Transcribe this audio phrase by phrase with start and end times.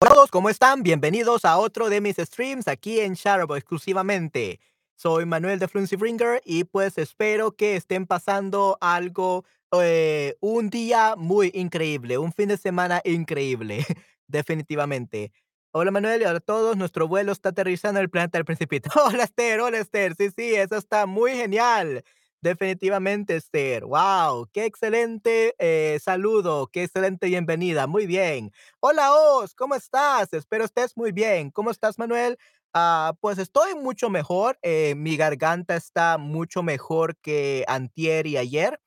[0.00, 0.84] Hola a todos, ¿cómo están?
[0.84, 4.60] Bienvenidos a otro de mis streams aquí en Shadowbo exclusivamente.
[4.94, 11.16] Soy Manuel de Fluency Bringer y pues espero que estén pasando algo, eh, un día
[11.16, 13.84] muy increíble, un fin de semana increíble,
[14.28, 15.32] definitivamente.
[15.72, 18.90] Hola Manuel y hola a todos, nuestro vuelo está aterrizando en el planeta del Principito.
[19.04, 22.04] Hola Esther, hola Esther, sí, sí, eso está muy genial.
[22.40, 23.84] Definitivamente, Esther.
[23.84, 27.88] Wow, qué excelente eh, saludo, qué excelente bienvenida.
[27.88, 28.52] Muy bien.
[28.80, 30.32] Hola, Oz, ¿cómo estás?
[30.32, 31.50] Espero estés muy bien.
[31.50, 32.38] ¿Cómo estás, Manuel?
[32.72, 34.56] Ah, pues estoy mucho mejor.
[34.62, 38.80] eh, mi garganta está mucho mejor que antier y ayer.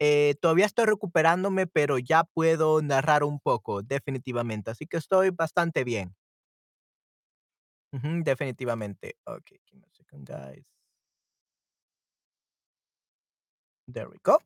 [0.00, 4.70] Eh, todavía estoy recuperándome, pero ya puedo narrar un poco, definitivamente.
[4.70, 6.14] Así que estoy bastante bien.
[8.24, 9.16] Definitivamente.
[9.26, 10.77] Okay, give me a second, guys.
[13.88, 14.38] There we go.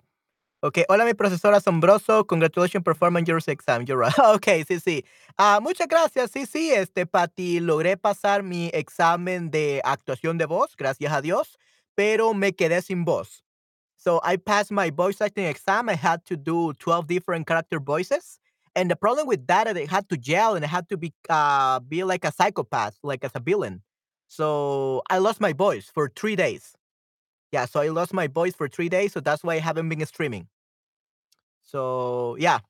[0.62, 4.18] Ok, hola, mi profesor asombroso, congratulations performing your exam, you're right.
[4.18, 5.04] Okey, sí, sí.
[5.38, 6.30] Ah, muchas gracias.
[6.32, 11.58] Sí, sí, este, Patty, logré pasar mi examen de actuación de voz, gracias a Dios,
[11.96, 13.44] pero me quedé sin voz.
[13.96, 18.40] So, I passed my voice acting exam, I had to do 12 different character voices,
[18.76, 21.80] and the problem with that, I had to yell and I had to be, uh,
[21.80, 23.82] be like a psychopath, like as a villain.
[24.28, 26.74] So, I lost my voice for 3 days.
[27.52, 30.04] Yeah, so I lost my voice for 3 days, so that's why I haven't been
[30.06, 30.48] streaming.
[31.60, 32.60] So yeah,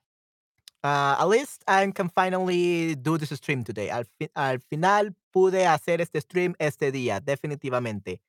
[0.83, 3.89] uh, at least I can finally do this stream today.
[3.89, 4.03] Al,
[4.35, 8.21] al final pude hacer este stream este día, definitivamente.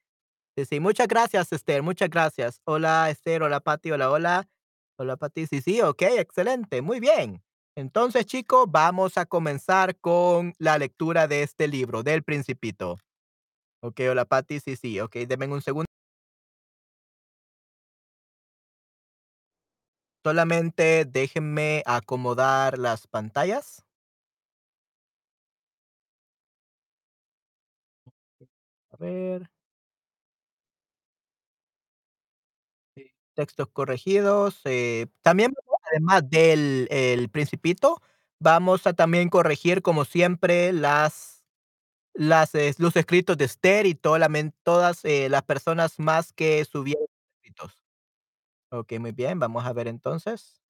[0.56, 2.61] Sí, muchas gracias, Esther, muchas gracias.
[2.65, 4.49] Hola, Esther, hola, Pati, hola, hola.
[4.97, 5.47] Hola, Pati.
[5.49, 7.43] Sí, sí, ok, excelente, muy bien.
[7.77, 12.99] Entonces, chicos, vamos a comenzar con la lectura de este libro, del Principito.
[13.83, 15.94] Ok, hola, Pati, sí, sí, ok, denme un segundo.
[20.25, 23.85] Solamente déjenme acomodar las pantallas.
[28.93, 29.49] A ver.
[33.37, 35.53] Textos corregidos, eh, también
[35.91, 38.01] además del el Principito,
[38.39, 41.33] vamos a también corregir, como siempre, las
[42.15, 43.95] las, eh, los escritos de Esther y
[44.65, 47.07] todas, eh, las personas más que subieron
[47.43, 47.84] escritos.
[48.75, 50.61] Okey, muy bien, vamos a ver entonces.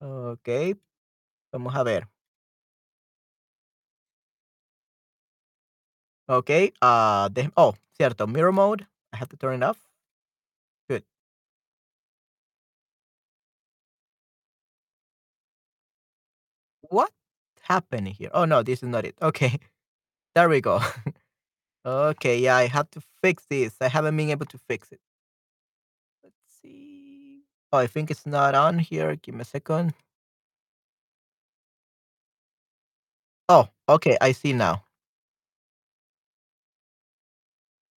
[0.00, 0.76] Okey,
[1.52, 2.08] vamos a ver.
[6.28, 9.78] Okey, ah, de oh, cierto, mirror mode, I have to turn it off.
[10.88, 11.04] Good.
[16.82, 17.12] What
[17.62, 18.30] happened here?
[18.34, 19.16] Oh, no, this is not it.
[19.22, 19.58] Okay,
[20.34, 20.80] there we go.
[21.86, 23.76] Okay, yeah, I have to fix this.
[23.80, 25.00] I haven't been able to fix it.
[27.72, 29.16] Oh, I think it's not on here.
[29.16, 29.94] Give me a second.
[33.48, 34.84] Oh, okay, I see now.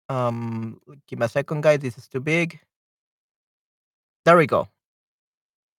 [0.09, 1.79] Um, give me a second, guys.
[1.79, 2.59] This is too big.
[4.25, 4.67] There we go.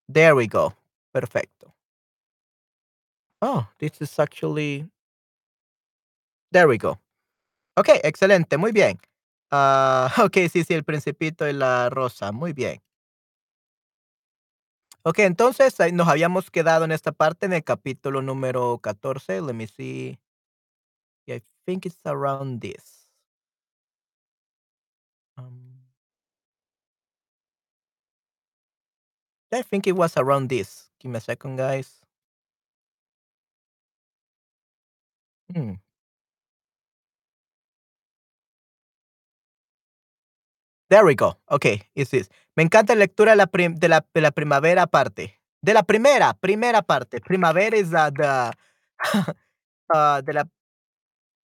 [0.08, 0.72] There we go.
[1.12, 1.72] Perfecto.
[3.42, 4.88] Oh, this is actually.
[6.52, 6.98] There we go.
[7.78, 8.98] Okay, excelente, muy bien.
[9.50, 12.32] Ah, okay, sí, sí, el principito y la rosa.
[12.32, 12.80] Muy bien.
[15.08, 19.40] Ok, entonces ahí nos habíamos quedado en esta parte en el capítulo número 14.
[19.40, 20.18] Let me see.
[21.28, 23.08] I think it's around this.
[25.38, 25.84] Um,
[29.52, 30.90] I think it was around this.
[30.98, 32.00] Give me a second, guys.
[35.54, 35.74] Hmm.
[40.88, 41.36] There we go.
[41.50, 42.28] Okay, it's this.
[42.56, 45.40] Me encanta la lectura de la, de la, de la primavera parte.
[45.60, 47.20] De la primera, primera parte.
[47.20, 48.52] Primavera is uh, the,
[49.94, 50.44] uh, de la,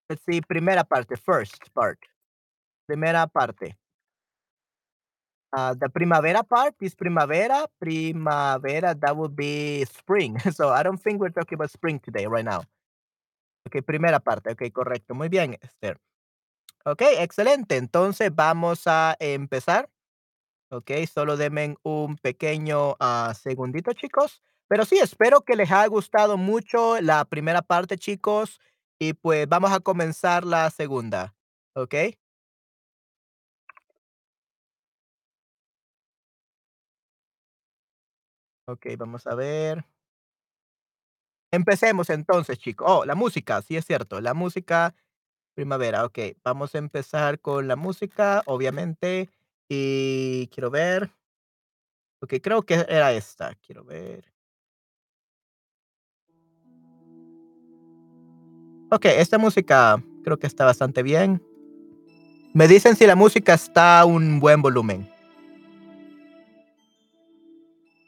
[0.09, 1.99] let's see, primera parte, first part.
[2.87, 3.77] Primera parte.
[5.55, 7.67] Uh, the primavera part is primavera.
[7.81, 10.39] Primavera, that would be spring.
[10.53, 12.63] So I don't think we're talking about spring today, right now.
[13.67, 14.51] Okay, primera parte.
[14.51, 15.15] Okay, correcto.
[15.15, 15.99] Muy bien, Esther.
[16.87, 17.77] Okay, excelente.
[17.77, 19.89] Entonces vamos a empezar.
[20.71, 24.43] Okey, solo denme un pequeño, ah, segundito, chicos.
[24.69, 28.61] Pero sí, espero que les haya gustado mucho la primera parte, chicos,
[29.01, 31.35] y, pues, vamos a comenzar la segunda,
[31.75, 32.17] ¿okey?
[38.69, 39.85] Okey, vamos a ver.
[41.55, 42.87] Empecemos entonces, chicos.
[42.91, 44.95] Oh, la música, sí es cierto, la música
[45.55, 46.37] primavera, okey.
[46.45, 49.31] Vamos a empezar con la música, obviamente,
[49.69, 51.11] y quiero ver.
[52.21, 54.25] Okey, creo que era esta, quiero ver.
[58.91, 61.43] Ok, esta música creo que está bastante bien.
[62.55, 65.11] Me dicen si la música está a un buen volumen.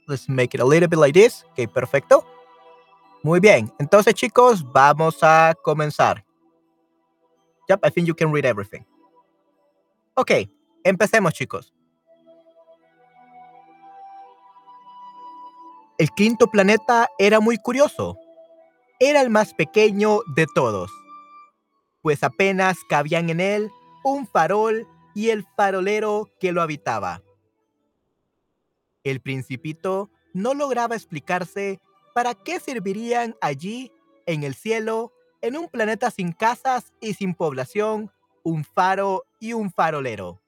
[0.06, 1.46] Let's make it a little bit like this.
[1.52, 2.26] Ok, perfecto.
[3.23, 3.73] Muy bien.
[3.79, 6.23] Entonces, chicos, vamos a comenzar.
[7.69, 8.84] Yep, I think you can read everything.
[10.14, 10.31] Ok,
[10.84, 11.72] empecemos, chicos.
[15.99, 18.19] El quinto planeta era muy curioso.
[19.00, 20.90] Era el más pequeño de todos,
[22.02, 23.70] pues apenas cabían en él
[24.05, 27.22] un farol y el farolero que lo habitaba.
[29.02, 31.81] El principito no lograba explicarse
[32.14, 33.93] para qué servirían allí,
[34.26, 35.12] en el cielo,
[35.44, 38.11] en un planeta sin casas y sin población,
[38.43, 40.41] un faro y un farolero.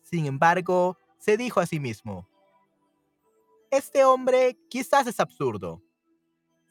[0.00, 2.26] Sin embargo, se dijo a sí mismo,
[3.70, 5.82] este hombre quizás es absurdo.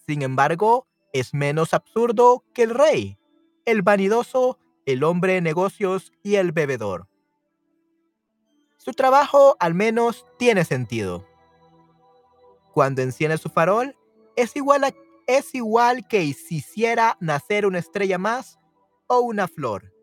[0.07, 3.19] Sin embargo, es menos absurdo que el rey,
[3.65, 4.57] el vanidoso,
[4.87, 7.07] el hombre de negocios y el bebedor.
[8.77, 11.23] Su trabajo al menos tiene sentido.
[12.73, 13.95] Cuando enciende su farol,
[14.35, 14.91] es igual,
[15.27, 18.57] es igual que si hiciera nacer una estrella más
[19.07, 19.93] o una flor.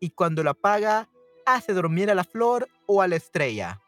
[0.00, 1.08] Y cuando la apaga,
[1.44, 3.78] hace dormir a la flor o a la estrella.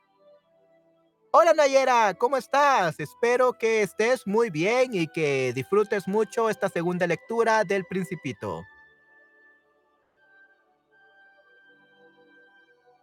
[1.30, 3.00] Hola Nayera, ¿cómo estás?
[3.00, 8.62] Espero que estés muy bien y que disfrutes mucho esta segunda lectura del Principito.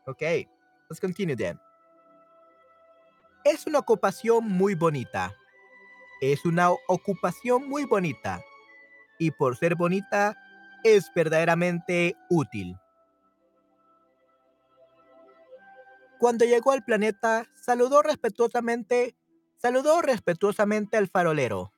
[0.06, 0.22] Ok,
[0.90, 1.60] let's continue then.
[3.44, 5.36] Es una ocupación muy bonita.
[6.22, 8.42] Es una ocupación muy bonita.
[9.18, 10.36] Y por ser bonita,
[10.84, 12.78] es verdaderamente útil.
[16.20, 19.16] Cuando llegó al planeta, saludó respetuosamente,
[19.58, 21.72] saludó respetuosamente al farolero.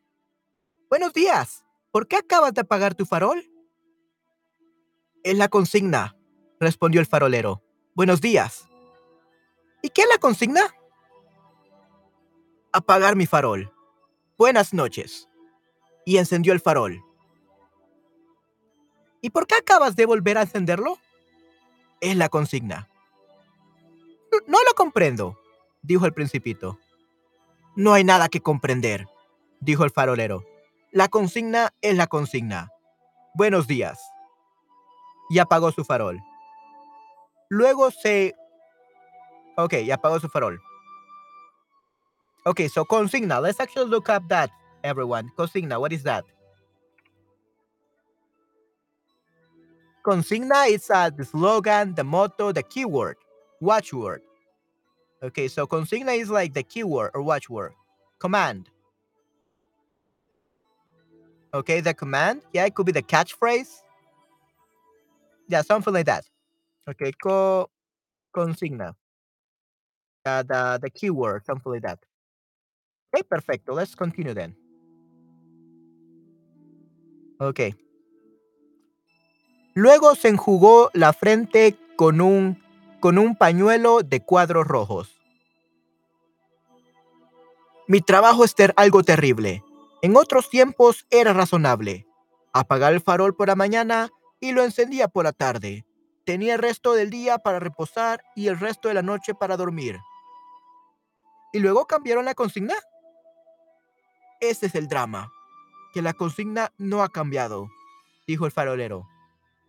[0.90, 1.64] Buenos días.
[1.92, 3.44] ¿Por qué acabas de apagar tu farol?
[5.24, 6.16] Es la consigna,
[6.60, 7.62] respondió el farolero.
[7.94, 8.68] Buenos días.
[9.84, 10.62] ¿Y qué es la consigna?
[12.72, 13.72] Apagar mi farol.
[14.42, 15.30] Buenas noches.
[16.04, 17.06] Y encendió el farol.
[19.22, 20.98] ¿Y por qué acabas de volver a encenderlo?
[22.00, 22.90] Es la consigna.
[24.48, 25.40] No lo comprendo,
[25.84, 26.80] dijo el principito.
[27.76, 29.06] No hay nada que comprender,
[29.60, 30.44] dijo el farolero.
[30.92, 32.72] La consigna es la consigna.
[33.36, 34.02] Buenos días.
[35.30, 36.20] Y apagó su farol.
[37.48, 38.34] Luego se...
[39.56, 40.60] Ok, apagó su farol.
[42.46, 43.42] Okay, so consigna.
[43.42, 44.50] Let's actually look up that,
[44.84, 45.30] everyone.
[45.38, 46.26] Consigna, what is that?
[50.04, 53.18] Consigna is uh, the slogan, the motto, the keyword.
[53.60, 54.22] watchword.
[55.22, 57.74] Okay, so consigna is like the keyword or watchword.
[58.18, 58.70] Command.
[61.54, 62.42] Okay, the command.
[62.54, 63.70] Yeah, it could be the catchphrase.
[65.48, 66.26] Yeah, something like that.
[66.90, 67.70] Okay, co
[68.36, 68.94] consigna.
[70.26, 72.00] Uh, the, the keyword, something like that.
[73.14, 73.76] Okay, perfecto.
[73.76, 74.56] Let's continue then.
[77.40, 77.76] Okay.
[79.74, 82.62] Luego se enjugó la frente con un
[83.00, 85.18] con un pañuelo de cuadros rojos.
[87.88, 89.64] Mi trabajo es algo terrible.
[90.02, 92.08] En otros tiempos era razonable.
[92.54, 95.86] Apagar el farol por la mañana y lo encendía por la tarde.
[96.26, 100.00] Tenía el resto del día para reposar y el resto de la noche para dormir.
[101.52, 102.76] ¿Y luego cambiaron la consigna?
[104.42, 105.32] Ese es el drama,
[105.94, 107.70] que la consigna no ha cambiado,
[108.26, 109.08] dijo el farolero.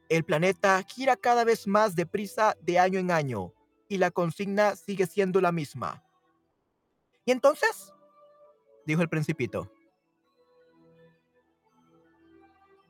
[0.09, 3.53] El planeta gira cada vez más deprisa de año en año
[3.89, 6.03] y la consigna sigue siendo la misma.
[7.27, 7.93] ¿Y entonces?
[8.87, 9.71] dijo el principito.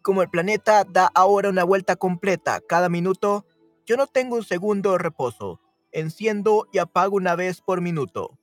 [0.02, 3.44] Como el planeta da ahora una vuelta completa cada minuto,
[3.86, 5.60] yo no tengo un segundo de reposo.
[5.90, 8.38] Enciendo y apago una vez por minuto.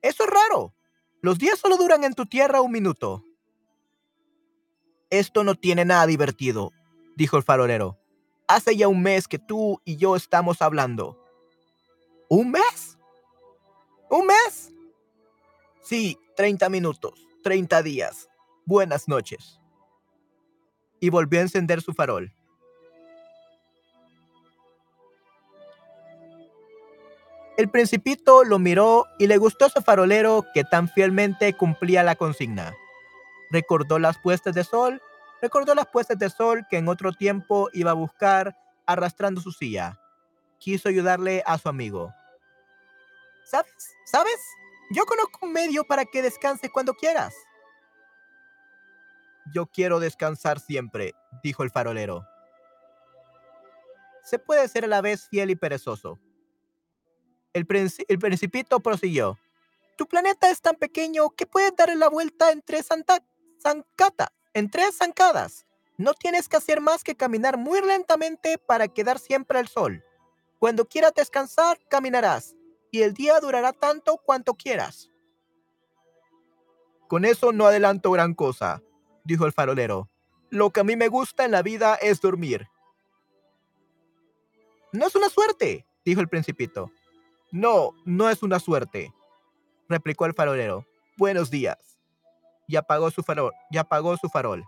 [0.00, 0.74] Eso es raro.
[1.24, 3.24] Los días solo duran en tu tierra un minuto.
[5.08, 6.70] Esto no tiene nada divertido
[7.16, 7.98] dijo el farolero.
[8.46, 11.18] Hace ya un mes que tú y yo estamos hablando.
[12.28, 12.98] ¿Un mes?
[14.10, 14.72] ¿Un mes?
[15.82, 18.28] Sí, 30 minutos, 30 días.
[18.66, 19.60] Buenas noches.
[21.00, 22.34] Y volvió a encender su farol.
[27.56, 32.74] El principito lo miró y le gustó ese farolero que tan fielmente cumplía la consigna.
[33.50, 35.00] Recordó las puestas de sol
[35.44, 38.56] Recordó las puestas de sol que en otro tiempo iba a buscar
[38.86, 40.00] arrastrando su silla.
[40.58, 42.14] Quiso ayudarle a su amigo.
[43.44, 43.74] ¿Sabes?
[44.06, 44.40] ¿Sabes?
[44.90, 47.34] Yo conozco un medio para que descanses cuando quieras.
[49.52, 52.26] Yo quiero descansar siempre, dijo el farolero.
[54.22, 56.18] Se puede ser a la vez fiel y perezoso.
[57.54, 57.66] El,
[58.08, 59.38] el principito prosiguió.
[59.96, 64.96] Tu planeta es tan pequeño que puedes darle la vuelta en tres zancadas, en tres
[64.98, 65.66] zancadas.
[65.96, 70.04] No tienes que hacer más que caminar muy lentamente para quedar siempre al sol.
[70.58, 72.56] Cuando quieras descansar, caminarás,
[72.90, 75.10] y el día durará tanto cuanto quieras.
[77.06, 78.82] Con eso no adelanto gran cosa,
[79.24, 80.10] dijo el farolero.
[80.50, 82.66] Lo que a mí me gusta en la vida es dormir.
[84.90, 86.90] No es una suerte, dijo el principito.
[87.54, 89.14] No, no es una suerte,
[89.88, 90.84] replicó el farolero.
[91.16, 91.78] Buenos días.
[92.66, 93.52] Y apagó su farol.
[93.70, 94.64] Y apagó su farol.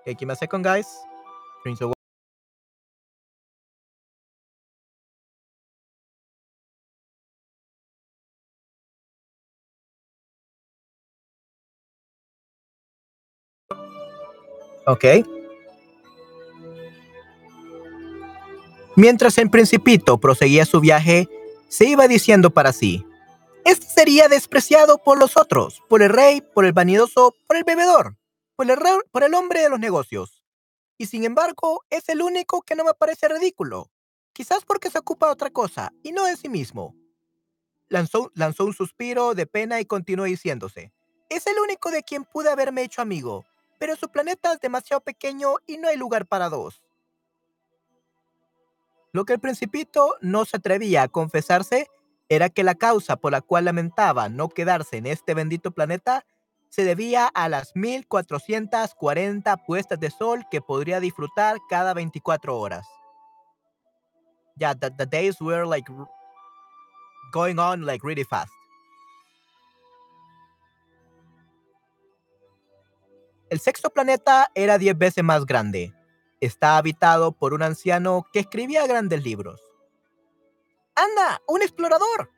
[0.00, 0.88] Okay, give me a second, guys.
[14.86, 15.37] Ok.
[18.98, 21.28] Mientras el principito proseguía su viaje,
[21.68, 23.06] se iba diciendo para sí,
[23.64, 28.16] este sería despreciado por los otros, por el rey, por el vanidoso, por el bebedor,
[28.56, 28.76] por el,
[29.12, 30.42] por el hombre de los negocios.
[30.96, 33.88] Y sin embargo, es el único que no me parece ridículo,
[34.32, 36.96] quizás porque se ocupa de otra cosa y no de sí mismo.
[37.86, 40.92] Lanzó, lanzó un suspiro de pena y continuó diciéndose,
[41.30, 43.44] es el único de quien pude haberme hecho amigo,
[43.78, 46.82] pero su planeta es demasiado pequeño y no hay lugar para dos.
[49.18, 51.88] Lo que el principito no se atrevía a confesarse
[52.28, 56.24] era que la causa por la cual lamentaba no quedarse en este bendito planeta
[56.68, 62.86] se debía a las 1440 puestas de sol que podría disfrutar cada 24 horas.
[64.54, 65.90] Ya, yeah, the days were like
[67.32, 68.52] going on like really fast.
[73.50, 75.97] El sexto planeta era diez veces más grande.
[76.40, 79.60] Está habitado por un anciano que escribía grandes libros.
[80.94, 81.40] ¡Anda!
[81.46, 82.30] ¡Un explorador!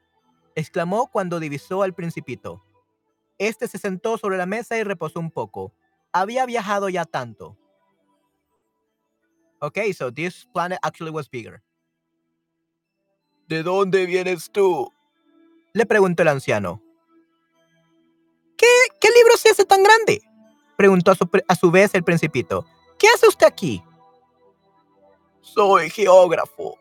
[0.55, 2.65] exclamó cuando divisó al principito.
[3.39, 5.73] Este se sentó sobre la mesa y reposó un poco.
[6.13, 7.57] Había viajado ya tanto.
[9.61, 11.63] Okay, so this planet actually was bigger.
[13.49, 14.93] ¿De dónde vienes tú?
[15.73, 16.83] Le preguntó el anciano.
[18.57, 18.67] ¿Qué,
[19.01, 20.23] qué libro es ese tan grande?
[20.81, 22.65] preguntó a su, vez el principito.
[22.99, 23.83] ¿Qué hace usted aquí?
[25.43, 26.77] Soy geógrafo,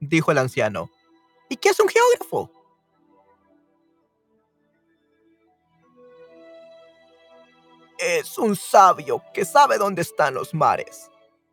[0.00, 0.90] dijo el anciano.
[1.48, 2.50] ¿Y qué es un geógrafo?
[7.98, 11.10] Es un sabio que sabe dónde están los mares,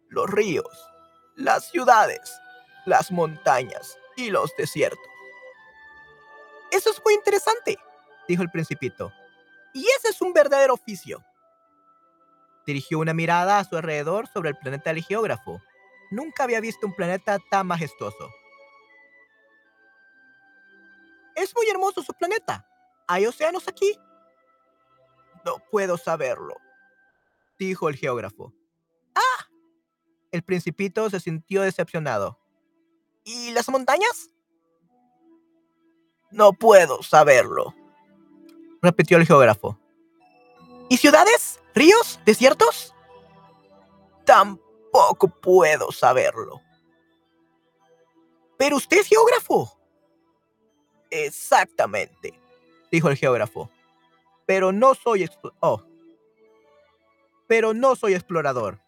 [0.09, 0.89] los ríos,
[1.35, 2.39] las ciudades,
[2.85, 4.99] las montañas y los desiertos.
[6.71, 7.77] Eso es muy interesante,
[8.27, 9.11] dijo el principito.
[9.73, 11.23] Y ese es un verdadero oficio.
[12.65, 15.61] Dirigió una mirada a su alrededor sobre el planeta del geógrafo.
[16.11, 18.29] Nunca había visto un planeta tan majestuoso.
[21.35, 22.65] Es muy hermoso su planeta.
[23.07, 23.99] ¿Hay océanos aquí?
[25.43, 26.55] No puedo saberlo,
[27.59, 28.53] dijo el geógrafo.
[29.13, 29.47] ¡Ah!
[30.31, 32.39] El principito se sintió decepcionado.
[33.23, 34.29] ¿Y las montañas?
[36.31, 37.75] No puedo saberlo,
[38.81, 39.79] repitió el geógrafo.
[40.89, 41.59] ¿Y ciudades?
[41.73, 42.19] ¿Ríos?
[42.25, 42.93] ¿Desiertos?
[44.25, 44.64] Tampoco
[45.41, 46.61] puedo saberlo.
[48.57, 49.71] Pero usted es geógrafo.
[51.09, 52.39] Exactamente,
[52.91, 53.69] dijo el geógrafo.
[54.45, 55.81] Pero no soy oh.
[57.47, 58.79] Pero no soy explorador.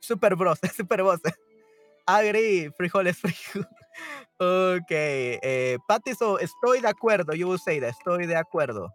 [0.00, 1.20] Super bros, super bros.
[2.06, 3.68] Agri, frijoles, frijoles.
[4.42, 7.34] Ok, eh, Patiso, estoy de acuerdo.
[7.34, 7.90] You will say that.
[7.90, 8.94] Estoy de acuerdo.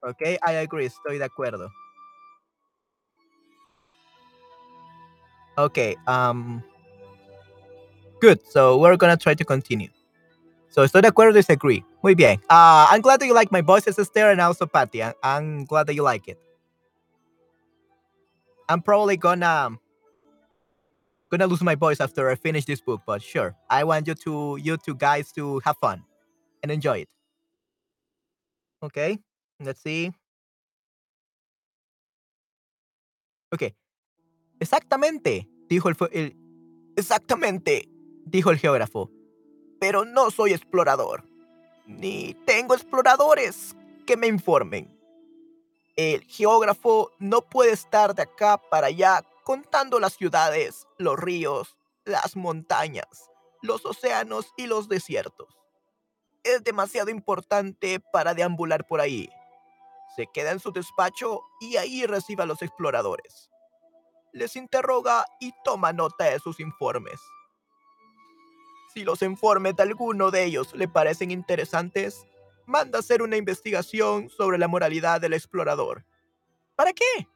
[0.00, 1.70] Ok, I agree, estoy de acuerdo.
[5.56, 6.62] Okay, um,
[8.20, 8.40] good.
[8.50, 9.88] So we're gonna try to continue.
[10.70, 11.84] So estoy de acuerdo, disagree.
[12.02, 12.40] Muy bien.
[12.50, 15.02] Uh, I'm glad that you like my voices, Esther, and also Patty.
[15.04, 16.38] I'm, I'm glad that you like it.
[18.68, 19.78] I'm probably gonna
[21.30, 23.54] gonna lose my voice after I finish this book, but sure.
[23.70, 26.02] I want you to you two guys to have fun
[26.62, 27.08] and enjoy it.
[28.82, 29.18] Okay.
[29.60, 30.12] Let's see.
[33.52, 33.72] Ok.
[34.64, 36.36] Exactamente, dijo el,
[36.96, 37.86] Exactamente,
[38.24, 39.10] dijo el geógrafo.
[39.78, 41.22] Pero no soy explorador.
[41.86, 44.98] Ni tengo exploradores que me informen.
[45.96, 52.34] El geógrafo no puede estar de acá para allá contando las ciudades, los ríos, las
[52.34, 53.28] montañas,
[53.60, 55.54] los océanos y los desiertos.
[56.42, 59.28] Es demasiado importante para deambular por ahí
[60.16, 63.50] Se queda en su despacho y ahí recibe a los exploradores.
[64.34, 67.20] Les interroga y toma nota de sus informes.
[68.92, 72.26] Si los informes de alguno de ellos le parecen interesantes,
[72.66, 76.04] manda hacer una investigación sobre la moralidad del explorador.
[76.74, 77.28] ¿Para qué?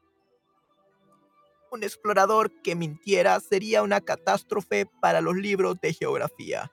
[1.70, 6.72] Un explorador que mintiera sería una catástrofe para los libros de geografía.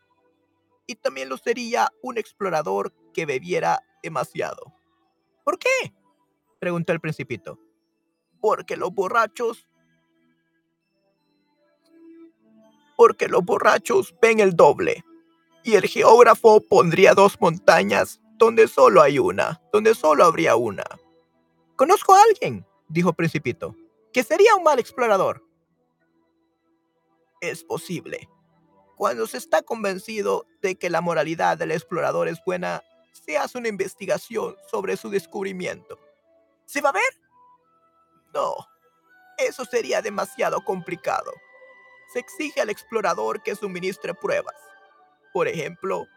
[0.87, 4.73] Y también lo sería un explorador que bebiera demasiado.
[5.43, 5.93] ¿Por qué?
[6.57, 7.59] preguntó el principito.
[8.41, 9.67] Porque los borrachos...
[12.95, 15.03] Porque los borrachos ven el doble.
[15.63, 20.83] Y el geógrafo pondría dos montañas donde solo hay una, donde solo habría una.
[21.75, 23.75] Conozco a alguien, dijo Principito,
[24.13, 25.43] que sería un mal explorador.
[27.41, 28.29] Es posible.
[28.95, 33.67] Cuando se está convencido de que la moralidad del explorador es buena, se hace una
[33.67, 35.99] investigación sobre su descubrimiento.
[36.65, 37.03] ¿Se va a ver?
[38.33, 38.55] No,
[39.37, 41.31] eso sería demasiado complicado.
[42.13, 44.55] Se exige al explorador que suministre pruebas.
[45.33, 46.07] Por ejemplo,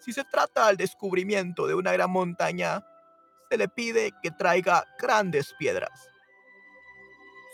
[0.00, 2.84] si se trata del descubrimiento de una gran montaña,
[3.50, 6.10] se le pide que traiga grandes piedras.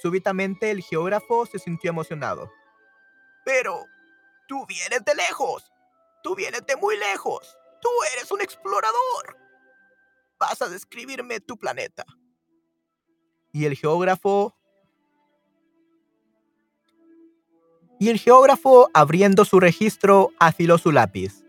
[0.00, 2.50] Súbitamente el geógrafo se sintió emocionado.
[3.44, 3.86] Pero,
[4.48, 5.70] tú vienes de lejos.
[6.22, 7.56] Tú vienes de muy lejos.
[7.80, 9.36] Tú eres un explorador.
[10.38, 12.04] Vas a describirme tu planeta.
[13.52, 14.56] Y el geógrafo...
[18.02, 21.44] Y el geógrafo, abriendo su registro, afiló su lápiz.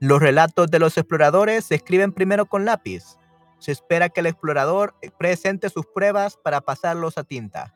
[0.00, 3.16] Los relatos de los exploradores se escriben primero con lápiz.
[3.58, 7.72] Se espera que el explorador presente sus pruebas para pasarlos a tinta.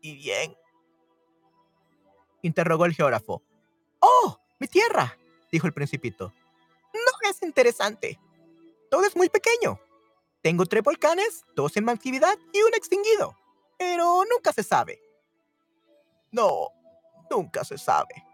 [0.00, 0.56] ¿Y bien?
[2.40, 3.42] Interrogó el geógrafo.
[3.98, 4.38] ¡Oh!
[4.58, 5.18] ¡Mi tierra!
[5.52, 6.32] dijo el principito.
[6.94, 8.18] No es interesante.
[8.90, 9.78] Todo es muy pequeño.
[10.40, 13.36] Tengo tres volcanes, dos en actividad y un extinguido.
[13.78, 14.98] Pero nunca se sabe.
[16.32, 16.70] No,
[17.30, 18.26] nunca se sabe,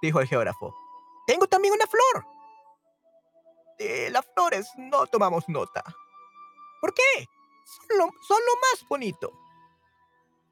[0.00, 0.74] dijo el geógrafo.
[1.26, 2.26] Tengo también una flor.
[3.78, 5.82] De las flores no tomamos nota.
[6.80, 7.28] ¿Por qué?
[7.64, 9.32] Son lo, más bonito.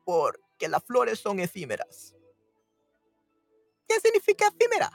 [0.04, 2.14] Porque las flores son efímeras.
[3.86, 4.90] ¿Qué significa efímera?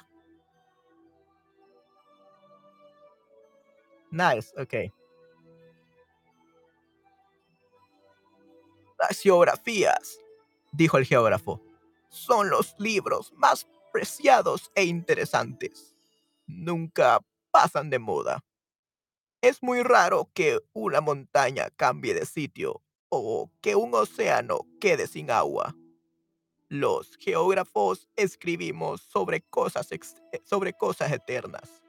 [4.12, 4.94] Nice, ok.
[8.98, 10.20] Las geografías,
[10.72, 11.62] dijo el geógrafo,
[12.16, 15.96] son los libros más preciados e interesantes.
[16.48, 17.20] Nunca
[17.52, 18.44] pasan de moda.
[19.42, 25.30] Es muy raro que una montaña cambie de sitio o que un océano quede sin
[25.30, 25.76] agua.
[26.68, 29.88] Los geógrafos escribimos sobre cosas,
[30.44, 31.82] sobre cosas eternas.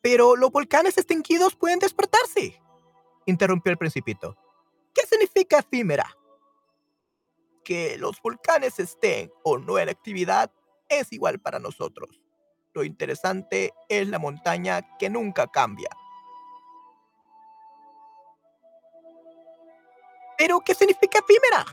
[0.00, 2.60] Pero los volcanes extinguidos pueden despertarse,
[3.26, 4.36] interrumpió el principito.
[4.94, 6.16] ¿Qué significa efímera?
[7.64, 10.50] Que los volcanes estén o no en actividad
[10.88, 12.20] es igual para nosotros.
[12.74, 15.90] Lo interesante es la montaña que nunca cambia.
[20.38, 21.64] ¿Pero qué significa efímera?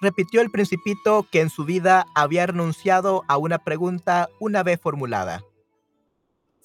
[0.00, 5.42] repitió el principito que en su vida había renunciado a una pregunta una vez formulada.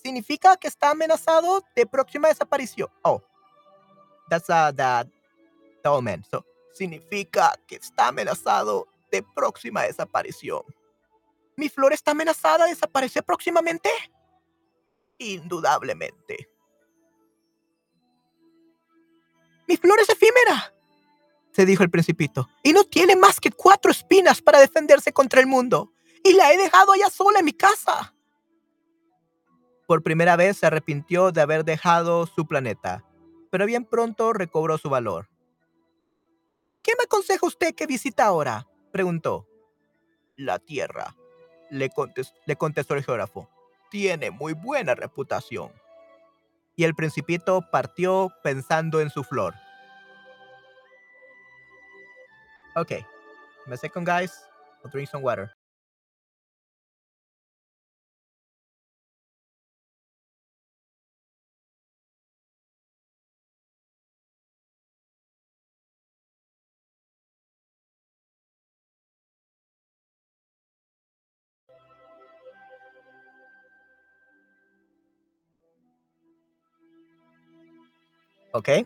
[0.04, 2.90] Significa que está amenazado de próxima desaparición.
[3.04, 3.22] Oh,
[4.30, 5.08] that's a, that.
[5.84, 10.64] So, significa que está amenazado de próxima desaparición.
[11.56, 13.90] ¿Mi flor está amenazada de desaparecer próximamente?
[15.20, 16.50] Indudablemente.
[19.68, 20.74] Mi flor es efímera,
[21.54, 25.48] se dijo el principito, y no tiene más que cuatro espinas para defenderse contra el
[25.48, 28.14] mundo, y la he dejado allá sola en mi casa.
[29.86, 33.06] Por primera vez se arrepintió de haber dejado su planeta,
[33.52, 35.30] pero bien pronto recobró su valor.
[36.94, 38.68] ¿Qué me aconseja usted que visita ahora?
[38.92, 39.48] preguntó.
[40.36, 41.16] La Tierra,
[41.72, 43.50] le, contestó el geógrafo.
[43.90, 45.72] Tiene muy buena reputación.
[46.76, 49.56] Y el principito partió pensando en su flor.
[52.76, 53.04] Okay.
[53.66, 54.32] My second, guys.
[54.84, 55.50] I'll drink some water.
[78.54, 78.86] Okay.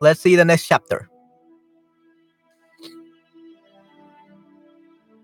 [0.00, 1.08] Let's see the next chapter.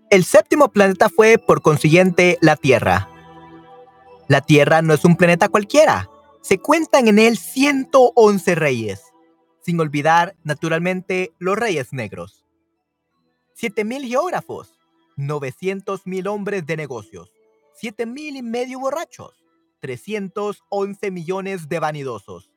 [0.09, 3.09] El séptimo planeta fue, por consiguiente, la Tierra.
[4.29, 6.09] La Tierra no es un planeta cualquiera,
[6.41, 9.01] Se cuentan en él 111 reyes,
[9.59, 12.45] sin olvidar, naturalmente, los reyes negros.
[13.59, 14.79] 7.000 geógrafos,
[15.17, 17.33] 900.000 hombres de negocios,
[17.81, 19.43] 7.000 y medio borrachos,
[19.81, 22.49] 311 millones de vanidosos.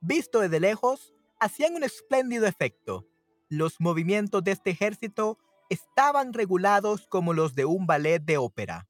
[0.00, 1.13] Visto desde lejos,
[1.44, 3.06] hacían un espléndido efecto.
[3.50, 8.88] Los movimientos de este ejército estaban regulados como los de un ballet de ópera.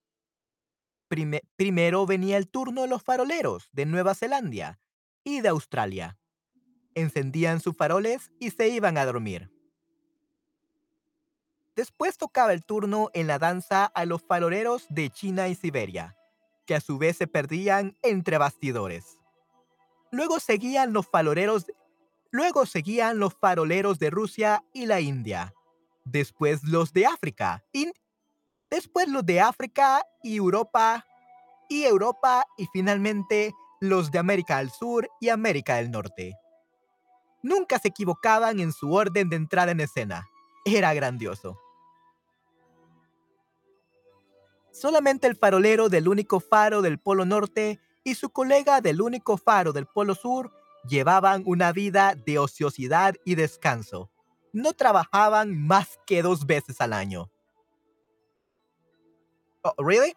[1.56, 4.78] primero venía el turno de los faroleros de Nueva Zelanda
[5.24, 6.16] y de Australia.
[6.94, 9.50] Encendían sus faroles y se iban a dormir.
[11.74, 16.16] Después tocaba el turno en la danza a los faroleros de China y Siberia,
[16.66, 19.18] que a su vez se perdían entre bastidores.
[20.12, 21.66] Luego seguían los faroleros
[22.34, 25.54] Luego seguían los faroleros de Rusia y la India.
[26.04, 27.62] Después los de África.
[28.68, 31.06] después los de África y Europa.
[31.68, 36.36] Y Europa y finalmente los de América del Sur y América del Norte.
[37.44, 40.26] Nunca se equivocaban en su orden de entrada en escena.
[40.64, 41.56] Era grandioso.
[44.72, 49.72] Solamente el farolero del único faro del Polo Norte y su colega del único faro
[49.72, 54.10] del Polo Sur llevaban una vida de ociosidad y descanso.
[54.52, 57.30] No trabajaban más que dos veces al año.
[59.62, 60.14] Oh, really?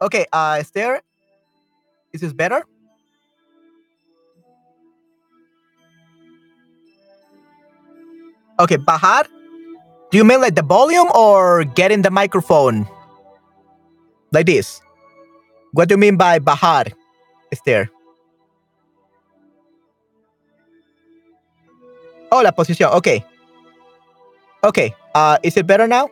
[0.00, 1.02] Okay, uh, Esther,
[2.12, 2.64] is this better?
[8.58, 9.26] Okay, bajar.
[10.10, 12.86] Do you mean like the volume or getting the microphone?
[14.30, 14.83] Like this.
[15.74, 16.94] What do you mean by bajar,
[17.50, 17.90] Esther?
[22.30, 22.92] Oh, la posición.
[22.94, 23.24] Okay.
[24.62, 24.94] Okay.
[25.14, 26.08] Uh, is it better now?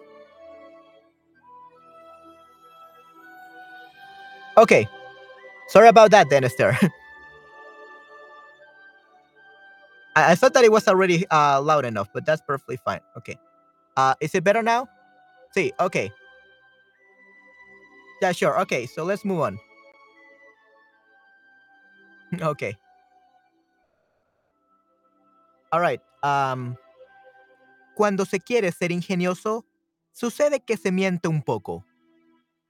[4.58, 4.88] Okay.
[5.68, 6.76] Sorry about that, then, Esther.
[10.16, 13.00] I, I, thought that it was already uh, loud enough, but that's perfectly fine.
[13.16, 13.38] Okay.
[13.96, 14.88] Uh, is it better now?
[15.54, 16.10] See, okay.
[18.22, 18.56] Yeah, sure.
[18.60, 19.58] Okay, so let's move on.
[22.40, 22.76] okay.
[25.72, 26.00] All right.
[26.22, 26.76] Um,
[27.96, 29.66] cuando se quiere ser ingenioso,
[30.12, 31.84] sucede que se miente un poco.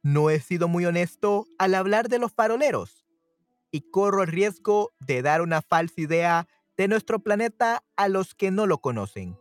[0.03, 3.05] No he sido muy honesto al hablar de los faroleros
[3.71, 8.51] y corro el riesgo de dar una falsa idea de nuestro planeta a los que
[8.51, 9.37] no lo conocen.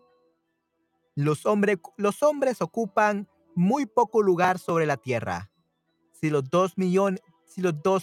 [1.15, 1.43] Los,
[1.95, 5.50] los hombres ocupan muy poco lugar sobre la Tierra
[6.21, 7.21] si los dos millones,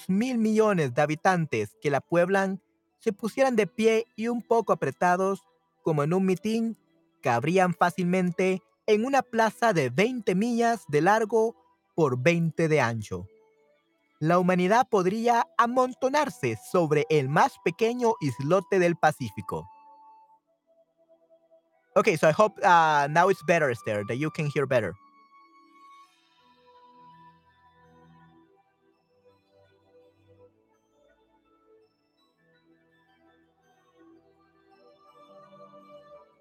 [0.09, 2.61] mil millones de habitantes que la pueblan
[2.99, 5.45] se pusieran de pie y un poco apretados,
[5.83, 6.77] como en un mitin,
[7.23, 11.55] cabrían fácilmente en una plaza de 20 millas de largo
[11.95, 13.27] por 20 de ancho.
[14.19, 19.69] La humanidad podría amontonarse sobre el más pequeño islote del Pacífico.
[21.95, 24.95] Okay, so I hope uh, now it's better, Esther, that you can hear better.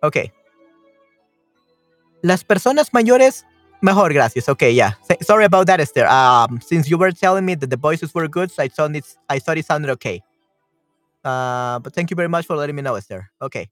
[0.01, 0.17] Ok.
[2.23, 3.45] Las personas mayores,
[3.81, 4.49] mejor, gracias.
[4.49, 4.93] Okay, yeah.
[5.21, 6.07] Sorry about that, Esther.
[6.07, 9.05] Um, since you were telling me that the voices were good, so I thought it,
[9.29, 10.21] I thought it sounded okay.
[11.23, 13.29] Uh, but thank you very much for letting me know, Esther.
[13.41, 13.69] Okay.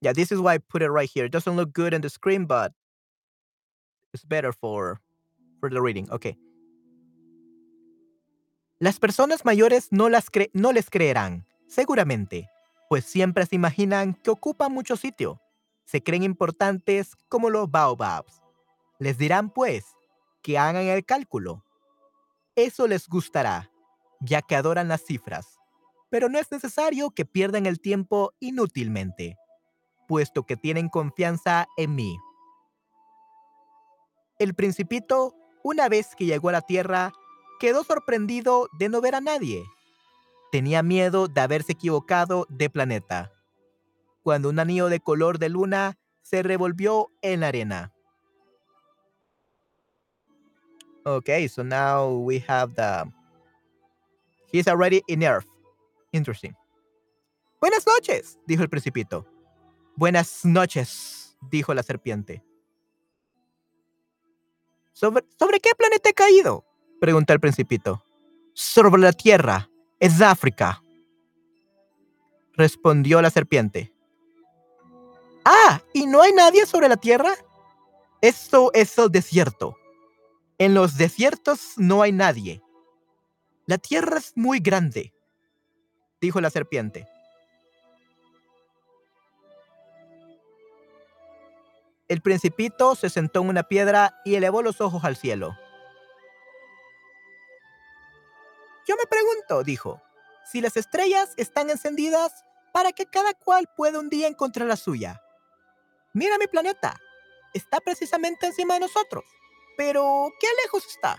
[0.00, 1.24] Yeah, this is why I put it right here.
[1.24, 2.72] It doesn't look good in the screen, but
[4.14, 5.00] it's better for
[5.60, 6.08] for the reading.
[6.10, 6.36] Okay.
[8.80, 12.46] Las personas mayores no, las no les creerán, seguramente
[12.88, 15.40] pues siempre se imaginan que ocupan mucho sitio.
[15.84, 18.42] Se creen importantes como los baobabs.
[18.98, 19.84] Les dirán, pues,
[20.42, 21.64] que hagan el cálculo.
[22.56, 23.70] Eso les gustará,
[24.20, 25.58] ya que adoran las cifras.
[26.10, 29.36] Pero no es necesario que pierdan el tiempo inútilmente,
[30.08, 32.18] puesto que tienen confianza en mí.
[34.38, 37.12] El principito, una vez que llegó a la Tierra,
[37.60, 39.64] quedó sorprendido de no ver a nadie
[40.50, 43.32] tenía miedo de haberse equivocado de planeta,
[44.22, 47.92] cuando un anillo de color de luna se revolvió en la arena.
[51.04, 53.10] Okay, so now we have the.
[54.52, 55.46] He's already in Earth.
[56.12, 56.54] Interesting.
[57.60, 59.26] Buenas noches, dijo el principito.
[59.96, 62.42] Buenas noches, dijo la serpiente.
[64.92, 66.64] ¿Sobre, ¿Sobre qué planeta he caído?
[67.00, 68.04] preguntó el principito.
[68.52, 69.68] Sobre la Tierra.
[70.00, 70.82] Es África.
[72.52, 73.92] Respondió la serpiente.
[75.44, 77.32] Ah, ¿y no hay nadie sobre la Tierra?
[78.20, 79.76] Esto es el desierto.
[80.58, 82.62] En los desiertos no hay nadie.
[83.66, 85.12] La Tierra es muy grande,
[86.20, 87.08] dijo la serpiente.
[92.08, 95.56] El principito se sentó en una piedra y elevó los ojos al cielo.
[98.88, 100.00] Yo me pregunto, dijo,
[100.50, 105.22] si las estrellas están encendidas para que cada cual pueda un día encontrar la suya.
[106.14, 106.98] Mira mi planeta,
[107.52, 109.24] está precisamente encima de nosotros,
[109.76, 111.18] pero ¿qué lejos está?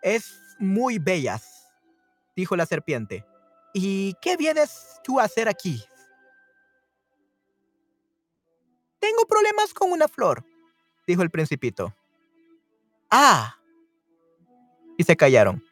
[0.00, 1.68] Es muy bellas,
[2.34, 3.22] dijo la serpiente.
[3.74, 5.84] ¿Y qué vienes tú a hacer aquí?
[8.98, 10.42] Tengo problemas con una flor,
[11.06, 11.94] dijo el principito.
[13.10, 13.56] Ah.
[14.96, 15.69] Y se callaron.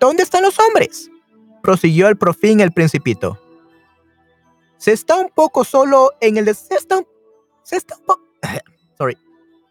[0.00, 1.10] ¿Dónde están los hombres?
[1.62, 3.40] prosiguió el profín el principito.
[4.76, 7.08] Se está un poco solo en el desierto.
[7.62, 8.16] Se está un
[8.98, 9.16] Sorry.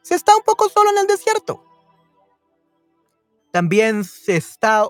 [0.01, 1.63] Se está un poco solo en el desierto.
[3.51, 4.87] También se está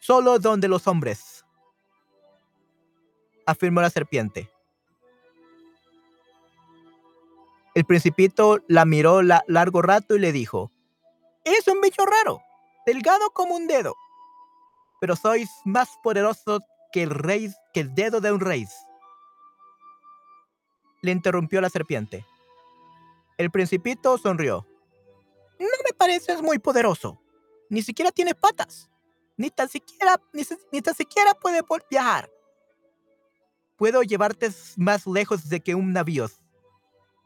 [0.00, 1.44] solo donde los hombres,
[3.46, 4.50] afirmó la serpiente.
[7.74, 10.72] El principito la miró largo rato y le dijo,
[11.44, 12.42] es un bicho raro,
[12.86, 13.94] delgado como un dedo,
[15.00, 16.60] pero sois más poderosos
[16.92, 18.66] que el rey, que el dedo de un rey.
[21.02, 22.24] Le interrumpió la serpiente.
[23.36, 24.66] El principito sonrió.
[25.58, 27.20] No me pareces muy poderoso.
[27.70, 28.90] Ni siquiera tienes patas.
[29.36, 32.28] Ni tan siquiera, ni, ni tan siquiera puedes viajar.
[33.76, 36.28] Puedo llevarte más lejos de que un navío,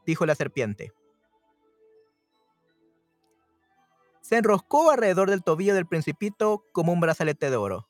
[0.05, 0.93] dijo la serpiente.
[4.23, 7.89] Se enroscó alrededor del tobillo del principito como un brazalete de oro.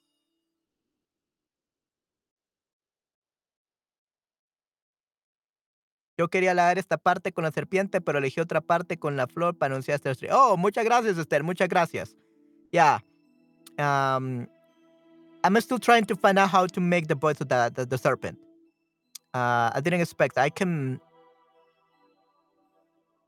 [6.17, 9.58] Yo quería leer esta parte con la serpiente, pero elegí otra parte con la flor
[9.58, 11.43] para anunciar este Oh, muchas gracias, Esther.
[11.43, 12.15] Muchas gracias.
[12.72, 13.00] Yeah.
[13.78, 14.48] Um,
[15.43, 18.38] I'm still trying to find out how to make the voice of the, serpent.
[19.34, 20.38] Uh, I didn't expect.
[20.38, 21.00] I can.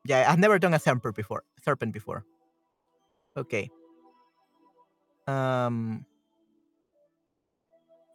[0.06, 1.44] Yeah, I've never done a serpent before.
[1.64, 2.24] Serpent before.
[3.36, 3.54] Ok.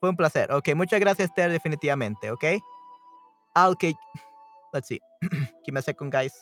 [0.01, 0.51] fue un placer.
[0.53, 2.31] Ok, muchas gracias, Esther, definitivamente.
[2.31, 2.45] Ok.
[3.55, 3.85] Ah, ok.
[4.73, 5.01] Let's see.
[5.65, 6.33] Give me a second, guys.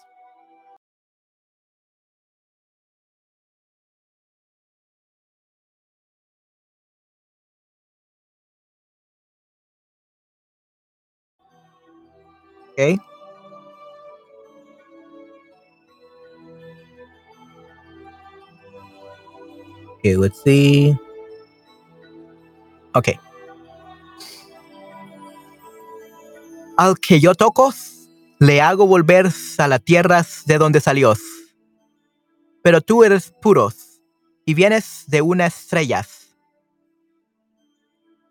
[12.73, 12.99] Okay.
[19.99, 20.97] Okay, let's see.
[22.95, 23.09] Ok.
[26.77, 27.73] Al que yo toco,
[28.39, 29.27] le hago volver
[29.59, 31.15] a la tierra de donde salió.
[32.63, 33.71] Pero tú eres puro
[34.45, 36.07] y vienes de una estrella.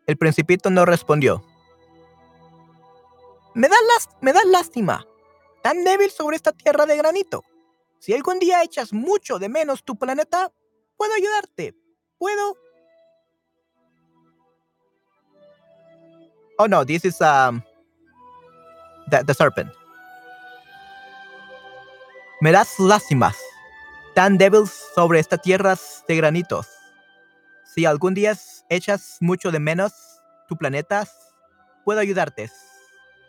[0.05, 1.43] El principito no respondió.
[3.53, 5.05] Me das, me da lástima,
[5.61, 7.43] tan débil sobre esta tierra de granito.
[7.99, 10.53] Si algún día echas mucho de menos tu planeta,
[10.97, 11.75] puedo ayudarte.
[12.17, 12.57] Puedo.
[16.59, 17.63] Oh no, this is um
[19.09, 19.71] the, serpent.
[22.41, 23.35] Me das lástimas,
[24.15, 26.67] tan débil sobre estas tierras de granitos.
[27.63, 28.35] Si algún día
[28.69, 29.93] echas mucho de menos
[30.47, 31.07] tu planeta,
[31.85, 32.49] puedo ayudarte.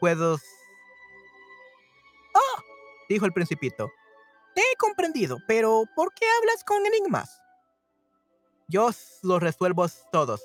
[0.00, 0.38] Puedo.
[2.34, 2.62] Ah,
[3.08, 3.90] dijo el principito.
[4.54, 7.40] Te he comprendido, pero ¿por qué hablas con enigmas?
[8.70, 8.90] Yo
[9.22, 10.42] los resuelvo todos,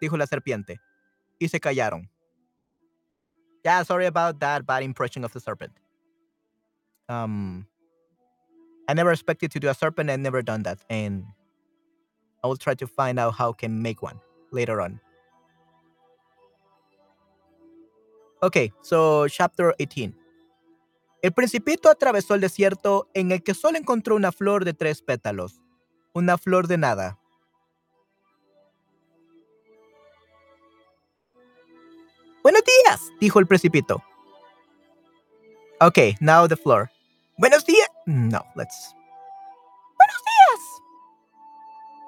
[0.00, 0.80] dijo la serpiente,
[1.38, 2.08] y se callaron.
[3.62, 5.72] Yeah, sorry about that bad impression of the serpent.
[7.08, 7.66] Um,
[8.88, 10.08] I never expected to do a serpent.
[10.08, 11.24] I've never done that, and
[12.42, 14.98] I will try to find out how can make one later on.
[18.42, 20.14] Okay, so chapter 18.
[21.22, 25.60] El principito atravesó el desierto en el que solo encontró una flor de tres pétalos
[26.18, 27.17] una flor de nada.
[32.48, 34.02] Buenos días, dijo el precipito.
[35.80, 36.90] Okay, now the floor.
[37.36, 37.86] Buenos días.
[38.06, 38.94] No, let's.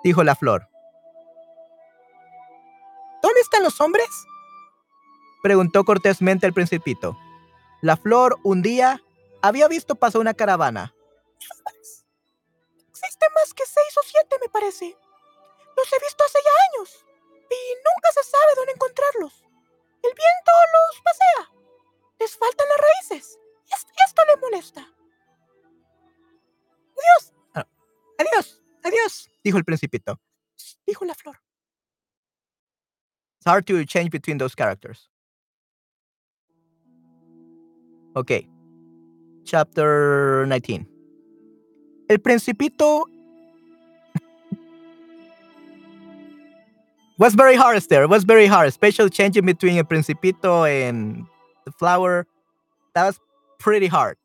[0.03, 0.67] dijo la flor.
[3.23, 4.09] ¿Dónde están los hombres?
[5.43, 7.19] preguntó cortésmente el principito.
[7.83, 9.03] La flor un día
[9.43, 10.95] había visto pasar una caravana.
[12.89, 14.97] Existen más que seis o siete, me parece.
[15.77, 19.50] Los he visto hace ya años y nunca se sabe dónde encontrarlos.
[20.03, 21.43] El viento los pasea.
[22.19, 23.73] Les faltan las raíces y
[24.07, 24.81] esto le molesta.
[27.01, 27.35] Adiós.
[27.55, 27.67] Ah,
[28.19, 30.21] adiós, adiós, dijo el principito.
[30.87, 31.41] Dijo la flor.
[33.39, 35.09] It's hard to change between those characters.
[38.15, 38.47] Ok.
[39.45, 40.87] Chapter 19.
[42.09, 43.07] El Principito
[47.21, 48.09] was very hard there.
[48.09, 48.73] Was very hard,
[49.13, 51.27] changing between a Principito and
[51.67, 52.27] the flower.
[52.95, 53.21] That was
[53.59, 54.17] pretty hard.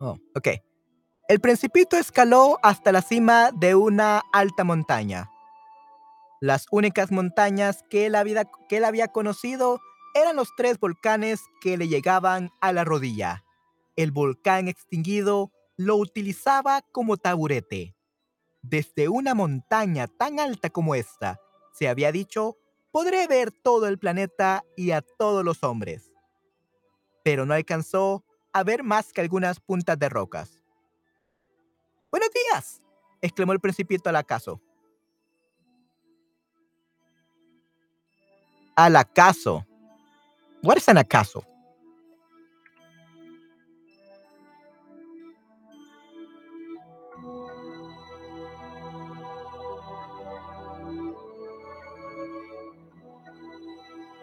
[0.00, 0.62] Oh, ok.
[1.28, 5.28] El Principito escaló hasta la cima de una alta montaña.
[6.40, 9.80] Las únicas montañas que él, había, que él había conocido
[10.14, 13.42] eran los tres volcanes que le llegaban a la rodilla.
[13.96, 17.95] El volcán extinguido lo utilizaba como taburete.
[18.68, 21.38] Desde una montaña tan alta como esta,
[21.72, 22.56] se había dicho,
[22.90, 26.10] podré ver todo el planeta y a todos los hombres.
[27.22, 30.62] Pero no alcanzó a ver más que algunas puntas de rocas.
[32.10, 32.82] Buenos días,
[33.20, 34.60] exclamó el principito al acaso.
[38.76, 39.66] al acaso.
[40.62, 41.44] What is an acaso?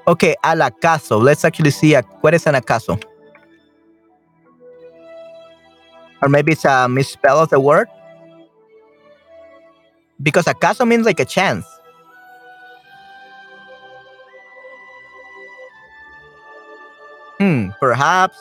[0.06, 1.22] Okay, al acaso.
[1.22, 3.02] Let's actually see a, what is an acaso.
[6.22, 7.88] Or maybe it's a misspell of the word.
[10.22, 11.66] Because acaso means like a chance.
[17.40, 18.38] Hmm, perhaps.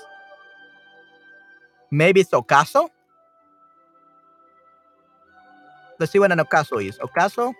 [1.91, 2.89] Maybe it's ocaso?
[5.99, 6.99] Let's see what an ocaso is.
[6.99, 7.55] Ocaso?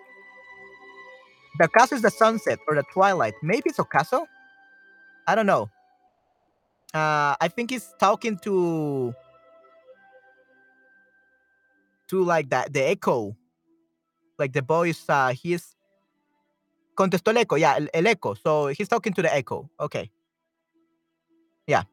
[1.59, 3.33] The ocaso is the sunset or the twilight.
[3.43, 4.25] Maybe it's ocaso?
[5.27, 5.69] I don't know.
[6.93, 9.13] Uh, I think he's talking to
[12.09, 13.35] to like that the echo.
[14.39, 15.75] Like the voice, uh, he's
[16.95, 18.33] contestó el eco, yeah, el, el echo.
[18.33, 19.69] So he's talking to the echo.
[19.79, 20.11] Okay.
[21.67, 21.83] Yeah.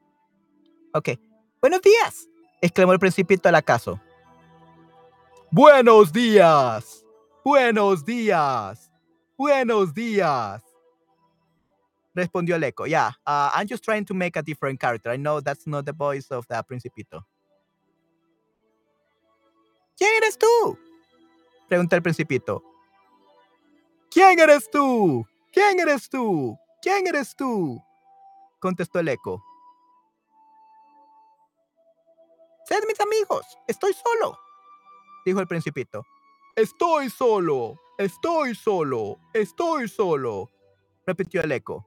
[0.95, 1.19] Ok.
[1.61, 2.27] Buenos días,
[2.63, 4.01] exclamó el principito al acaso.
[5.53, 7.05] Buenos días.
[7.45, 8.90] Buenos días.
[9.41, 10.63] Buenos días.
[12.15, 12.85] Respondió el eco.
[12.87, 15.11] Yeah, uh, I'm just trying to make a different character.
[15.11, 17.25] I know that's not the voice of the principito.
[19.97, 20.77] ¿Quién eres tú?
[21.71, 22.63] Preguntó el principito.
[24.11, 25.25] ¿Quién eres tú?
[25.51, 26.59] ¿Quién eres tú?
[26.83, 27.83] ¿Quién eres tú?
[28.59, 29.43] Contestó el eco.
[32.67, 34.39] Sed mis amigos, estoy solo,
[35.25, 36.05] dijo el principito.
[36.57, 40.51] Estoy solo, estoy solo, estoy solo,
[41.07, 41.87] repitió el eco.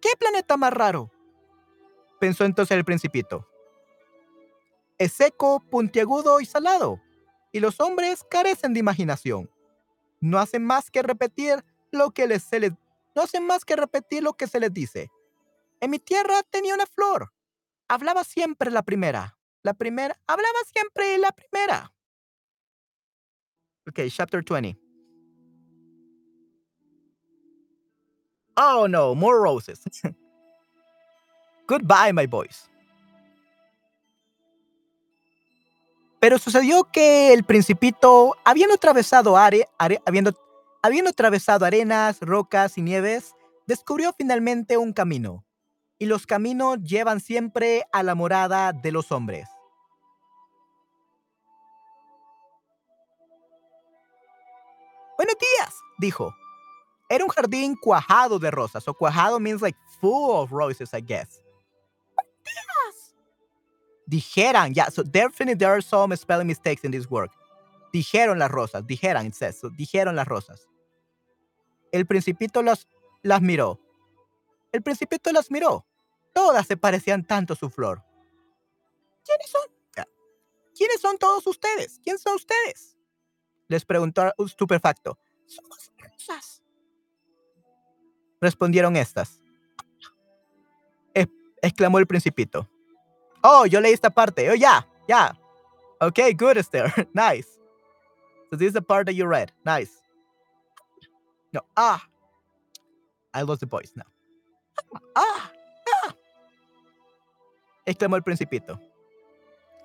[0.00, 1.10] ¿Qué planeta más raro?
[2.18, 3.48] pensó entonces el principito.
[4.98, 7.00] Es seco, puntiagudo y salado,
[7.50, 9.50] y los hombres carecen de imaginación.
[10.20, 12.72] No hacen más que repetir lo que les, se les,
[13.14, 15.10] no más que repetir lo que se les dice.
[15.80, 17.32] En mi tierra tenía una flor,
[17.88, 19.38] hablaba siempre la primera.
[19.62, 21.92] La primera, hablaba siempre la primera.
[23.90, 24.76] Okay, chapter 20.
[28.56, 29.80] Oh no, more roses.
[31.66, 32.68] Goodbye, my boys.
[36.20, 43.34] Pero sucedió que el principito, habiendo atravesado, habiendo atravesado arenas, rocas y nieves,
[43.66, 45.44] descubrió finalmente un camino
[45.98, 49.48] y los caminos llevan siempre a la morada de los hombres.
[55.20, 56.34] Buenos días, dijo.
[57.10, 58.88] Era un jardín cuajado de rosas.
[58.88, 61.42] O cuajado means like full of roses, I guess.
[62.16, 63.14] Buenos días.
[64.06, 67.30] Dijeran, yeah, so definitely there are some spelling mistakes in this work.
[67.92, 70.66] Dijeron las rosas, dijeran, it says, dijeron las rosas.
[71.92, 72.88] El principito las,
[73.22, 73.78] las miró.
[74.72, 75.84] El principito las miró.
[76.32, 78.02] Todas se parecían tanto a su flor.
[79.26, 80.06] ¿Quiénes son?
[80.74, 82.00] ¿Quiénes son todos ustedes?
[82.02, 82.96] ¿Quién son ustedes?
[83.70, 85.16] Les preguntó estupefacto.
[85.46, 85.92] Somos.
[88.40, 89.40] Respondieron estas.
[91.62, 92.66] exclamó el principito.
[93.42, 94.50] Oh, yo leí esta parte.
[94.50, 95.32] Oh, yeah, yeah.
[96.00, 96.90] Okay, good, Esther.
[97.14, 97.46] nice.
[98.50, 99.52] So this is the part that you read.
[99.64, 100.02] Nice.
[101.52, 101.60] No.
[101.76, 102.02] Ah.
[103.32, 104.06] I lost the voice now.
[105.14, 105.50] Ah.
[106.04, 106.14] ah.
[107.86, 108.80] Exclamó el principito.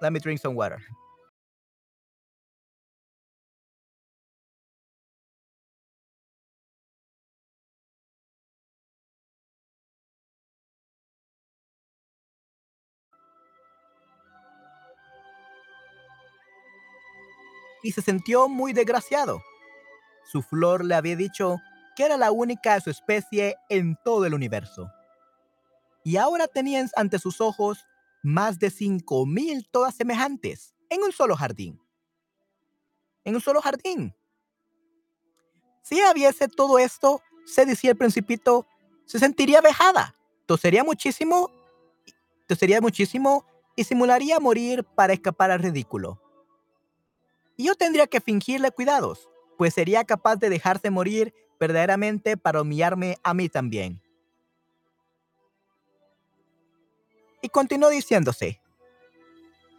[0.02, 0.82] Let me drink some water.
[17.86, 19.44] Y se sintió muy desgraciado.
[20.26, 21.58] Su flor le había dicho
[21.96, 24.92] que era la única de su especie en todo el universo.
[26.04, 27.86] Y ahora tenían ante sus ojos
[28.24, 31.80] más de cinco mil todas semejantes en un solo jardín.
[33.24, 34.16] En un solo jardín.
[35.84, 38.66] Si hubiese todo esto, se decía el principito,
[39.06, 40.16] se sentiría vejada,
[40.48, 41.52] tosería muchísimo,
[42.48, 46.25] tosería muchísimo y simularía morir para escapar al ridículo
[47.58, 53.18] y yo tendría que fingirle cuidados, pues sería capaz de dejarse morir verdaderamente para humillarme
[53.24, 54.02] a mí también.
[57.42, 58.60] Y continuó diciéndose,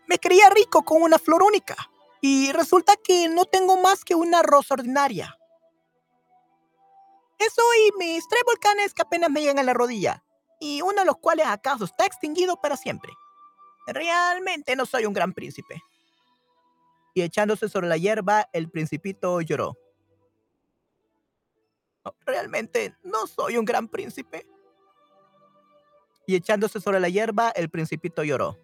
[0.07, 1.77] me creía rico con una flor única,
[2.21, 5.37] y resulta que no tengo más que una rosa ordinaria.
[7.39, 10.25] Eso y mis tres volcanes que apenas me llegan a la rodilla,
[10.61, 13.13] y uno de los cuales acaso está extinguido para siempre.
[13.87, 15.83] Realmente no soy un gran príncipe
[17.17, 19.79] y echándose sobre la hierba, el principito lloró.
[22.27, 24.47] realmente no soy un gran príncipe.
[26.27, 28.59] Y echándose sobre la hierba, el principito lloró.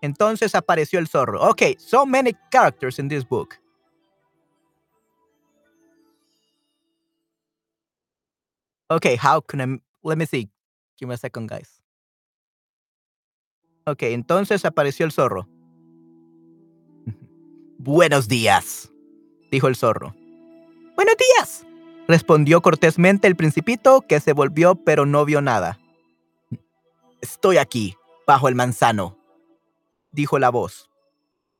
[0.00, 1.50] Entonces apareció el zorro.
[1.50, 3.60] Okay, so many characters in this book.
[8.88, 9.80] Okay, how can I...
[10.02, 10.48] Let me see.
[10.96, 11.75] Give me a second, guys.
[13.88, 15.46] Ok, entonces apareció el zorro.
[17.78, 18.92] Buenos días,
[19.52, 20.12] dijo el zorro.
[20.96, 21.64] Buenos días,
[22.08, 25.78] respondió cortésmente el principito, que se volvió pero no vio nada.
[27.20, 27.94] Estoy aquí,
[28.26, 29.16] bajo el manzano,
[30.10, 30.90] dijo la voz.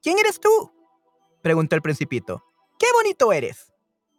[0.02, 0.72] ¿Quién eres tú?
[1.42, 2.42] preguntó el principito.
[2.76, 3.72] ¡Qué bonito eres!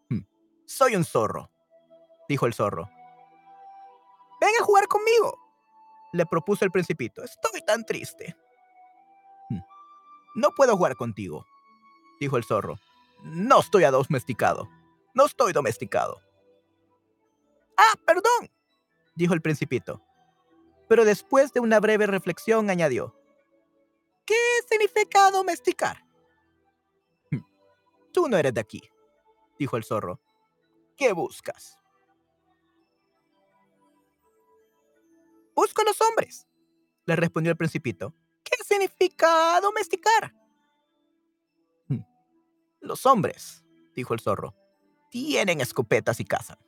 [0.10, 0.22] Hmm,
[0.66, 1.52] soy un zorro,
[2.30, 2.90] dijo el zorro.
[4.40, 5.47] Ven a jugar conmigo,
[6.14, 7.24] le propuso el principito.
[7.24, 8.36] Estoy tan triste.
[9.50, 9.60] Hmm.
[10.36, 11.46] No puedo jugar contigo,
[12.20, 12.80] dijo el zorro.
[13.24, 14.70] No estoy domesticado.
[15.14, 16.22] No estoy domesticado.
[17.78, 18.50] Ah, perdón,
[19.16, 20.02] dijo el principito.
[20.88, 23.16] Pero después de una breve reflexión añadió.
[24.26, 24.36] ¿Qué
[24.70, 26.04] significa domesticar?
[27.32, 27.42] Hmm.
[28.12, 28.82] Tú no eres de aquí,
[29.58, 30.20] dijo el zorro.
[30.96, 31.78] ¿Qué buscas?
[35.58, 36.48] Busco los hombres,
[37.06, 38.14] le respondió el principito.
[38.44, 40.32] ¿Qué significa domesticar?
[41.88, 42.02] Hmm.
[42.80, 44.54] Los hombres, dijo el zorro,
[45.10, 46.60] tienen escopetas y cazan.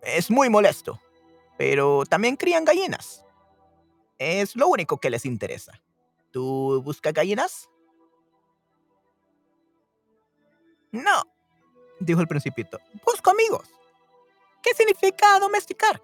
[0.00, 0.98] Es muy molesto,
[1.58, 3.22] pero también crían gallinas.
[4.16, 5.78] Es lo único que les interesa.
[6.30, 7.68] ¿Tú buscas gallinas?
[10.90, 11.22] No,
[11.98, 12.80] dijo el principito.
[13.04, 13.68] Busco amigos.
[14.62, 16.00] ¿Qué significa domesticar?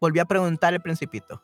[0.00, 1.42] Volvió a preguntar el principito.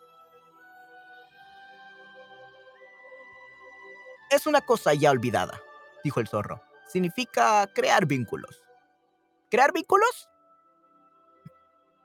[4.30, 5.60] Es una cosa ya olvidada,
[6.04, 6.62] dijo el zorro.
[6.86, 8.62] Significa crear vínculos.
[9.50, 10.28] ¿Crear vínculos?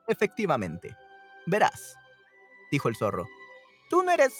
[0.08, 0.96] Efectivamente.
[1.46, 1.96] Verás,
[2.72, 3.26] dijo el zorro.
[3.90, 4.34] Tú no eres,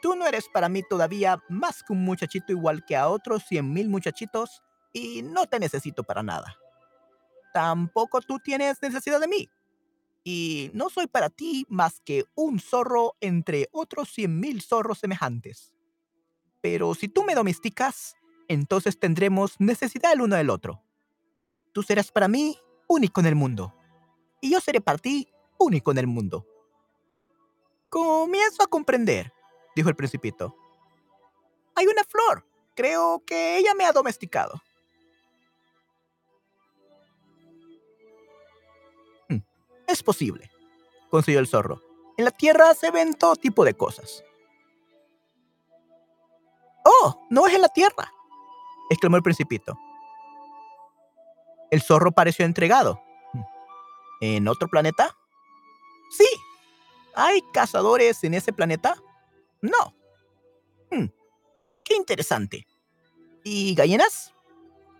[0.00, 3.72] tú no eres para mí todavía más que un muchachito igual que a otros cien
[3.72, 6.56] mil muchachitos y no te necesito para nada.
[7.52, 9.50] Tampoco tú tienes necesidad de mí
[10.24, 15.72] y no soy para ti más que un zorro entre otros cien mil zorros semejantes.
[16.60, 18.14] Pero si tú me domesticas,
[18.48, 20.82] entonces tendremos necesidad el uno del otro.
[21.72, 23.74] Tú serás para mí único en el mundo,
[24.40, 26.46] y yo seré para ti único en el mundo.
[27.88, 29.32] Comienzo a comprender,
[29.74, 30.56] dijo el principito.
[31.74, 32.46] Hay una flor.
[32.74, 34.62] Creo que ella me ha domesticado.
[39.92, 40.50] Es posible,
[41.10, 41.82] consiguió el zorro.
[42.16, 44.24] En la tierra se ven todo tipo de cosas.
[46.82, 47.26] ¡Oh!
[47.28, 48.10] No es en la tierra,
[48.88, 49.78] exclamó el principito.
[51.70, 53.02] El zorro pareció entregado.
[54.22, 55.14] ¿En otro planeta?
[56.10, 56.28] Sí.
[57.14, 58.96] ¿Hay cazadores en ese planeta?
[59.60, 59.94] No.
[60.90, 61.08] Hmm,
[61.84, 62.66] qué interesante.
[63.44, 64.32] ¿Y gallinas?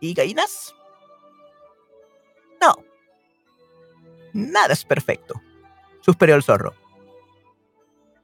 [0.00, 0.74] ¿Y gallinas?
[2.60, 2.91] No.
[4.32, 5.40] Nada es perfecto,
[6.00, 6.74] suspiró el zorro.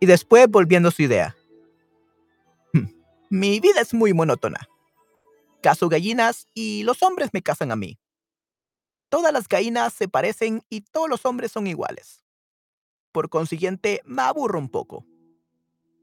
[0.00, 1.36] y después volviendo a su idea.
[2.72, 2.86] Hmm,
[3.30, 4.68] mi vida es muy monótona.
[5.62, 7.98] Caso gallinas y los hombres me casan a mí.
[9.08, 12.24] Todas las gallinas se parecen y todos los hombres son iguales.
[13.12, 15.06] Por consiguiente, me aburro un poco.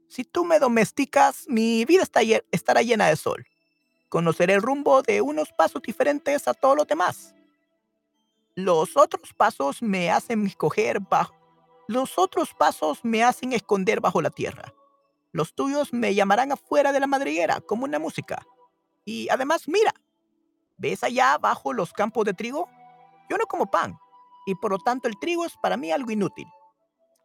[0.08, 2.04] Si tú me domesticas, mi vida
[2.52, 3.46] estará llena de sol.
[4.08, 7.35] Conoceré el rumbo de unos pasos diferentes a todos los demás.
[8.58, 11.34] Los otros pasos me hacen escoger bajo.
[11.88, 14.72] Los otros pasos me hacen esconder bajo la tierra.
[15.30, 18.46] Los tuyos me llamarán afuera de la madriguera como una música.
[19.04, 19.92] Y además, mira,
[20.78, 22.66] ¿ves allá abajo los campos de trigo?
[23.28, 23.98] Yo no como pan,
[24.46, 26.46] y por lo tanto el trigo es para mí algo inútil.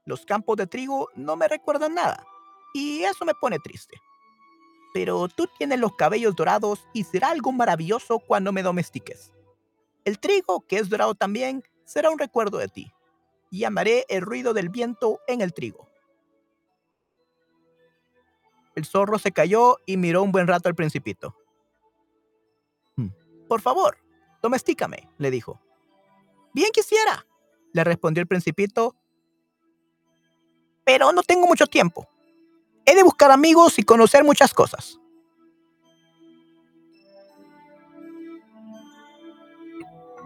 [0.06, 2.26] Los campos de trigo no me recuerdan nada,
[2.74, 3.98] y eso me pone triste.
[4.94, 9.32] Pero tú tienes los cabellos dorados y será algo maravilloso cuando me domestiques.
[10.06, 12.94] El trigo, que es dorado también, será un recuerdo de ti,
[13.50, 15.88] y amaré el ruido del viento en el trigo.
[18.76, 21.36] El zorro se cayó y miró un buen rato al principito.
[22.96, 23.10] Hmm.
[23.48, 23.98] Por favor,
[24.42, 25.60] domestícame, le dijo.
[26.54, 27.26] Bien quisiera,
[27.74, 28.96] le respondió el principito,
[30.86, 32.08] pero no tengo mucho tiempo.
[32.86, 35.01] He de buscar amigos y conocer muchas cosas.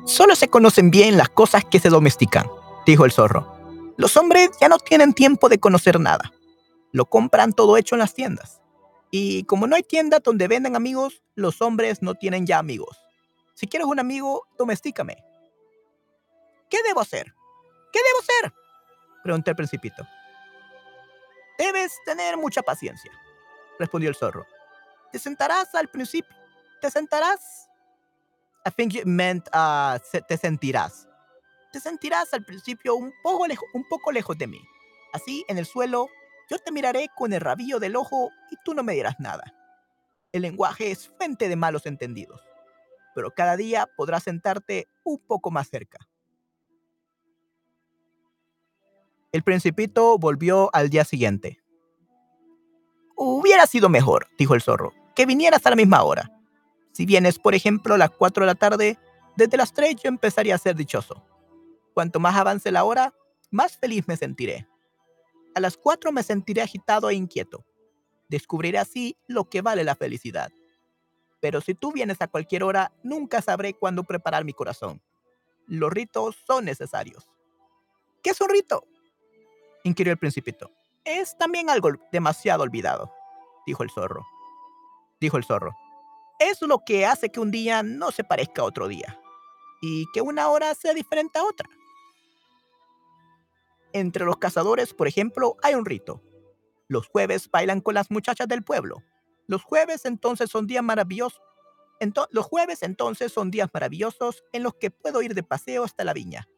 [0.06, 2.48] Solo se conocen bien las cosas que se domestican,
[2.86, 3.56] dijo el zorro.
[3.98, 6.32] Los hombres ya no tienen tiempo de conocer nada.
[6.92, 8.62] Lo compran todo hecho en las tiendas.
[9.10, 12.98] Y como no hay tienda donde vendan amigos, los hombres no tienen ya amigos.
[13.56, 15.24] Si quieres un amigo, domestícame.
[16.70, 17.34] ¿Qué debo hacer?
[17.92, 18.54] ¿Qué debo hacer?
[19.24, 20.06] Preguntó el principito.
[21.58, 23.12] Debes tener mucha paciencia,
[23.80, 24.46] respondió el zorro.
[25.12, 26.36] Te sentarás al principio.
[26.82, 27.65] Te sentarás.
[28.66, 31.08] I think you meant uh, te sentirás.
[31.72, 34.62] Te sentirás al principio un poco, un poco lejos de mí.
[35.14, 36.08] Así, en el suelo,
[36.50, 39.44] yo te miraré con el rabillo del ojo y tú no me dirás nada.
[40.32, 42.42] El lenguaje es fuente de malos entendidos,
[43.14, 46.00] pero cada día podrás sentarte un poco más cerca.
[49.32, 51.60] El principito volvió al día siguiente.
[53.16, 56.35] Hubiera sido mejor, dijo el zorro, que vinieras a la misma hora.
[56.96, 58.98] Si vienes, por ejemplo, a las 4 de la tarde,
[59.36, 61.22] desde las 3 yo empezaría a ser dichoso.
[61.94, 63.14] Cuanto más avance la hora,
[63.52, 64.66] más feliz me sentiré.
[65.56, 67.66] A las 4 me sentiré agitado e inquieto.
[68.30, 70.54] Descubriré así lo que vale la felicidad.
[71.42, 75.02] Pero si tú vienes a cualquier hora, nunca sabré cuándo preparar mi corazón.
[75.68, 77.28] Los ritos son necesarios.
[78.24, 78.86] ¿Qué es un rito?
[79.84, 80.72] inquirió el principito.
[81.04, 83.12] Es también algo demasiado olvidado,
[83.68, 84.26] dijo el zorro.
[85.20, 85.76] Dijo el zorro.
[86.40, 89.20] Es lo que hace que un día no se parezca a otro día
[89.82, 91.70] y que una hora sea diferente a otra.
[93.94, 96.22] Entre los cazadores, por ejemplo, hay un rito.
[96.88, 99.04] Los jueves bailan con las muchachas del pueblo.
[99.48, 101.42] Los jueves entonces son días maravillosos.
[102.32, 106.14] los jueves entonces son días maravillosos en los que puedo ir de paseo hasta la
[106.14, 106.50] viña.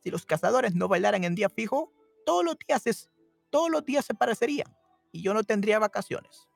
[0.00, 1.90] Si los cazadores no bailaran en día fijo,
[2.26, 3.10] todos los días, es,
[3.48, 4.76] todos los días se parecerían
[5.10, 6.48] y yo no tendría vacaciones.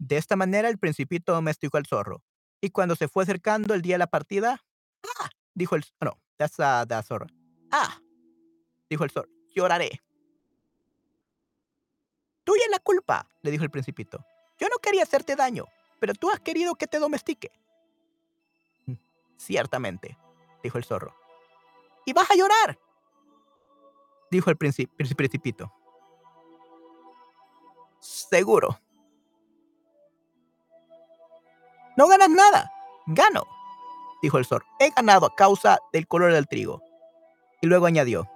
[0.00, 2.24] De esta manera el principito domesticó al zorro.
[2.62, 4.64] Y cuando se fue acercando el día de la partida,
[5.20, 5.28] ¡ah!
[5.54, 6.56] dijo el no, that's
[7.06, 7.26] zorro.
[7.70, 8.00] ¡Ah!
[8.88, 10.00] dijo el zorro, lloraré.
[12.44, 14.24] Tuya la culpa, le dijo el principito.
[14.58, 15.66] Yo no quería hacerte daño,
[16.00, 17.52] pero tú has querido que te domestique.
[18.86, 18.94] Mm,
[19.36, 20.16] ciertamente,
[20.62, 21.14] dijo el zorro.
[22.06, 22.78] Y vas a llorar,
[24.30, 25.70] dijo el principito.
[28.00, 28.80] Seguro.
[31.96, 32.70] No ganas nada.
[33.06, 33.44] Gano,
[34.22, 34.66] dijo el zorro.
[34.78, 36.82] He ganado a causa del color del trigo.
[37.60, 38.28] Y luego añadió.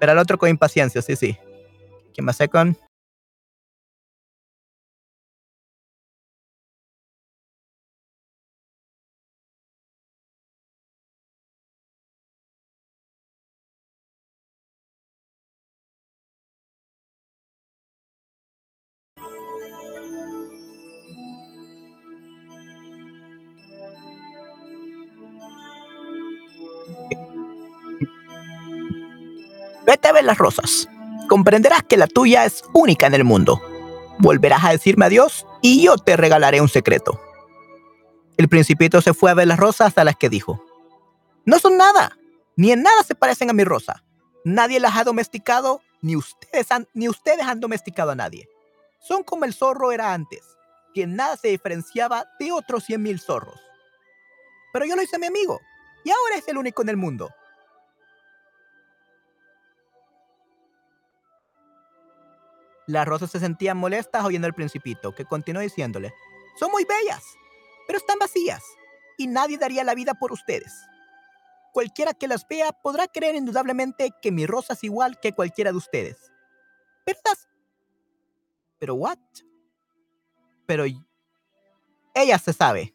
[0.00, 1.38] Pero al otro con impaciencia, sí, sí.
[2.12, 2.76] ¿Quién más con?
[30.38, 30.88] Rosas.
[31.28, 33.60] Comprenderás que la tuya es única en el mundo.
[34.18, 37.20] Volverás a decirme adiós y yo te regalaré un secreto.
[38.36, 40.64] El principito se fue a ver las rosas a las que dijo,
[41.44, 42.16] No son nada,
[42.56, 44.04] ni en nada se parecen a mi rosa.
[44.44, 48.48] Nadie las ha domesticado, ni ustedes han, ni ustedes han domesticado a nadie.
[49.00, 50.42] Son como el zorro era antes,
[50.94, 53.60] que nada se diferenciaba de otros cien mil zorros.
[54.72, 55.60] Pero yo lo hice mi amigo,
[56.04, 57.30] Y ahora es el único en el mundo.
[62.92, 66.12] Las rosas se sentían molestas oyendo al principito, que continuó diciéndole,
[66.60, 67.24] son muy bellas,
[67.86, 68.62] pero están vacías,
[69.16, 70.74] y nadie daría la vida por ustedes.
[71.72, 75.78] Cualquiera que las vea podrá creer indudablemente que mi rosa es igual que cualquiera de
[75.78, 76.30] ustedes.
[77.06, 77.38] ¿Verdad?
[78.78, 79.18] ¿Pero what?
[80.66, 80.84] Pero
[82.14, 82.94] ella se sabe.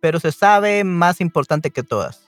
[0.00, 2.26] Pero se sabe más importante que todas.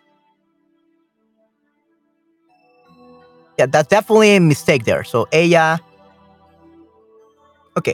[3.58, 5.04] Yeah, that's definitely a mistake there.
[5.04, 5.82] So ella.
[7.74, 7.90] Ok.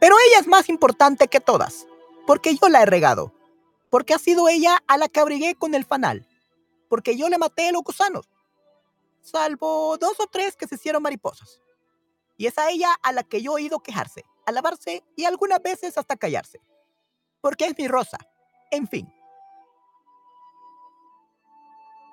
[0.00, 1.86] Pero ella es más importante que todas.
[2.26, 3.32] Porque yo la he regado.
[3.90, 6.26] Porque ha sido ella a la que abrigué con el fanal.
[6.88, 8.28] Porque yo le maté a los gusanos.
[9.20, 11.60] Salvo dos o tres que se hicieron mariposas.
[12.36, 15.96] Y es a ella a la que yo he oído quejarse, alabarse y algunas veces
[15.96, 16.60] hasta callarse.
[17.40, 18.18] Porque es mi rosa.
[18.70, 19.12] En fin.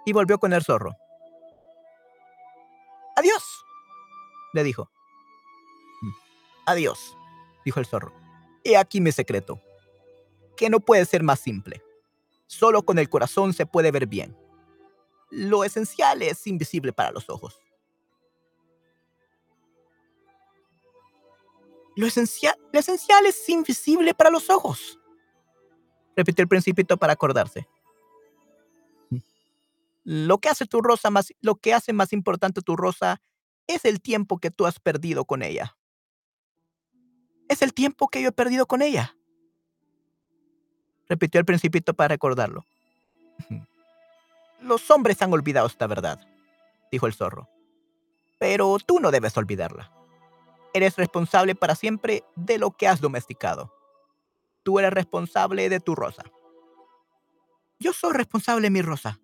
[0.06, 0.96] Y volvió con el zorro.
[3.20, 3.66] Adiós,
[4.54, 4.90] le dijo.
[6.02, 6.12] Mm.
[6.68, 7.18] Adiós,
[7.66, 8.14] dijo el zorro.
[8.64, 9.62] He aquí mi secreto,
[10.56, 11.84] que no puede ser más simple.
[12.48, 14.38] Solo con el corazón se puede ver bien.
[15.32, 17.60] Lo esencial es invisible para los ojos.
[21.98, 24.98] Lo esencial, lo esencial es invisible para los ojos.
[26.16, 27.68] Repitió el principito para acordarse.
[30.12, 33.22] Lo que hace tu rosa más, lo que hace más importante tu rosa
[33.68, 35.78] es el tiempo que tú has perdido con ella.
[37.48, 39.16] Es el tiempo que yo he perdido con ella.
[41.08, 42.66] Repitió el principito para recordarlo.
[44.62, 46.20] Los hombres han olvidado esta verdad,
[46.92, 47.48] dijo el zorro.
[48.40, 49.92] Pero tú no debes olvidarla.
[50.74, 53.72] Eres responsable para siempre de lo que has domesticado.
[54.64, 56.24] Tú eres responsable de tu rosa.
[57.78, 59.20] Yo soy responsable de mi rosa,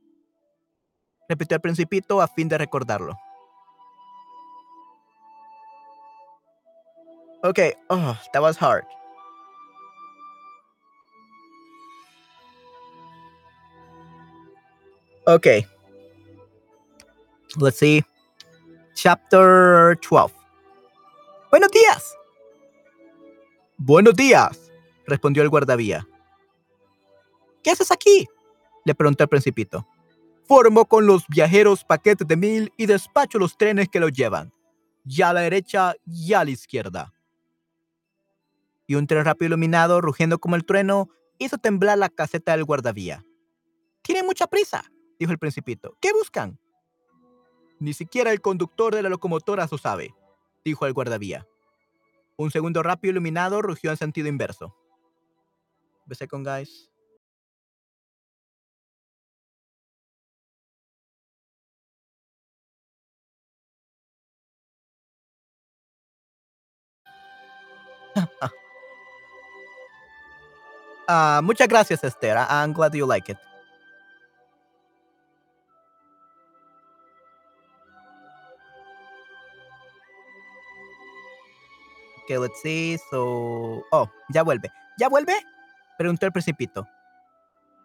[1.28, 3.18] repitió el principito a fin de recordarlo.
[7.44, 8.86] Okay, oh, that was hard.
[15.28, 15.66] Okay.
[17.58, 18.04] Let's see.
[18.96, 20.34] Chapter 12.
[21.52, 22.16] Buenos días.
[23.78, 24.72] Buenos días,
[25.06, 26.08] respondió el guardavía.
[27.64, 28.28] ¿Qué haces aquí?
[28.86, 29.86] le preguntó el principito.
[30.48, 34.54] Formo con los viajeros paquetes de mil y despacho los trenes que los llevan,
[35.04, 37.14] ya a la derecha y a la izquierda.
[38.86, 43.26] Y un tren rápido iluminado, rugiendo como el trueno, hizo temblar la caseta del guardavía.
[44.04, 44.84] Tiene mucha prisa,
[45.20, 45.98] dijo el principito.
[46.00, 46.60] ¿Qué buscan?
[47.80, 50.14] Ni siquiera el conductor de la locomotora lo sabe,
[50.64, 51.48] dijo el guardavía.
[52.38, 54.76] Un segundo rápido iluminado rugió en sentido inverso.
[56.08, 56.92] The con guys.
[71.08, 72.36] Uh, muchas gracias, Esther.
[72.50, 73.38] I'm glad you like it.
[82.24, 82.98] Okay, let's see.
[83.12, 83.84] So.
[83.92, 84.72] Oh, ya vuelve.
[84.98, 85.36] ¿Ya vuelve?
[85.98, 86.88] Preguntó el principito.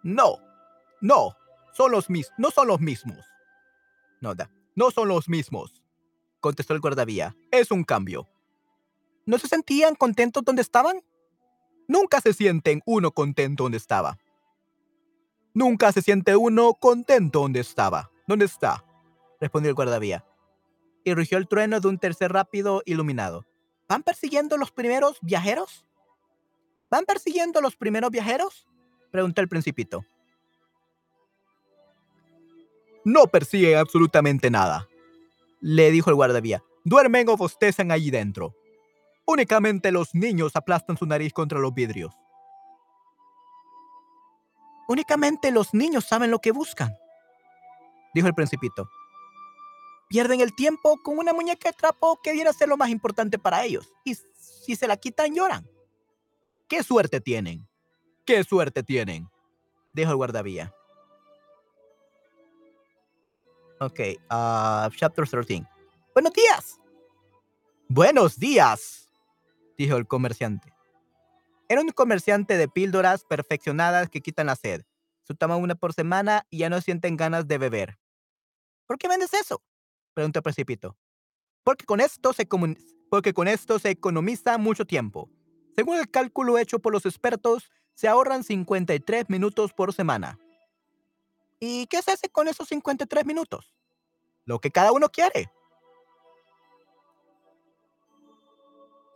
[0.03, 0.39] No,
[1.03, 1.37] no,
[1.74, 2.35] son los mismos.
[2.39, 3.22] No son los mismos.
[4.22, 4.51] No, da.
[4.74, 5.83] No son los mismos.
[6.41, 7.37] Contestó el guardavía.
[7.51, 8.26] Es un cambio.
[9.31, 11.05] ¿No se sentían contentos donde estaban?
[11.87, 14.18] Nunca se sienten uno contento donde estaba.
[15.55, 18.11] Nunca se siente uno contento donde estaba.
[18.26, 18.85] ¿Dónde está?
[19.41, 20.24] Respondió el guardavía.
[21.05, 23.47] Y rugió el trueno de un tercer rápido iluminado.
[23.89, 25.87] ¿Van persiguiendo los primeros viajeros?
[26.91, 28.66] ¿Van persiguiendo los primeros viajeros?
[29.12, 30.05] Preguntó el principito.
[33.05, 34.89] No persiguen absolutamente nada,
[35.61, 36.64] le dijo el guardavía.
[36.83, 38.57] Duermen o bostezan allí dentro.
[39.33, 42.12] Únicamente los niños aplastan su nariz contra los vidrios.
[44.89, 46.99] Únicamente los niños saben lo que buscan,
[48.12, 48.91] dijo el principito.
[50.09, 53.39] Pierden el tiempo con una muñeca de trapo que viene a ser lo más importante
[53.39, 53.93] para ellos.
[54.03, 55.64] Y si se la quitan, lloran.
[56.66, 57.68] ¡Qué suerte tienen!
[58.24, 59.31] ¡Qué suerte tienen!
[59.93, 60.74] Dijo el guardavía.
[63.78, 65.64] Ok, uh, chapter 13.
[66.14, 66.81] Buenos días.
[67.89, 68.99] Buenos días
[69.81, 70.74] dijo el comerciante.
[71.68, 74.83] Era un comerciante de píldoras perfeccionadas que quitan la sed.
[75.22, 77.99] Se toma una por semana y ya no sienten ganas de beber.
[78.87, 79.62] ¿Por qué vendes eso?
[80.12, 80.99] preguntó Precipito.
[81.62, 82.47] Porque con, esto se
[83.09, 85.31] porque con esto se economiza mucho tiempo.
[85.74, 90.39] Según el cálculo hecho por los expertos, se ahorran 53 minutos por semana.
[91.59, 93.72] ¿Y qué se hace con esos 53 minutos?
[94.45, 95.51] Lo que cada uno quiere.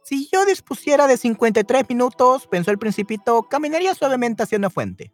[0.04, 5.10] Si yo dispusiera de 53 minutos, pensó el principito, caminaría suavemente hacia una fuente.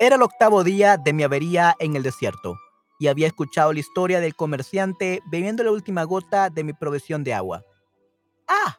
[0.00, 2.56] Era el octavo día de mi avería en el desierto
[2.98, 7.32] y había escuchado la historia del comerciante bebiendo la última gota de mi provisión de
[7.32, 7.64] agua.
[8.48, 8.76] ¡Ah!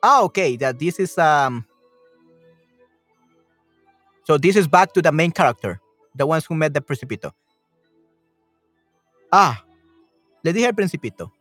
[0.00, 0.56] Ah, okay.
[0.56, 1.64] That this is um.
[4.26, 5.80] So this is back to the main character,
[6.12, 7.32] the ones who met the Principito.
[9.30, 9.64] Ah,
[10.42, 11.32] le dije al Principito.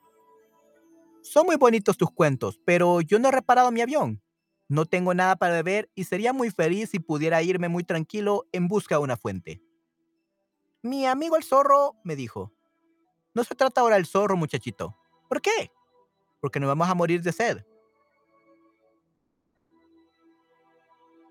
[1.24, 4.22] Son muy bonitos tus cuentos, pero yo no he reparado mi avión.
[4.68, 8.68] No tengo nada para beber y sería muy feliz si pudiera irme muy tranquilo en
[8.68, 9.64] busca de una fuente.
[10.84, 12.52] Mi amigo el zorro me dijo,
[13.34, 14.96] no se trata ahora del zorro, muchachito.
[15.28, 15.72] ¿Por qué?
[16.40, 17.66] Porque nos vamos a morir de sed.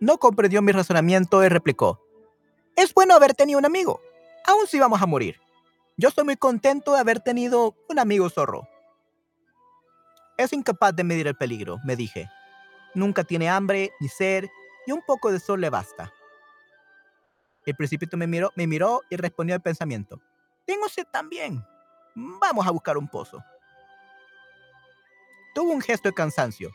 [0.05, 1.99] No comprendió mi razonamiento y replicó,
[2.77, 4.03] es bueno haber tenido un amigo,
[4.47, 5.41] aún si vamos a morir.
[5.97, 8.69] Yo estoy muy contento de haber tenido un amigo zorro.
[10.37, 12.29] Es incapaz de medir el peligro, me dije.
[12.93, 14.45] Nunca tiene hambre ni sed
[14.87, 16.13] y un poco de sol le basta.
[17.65, 20.21] El principito me miró, me miró y respondió al pensamiento.
[20.67, 21.65] Tengo sed también.
[22.15, 23.43] Vamos a buscar un pozo.
[25.55, 26.71] Tuvo un gesto de cansancio.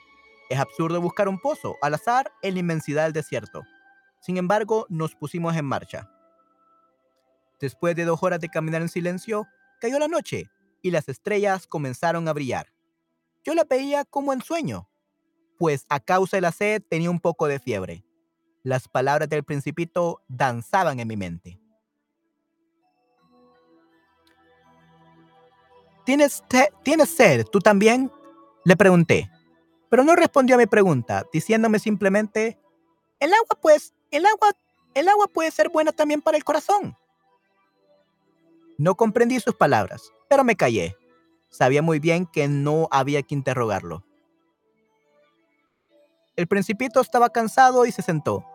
[0.49, 3.63] Es absurdo buscar un pozo al azar en la inmensidad del desierto.
[4.19, 6.09] Sin embargo, nos pusimos en marcha.
[7.59, 9.45] Después de dos horas de caminar en silencio,
[9.79, 10.49] cayó la noche
[10.81, 12.73] y las estrellas comenzaron a brillar.
[13.43, 14.89] Yo la veía como en sueño,
[15.57, 18.03] pues a causa de la sed tenía un poco de fiebre.
[18.63, 21.59] Las palabras del principito danzaban en mi mente.
[26.05, 26.43] ¿Tienes,
[26.83, 28.11] ¿Tienes sed tú también?
[28.65, 29.29] Le pregunté,
[29.89, 32.59] pero no respondió a mi pregunta, diciéndome simplemente,
[33.19, 34.51] el agua pues, el agua,
[34.93, 36.95] el agua puede ser buena también para el corazón.
[38.77, 40.95] No comprendí sus palabras, pero me callé.
[41.49, 44.05] Sabía muy bien que no había que interrogarlo.
[46.35, 48.45] El principito estaba cansado y se sentó.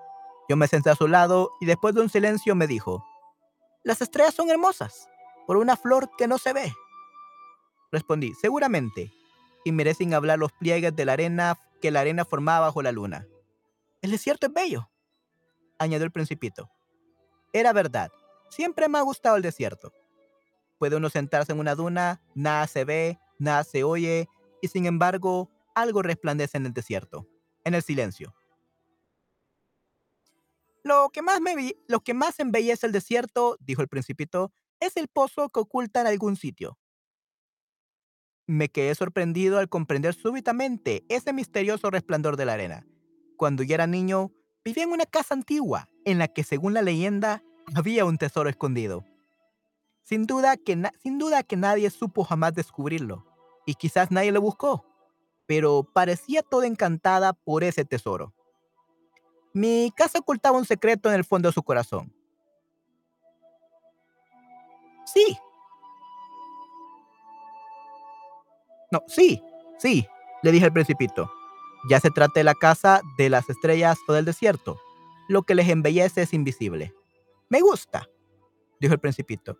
[0.48, 3.04] Yo me senté a su lado y después de un silencio me dijo,
[3.82, 5.08] Las estrellas son hermosas,
[5.46, 6.72] por una flor que no se ve.
[7.92, 9.12] Respondí, seguramente,
[9.64, 12.92] y miré sin hablar los pliegues de la arena que la arena formaba bajo la
[12.92, 13.26] luna.
[14.02, 14.90] El desierto es bello,
[15.78, 16.70] añadió el principito.
[17.52, 18.12] Era verdad,
[18.50, 19.92] siempre me ha gustado el desierto.
[20.78, 24.28] Puede uno sentarse en una duna, nada se ve, nada se oye,
[24.60, 27.26] y sin embargo, algo resplandece en el desierto
[27.64, 28.34] en el silencio.
[30.82, 35.08] Lo que más, me lo que más embellece el desierto, dijo el principito, es el
[35.08, 36.78] pozo que oculta en algún sitio.
[38.46, 42.86] Me quedé sorprendido al comprender súbitamente ese misterioso resplandor de la arena.
[43.36, 44.32] Cuando yo era niño,
[44.64, 47.42] vivía en una casa antigua en la que, según la leyenda,
[47.74, 49.04] había un tesoro escondido.
[50.02, 53.26] Sin duda que, sin duda que nadie supo jamás descubrirlo,
[53.66, 54.84] y quizás nadie lo buscó
[55.46, 58.32] pero parecía toda encantada por ese tesoro.
[59.52, 62.12] Mi casa ocultaba un secreto en el fondo de su corazón.
[65.06, 65.38] Sí.
[69.06, 69.42] Sí,
[69.78, 70.06] sí,
[70.42, 71.30] le dije al principito.
[71.88, 74.80] Ya se trata de la casa de las estrellas o del desierto.
[75.28, 76.94] Lo que les embellece es invisible.
[77.48, 78.08] Me gusta,
[78.80, 79.58] dijo el principito.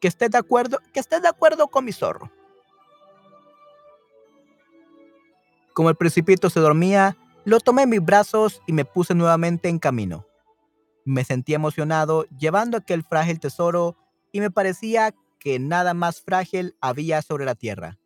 [0.00, 2.30] Que estés de acuerdo, que estés de acuerdo con mi zorro.
[5.72, 9.78] Como el principito se dormía, lo tomé en mis brazos y me puse nuevamente en
[9.78, 10.26] camino.
[11.04, 13.96] Me sentí emocionado llevando aquel frágil tesoro
[14.32, 17.98] y me parecía que nada más frágil había sobre la tierra.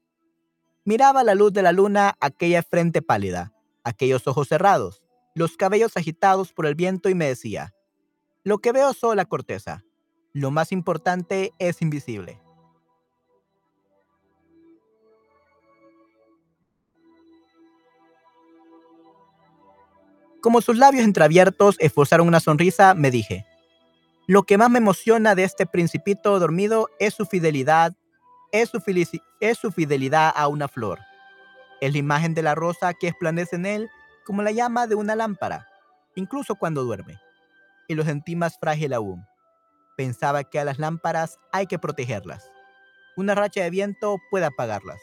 [0.89, 3.53] Miraba la luz de la luna aquella frente pálida,
[3.85, 5.03] aquellos ojos cerrados,
[5.35, 7.75] los cabellos agitados por el viento y me decía,
[8.43, 9.85] lo que veo solo la corteza,
[10.33, 12.41] lo más importante es invisible.
[20.41, 23.45] Como sus labios entreabiertos esforzaron una sonrisa, me dije,
[24.27, 27.95] lo que más me emociona de este principito dormido es su fidelidad,
[28.53, 30.99] es su, fidelidad a una flor.
[31.81, 33.91] Es la imagen de la rosa que esplandece en él
[34.25, 35.69] como la llama de una lámpara,
[36.15, 37.19] incluso cuando duerme.
[37.89, 39.25] Y lo sentí más frágil aún.
[39.97, 42.51] Pensaba que a las lámparas hay que protegerlas.
[43.17, 45.01] Una racha de viento puede apagarlas.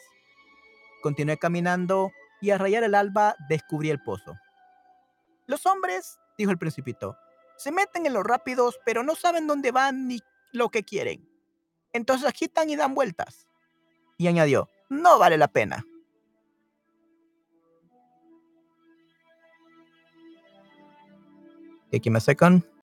[1.02, 4.36] Continué caminando y al rayar el alba descubrí el pozo.
[5.46, 7.16] Los hombres, dijo el principito,
[7.58, 10.20] Se meten en los rápidos, pero no saben dónde van ni
[10.52, 11.35] lo que quieren.
[11.96, 13.46] Entonces agitan y dan vueltas.
[14.18, 15.84] Y añadió, no vale la pena.
[21.90, 22.75] Give me a second.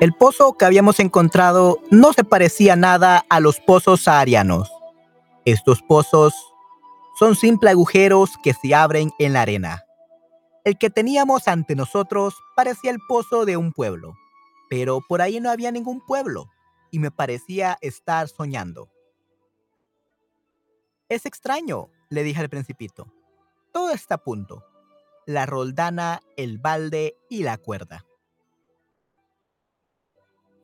[0.00, 4.70] El pozo que habíamos encontrado no se parecía nada a los pozos saharianos.
[5.44, 6.34] Estos pozos
[7.18, 9.84] son simples agujeros que se abren en la arena.
[10.62, 14.14] El que teníamos ante nosotros parecía el pozo de un pueblo,
[14.70, 16.48] pero por ahí no había ningún pueblo
[16.92, 18.88] y me parecía estar soñando.
[21.08, 23.12] Es extraño, le dije al principito.
[23.72, 24.64] Todo está a punto.
[25.26, 28.04] La roldana, el balde y la cuerda.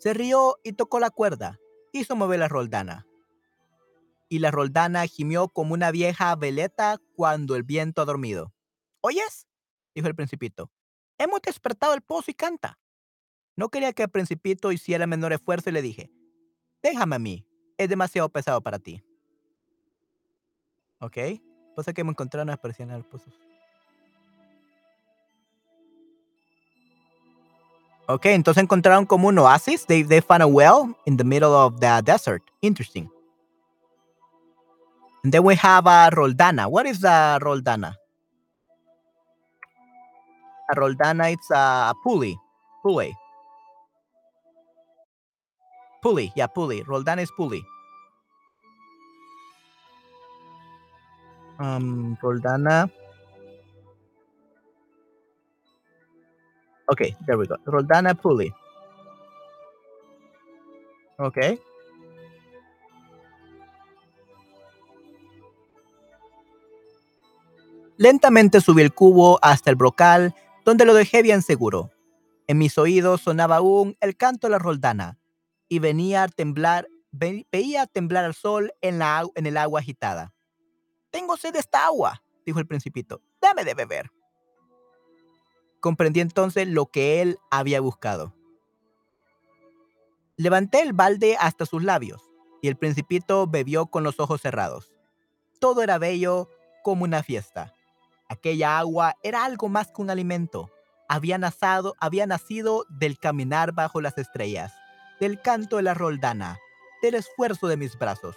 [0.04, 1.58] Se rió y tocó la cuerda.
[1.90, 3.06] Hizo mover la roldana.
[4.28, 8.52] Y la roldana gimió como una vieja veleta cuando el viento ha dormido.
[9.00, 9.48] ¿Oyes?
[9.94, 10.70] dijo el principito.
[11.16, 12.78] Hemos despertado el pozo y canta.
[13.56, 16.10] No quería que el principito hiciera menor esfuerzo y le dije,
[16.82, 17.48] déjame a mí,
[17.78, 19.02] es demasiado pesado para ti.
[21.00, 21.16] Ok,
[21.74, 23.30] pues que me encontraron apareciendo en el pozo.
[28.06, 29.86] Ok, entonces encontraron como un oasis.
[29.86, 32.42] They, they found a well in the middle of the desert.
[32.60, 33.10] Interesting.
[35.24, 36.68] And then we have a Roldana.
[36.68, 37.96] What is a Roldana?
[40.70, 42.36] A Roldana, it's a pulley.
[42.82, 43.14] Pulley.
[46.02, 46.82] Pulley, yeah, pulley.
[46.82, 47.64] Roldana is pulley.
[51.58, 52.90] Um, Roldana.
[56.94, 57.56] Okay, there we go.
[57.66, 58.54] Roldana pulley.
[61.18, 61.58] Okay.
[67.96, 71.90] Lentamente subí el cubo hasta el brocal, donde lo dejé bien seguro.
[72.46, 75.18] En mis oídos sonaba aún el canto de la roldana,
[75.68, 80.32] y venía a temblar, veía temblar al sol en, la, en el agua agitada.
[81.10, 83.20] Tengo sed de esta agua, dijo el principito.
[83.40, 84.10] Dame de beber.
[85.84, 88.32] Comprendí entonces lo que él había buscado.
[90.38, 92.22] Levanté el balde hasta sus labios,
[92.62, 94.94] y el principito bebió con los ojos cerrados.
[95.58, 96.48] Todo era bello
[96.82, 97.74] como una fiesta.
[98.30, 100.70] Aquella agua era algo más que un alimento.
[101.06, 101.38] Había,
[102.00, 104.72] había nacido del caminar bajo las estrellas,
[105.20, 106.58] del canto de la roldana,
[107.02, 108.36] del esfuerzo de mis brazos.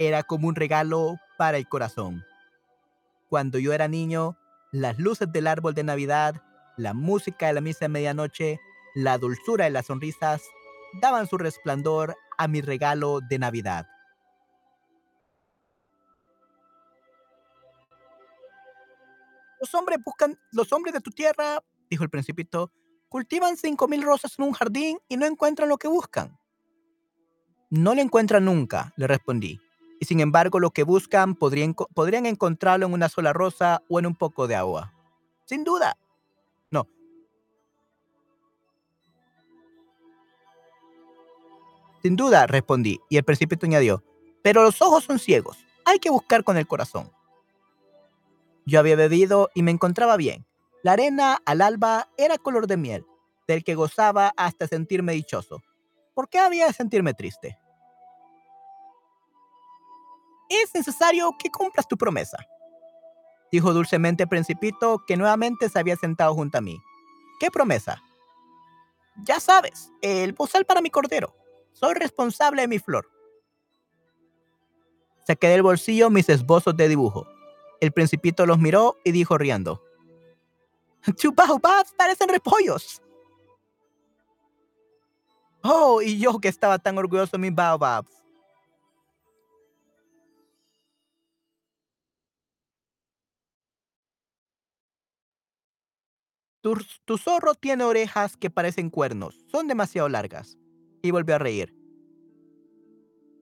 [0.00, 2.24] Era como un regalo para el corazón.
[3.28, 4.36] Cuando yo era niño,
[4.72, 6.42] las luces del árbol de Navidad
[6.76, 8.60] la música de la misa de medianoche,
[8.94, 10.42] la dulzura de las sonrisas,
[11.00, 13.86] daban su resplandor a mi regalo de Navidad.
[19.60, 22.70] Los hombres buscan, los hombres de tu tierra, dijo el principito,
[23.08, 26.38] cultivan cinco mil rosas en un jardín y no encuentran lo que buscan.
[27.70, 29.60] No lo encuentran nunca, le respondí.
[29.98, 34.06] Y sin embargo, lo que buscan podrían, podrían encontrarlo en una sola rosa o en
[34.06, 34.92] un poco de agua.
[35.46, 35.96] Sin duda,
[42.06, 44.04] Sin duda, respondí, y el principito añadió,
[44.40, 47.10] pero los ojos son ciegos, hay que buscar con el corazón.
[48.64, 50.46] Yo había bebido y me encontraba bien.
[50.84, 53.04] La arena al alba era color de miel,
[53.48, 55.64] del que gozaba hasta sentirme dichoso.
[56.14, 57.58] ¿Por qué había de sentirme triste?
[60.48, 62.38] Es necesario que cumplas tu promesa,
[63.50, 66.80] dijo dulcemente el principito que nuevamente se había sentado junto a mí.
[67.40, 68.00] ¿Qué promesa?
[69.24, 71.34] Ya sabes, el bozal para mi cordero.
[71.78, 73.06] Soy responsable de mi flor.
[75.26, 77.26] Saqué del bolsillo mis esbozos de dibujo.
[77.82, 79.82] El principito los miró y dijo riendo.
[81.20, 83.02] ¡Tu baobabs parecen repollos.
[85.62, 88.10] Oh, y yo que estaba tan orgulloso de mis baobabs.
[97.04, 99.38] tu zorro tiene orejas que parecen cuernos.
[99.52, 100.58] Son demasiado largas
[101.06, 101.74] y volvió a reír.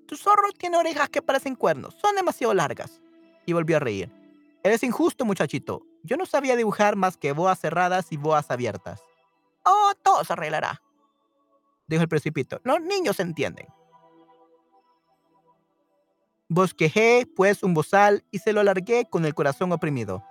[0.07, 3.01] Tu zorro tiene orejas que parecen cuernos, son demasiado largas.
[3.47, 4.11] Y volvió a reír.
[4.63, 5.83] Eres injusto, muchachito.
[6.03, 9.03] Yo no sabía dibujar más que boas cerradas y boas abiertas.
[9.65, 10.83] Oh, todo se arreglará,
[11.87, 12.61] dijo el precipito.
[12.65, 13.67] Los niños entienden.
[16.49, 20.23] Bosquejé, pues, un bozal y se lo alargué con el corazón oprimido.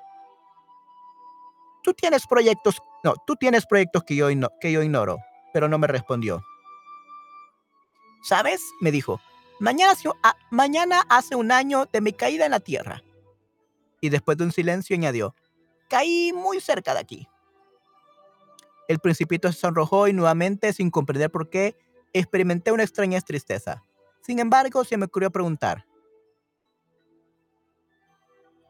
[1.83, 4.27] Tú tienes proyectos, no, tú tienes proyectos que yo,
[4.61, 5.17] que yo ignoro,
[5.51, 6.41] pero no me respondió.
[8.23, 8.61] ¿Sabes?
[8.79, 9.19] me dijo.
[9.59, 13.03] Mañana, hace un año de mi caída en la tierra.
[14.01, 15.35] Y después de un silencio añadió,
[15.89, 17.27] caí muy cerca de aquí.
[18.87, 21.77] El principito se sonrojó y nuevamente, sin comprender por qué,
[22.11, 23.83] experimenté una extraña tristeza.
[24.21, 25.85] Sin embargo, se me ocurrió preguntar.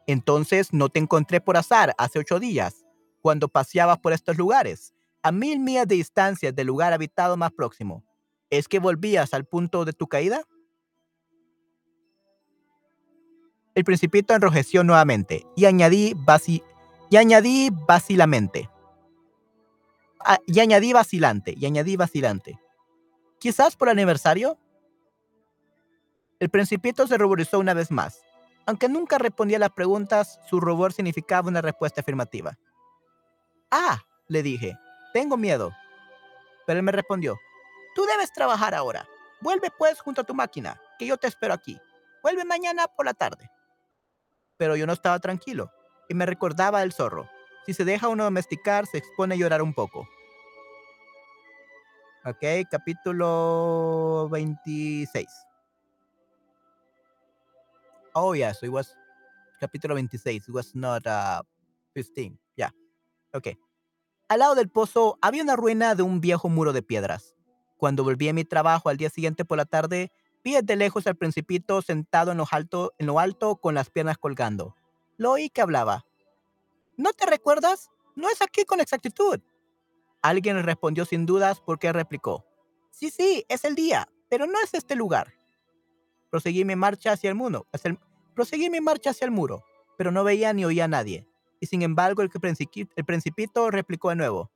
[0.06, 2.84] Entonces, ¿no te encontré por azar hace ocho días,
[3.22, 4.92] cuando paseabas por estos lugares,
[5.22, 8.04] a mil millas de distancia del lugar habitado más próximo?
[8.58, 10.42] ¿Es que volvías al punto de tu caída?
[13.74, 16.14] El principito enrojeció nuevamente y añadí,
[17.10, 18.70] y añadí vacilamente.
[20.20, 22.56] Ah, y añadí vacilante, y añadí vacilante.
[23.40, 24.56] Quizás por aniversario.
[26.38, 28.22] El principito se ruborizó una vez más.
[28.66, 32.56] Aunque nunca respondía a las preguntas, su rubor significaba una respuesta afirmativa.
[33.72, 34.78] Ah, le dije,
[35.12, 35.72] tengo miedo.
[36.66, 37.36] Pero él me respondió,
[37.94, 39.06] tú debes trabajar ahora.
[39.40, 41.78] Vuelve pues junto a tu máquina, que yo te espero aquí.
[42.22, 43.50] Vuelve mañana por la tarde.
[44.56, 45.70] Pero yo no estaba tranquilo
[46.08, 47.28] y me recordaba el zorro.
[47.66, 50.06] Si se deja uno domesticar, se expone a llorar un poco.
[52.26, 55.26] Ok, capítulo 26.
[58.14, 58.96] Oh, yes, it was
[59.60, 60.48] capítulo 26.
[60.48, 61.42] It was not uh,
[61.94, 62.38] 15.
[62.56, 62.72] Yeah.
[63.32, 63.48] Ok.
[64.28, 67.33] Al lado del pozo había una ruina de un viejo muro de piedras.
[67.84, 70.10] Cuando volví a mi trabajo al día siguiente por la tarde,
[70.42, 74.16] vi desde lejos al principito sentado en lo alto, en lo alto con las piernas
[74.16, 74.74] colgando.
[75.18, 76.06] Lo oí que hablaba.
[76.96, 77.90] ¿No te recuerdas?
[78.16, 79.38] No es aquí con exactitud.
[80.22, 82.46] Alguien respondió sin dudas porque replicó.
[82.90, 85.34] Sí, sí, es el día, pero no es este lugar.
[86.30, 87.66] Proseguí mi marcha hacia el muro.
[88.34, 89.62] proseguí mi marcha hacia el muro,
[89.98, 91.28] pero no veía ni oía a nadie.
[91.60, 92.30] Y sin embargo, el,
[92.96, 94.50] el principito replicó de nuevo.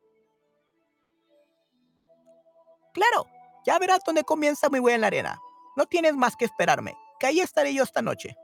[2.98, 3.28] Claro,
[3.64, 5.40] ya verás dónde comienza mi huella en la arena.
[5.76, 8.36] No tienes más que esperarme, que ahí estaré yo esta noche.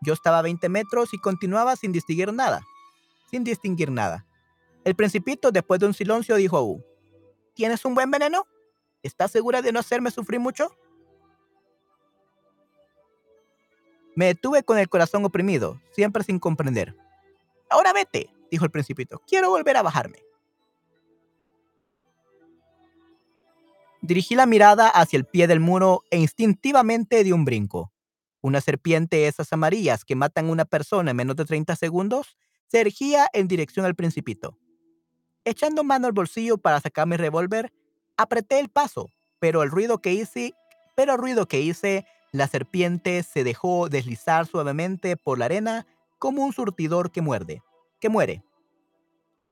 [0.00, 2.62] Yo estaba a 20 metros y continuaba sin distinguir nada.
[3.30, 4.24] Sin distinguir nada.
[4.82, 8.46] El principito, después de un silencio, dijo a ¿Tienes un buen veneno?
[9.02, 10.74] ¿Estás segura de no hacerme sufrir mucho?
[14.14, 16.96] Me detuve con el corazón oprimido, siempre sin comprender.
[17.68, 19.20] Ahora vete, dijo el principito.
[19.26, 20.25] Quiero volver a bajarme.
[24.06, 27.92] Dirigí la mirada hacia el pie del muro e instintivamente di un brinco.
[28.40, 32.36] Una serpiente esas amarillas que matan a una persona en menos de 30 segundos
[32.68, 34.56] se ergía en dirección al principito.
[35.44, 37.72] Echando mano al bolsillo para sacar mi revólver,
[38.16, 40.54] apreté el paso, pero el ruido que hice,
[40.94, 45.84] pero el ruido que hice la serpiente se dejó deslizar suavemente por la arena
[46.20, 47.60] como un surtidor que muerde,
[47.98, 48.44] que muere.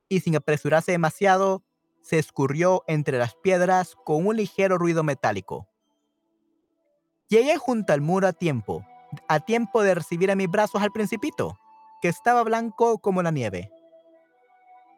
[0.08, 1.64] Y sin apresurarse demasiado,
[2.04, 5.66] se escurrió entre las piedras con un ligero ruido metálico.
[7.28, 8.86] Llegué junto al muro a tiempo,
[9.26, 11.58] a tiempo de recibir a mis brazos al principito,
[12.00, 13.72] que estaba blanco como la nieve.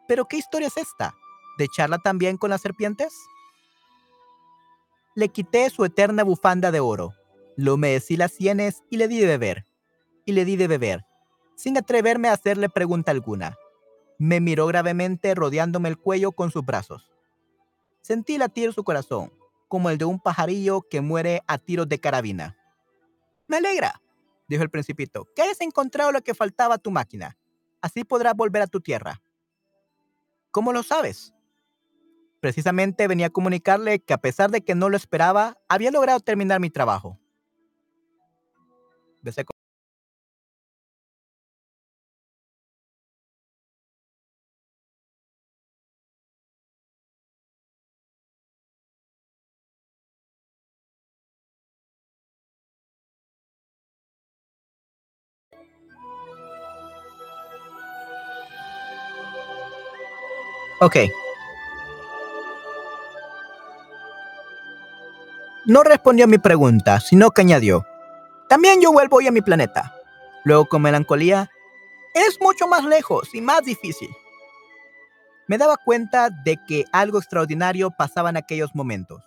[0.07, 1.15] ¿Pero qué historia es esta?
[1.57, 3.11] ¿De charla también con las serpientes?
[5.15, 7.13] Le quité su eterna bufanda de oro
[7.57, 9.65] lo humedecí las sienes y le di de beber.
[10.25, 11.05] Y le di de beber,
[11.55, 13.57] sin atreverme a hacerle pregunta alguna.
[14.19, 17.11] Me miró gravemente rodeándome el cuello con sus brazos.
[18.01, 19.31] Sentí latir su corazón,
[19.67, 22.57] como el de un pajarillo que muere a tiros de carabina.
[23.47, 24.01] Me alegra,
[24.47, 27.37] dijo el principito, que hayas encontrado lo que faltaba a tu máquina.
[27.81, 29.21] Así podrás volver a tu tierra.
[30.51, 31.33] ¿Cómo lo sabes?
[32.39, 36.59] Precisamente venía a comunicarle que a pesar de que no lo esperaba, había logrado terminar
[36.59, 37.19] mi trabajo.
[60.79, 60.95] Ok.
[65.65, 67.85] No respondió a mi pregunta, sino que añadió,
[68.47, 69.93] también yo vuelvo hoy a mi planeta.
[70.45, 71.49] Luego con melancolía,
[72.13, 74.09] es mucho más lejos y más difícil.
[75.47, 79.23] Me daba cuenta de que algo extraordinario pasaba en aquellos momentos.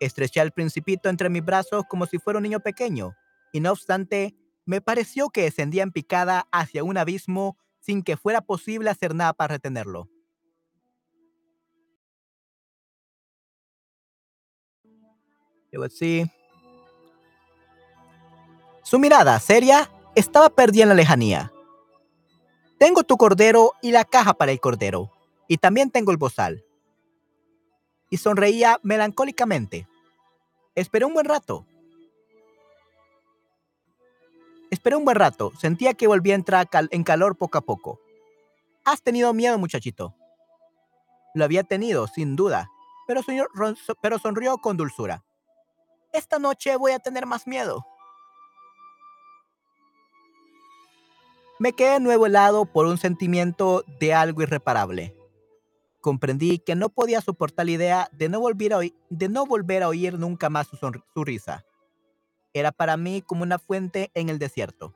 [0.00, 3.14] Estreché al principito entre mis brazos como si fuera un niño pequeño,
[3.52, 4.34] y no obstante,
[4.64, 9.32] me pareció que descendía en picada hacia un abismo sin que fuera posible hacer nada
[9.32, 10.08] para retenerlo.
[18.82, 21.52] Su mirada seria estaba perdida en la lejanía.
[22.78, 25.12] Tengo tu cordero y la caja para el cordero,
[25.46, 26.64] y también tengo el bozal.
[28.08, 29.86] Y sonreía melancólicamente.
[30.74, 31.66] Esperé un buen rato.
[34.70, 35.52] Esperé un buen rato.
[35.58, 38.00] Sentía que volvía a entrar en calor poco a poco.
[38.84, 40.14] Has tenido miedo, muchachito.
[41.34, 42.70] Lo había tenido, sin duda,
[43.06, 43.20] pero,
[44.00, 45.24] pero sonrió con dulzura.
[46.18, 47.86] Esta noche voy a tener más miedo.
[51.60, 55.14] Me quedé nuevo helado por un sentimiento de algo irreparable.
[56.00, 59.84] Comprendí que no podía soportar la idea de no volver a, oír, de no volver
[59.84, 61.64] a oír nunca más su, su risa.
[62.52, 64.94] Era para mí como una fuente en el desierto.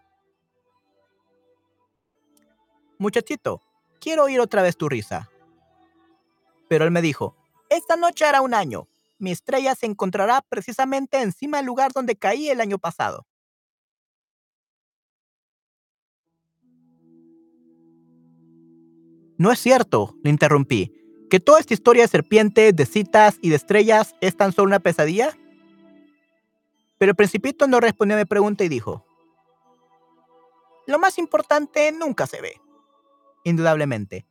[2.99, 3.61] Muchachito,
[4.01, 5.31] quiero oír otra vez tu risa.
[6.69, 7.37] Pero él me dijo,
[7.69, 8.89] esta noche hará un año.
[9.23, 13.25] Mi estrella se encontrará precisamente encima del lugar donde caí el año pasado.
[19.39, 20.93] No es cierto, le interrumpí,
[21.31, 24.81] que toda esta historia de serpientes, de citas y de estrellas es tan solo una
[24.81, 25.39] pesadilla.
[26.99, 29.07] Pero el principito no respondió a mi pregunta y dijo,
[30.89, 32.61] lo más importante nunca se ve,
[33.45, 34.27] indudablemente.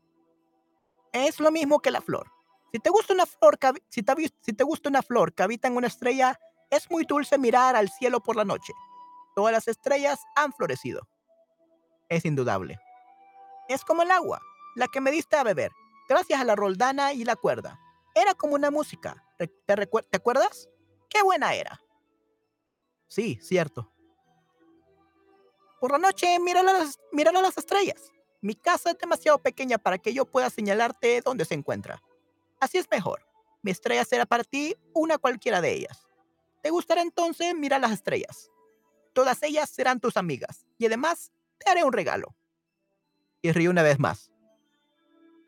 [1.13, 2.27] Es lo mismo que la flor.
[2.71, 3.59] Si te gusta una flor,
[3.89, 7.89] si te, gusta una flor que habita en una estrella, es muy dulce mirar al
[7.89, 8.73] cielo por la noche.
[9.35, 11.07] Todas las estrellas han florecido.
[12.07, 12.79] Es indudable.
[13.67, 14.41] Es como el agua
[14.75, 15.71] la que me diste a beber,
[16.07, 17.77] gracias a la roldana y la cuerda.
[18.15, 19.21] Era como una música.
[19.37, 19.49] ¿Te,
[20.13, 20.69] acuerdas?
[21.09, 21.81] ¡Qué buena era!
[23.07, 23.91] Sí, cierto.
[25.81, 28.11] Por la noche, mírala las, mírala las estrellas.
[28.39, 32.01] Mi casa es demasiado pequeña para que yo pueda señalarte dónde se encuentra.
[32.61, 33.25] Así es mejor.
[33.63, 36.07] Mi estrella será para ti una cualquiera de ellas.
[36.61, 38.51] ¿Te gustará entonces mirar las estrellas?
[39.13, 42.35] Todas ellas serán tus amigas y además te haré un regalo.
[43.41, 44.31] Y río una vez más.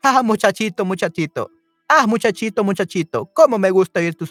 [0.02, 1.50] Ah, muchachito, muchachito.
[1.88, 3.26] Ah, muchachito, muchachito.
[3.32, 4.26] ¿Cómo me gusta oír tu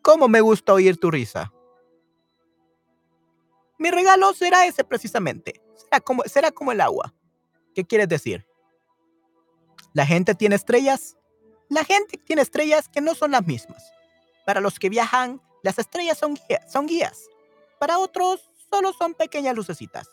[0.00, 1.52] cómo me gusta oír tu risa?
[3.76, 5.60] Mi regalo será ese precisamente.
[5.74, 7.12] Será como, será como el agua.
[7.74, 8.46] ¿Qué quieres decir?
[9.92, 11.16] ¿La gente tiene estrellas?
[11.70, 13.92] La gente tiene estrellas que no son las mismas.
[14.44, 17.28] Para los que viajan, las estrellas son, guías, son guías.
[17.78, 20.08] Para otros, solo son pequeñas lucecitas.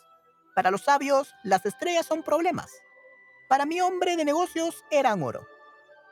[0.54, 2.70] Para los sabios, las estrellas son problemas.
[3.48, 5.44] Para mi hombre de negocios eran oro.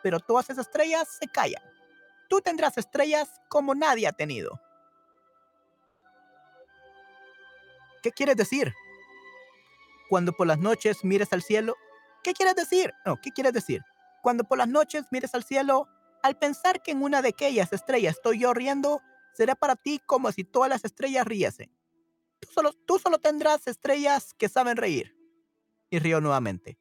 [0.03, 1.62] Pero todas esas estrellas se callan.
[2.28, 4.61] Tú tendrás estrellas como nadie ha tenido.
[8.03, 8.75] ¿Qué quieres decir?
[10.08, 11.76] Cuando por las noches mires al cielo,
[12.25, 12.92] ¿qué quieres decir?
[13.04, 13.80] No, ¿qué quieres decir?
[14.26, 15.86] Cuando por las noches mires al cielo,
[16.20, 19.00] al pensar que en una de aquellas estrellas estoy yo riendo,
[19.36, 21.70] será para ti como si todas las estrellas riesen.
[22.40, 25.16] Tú solo, tú solo tendrás estrellas que saben reír.
[25.90, 26.76] Y río nuevamente.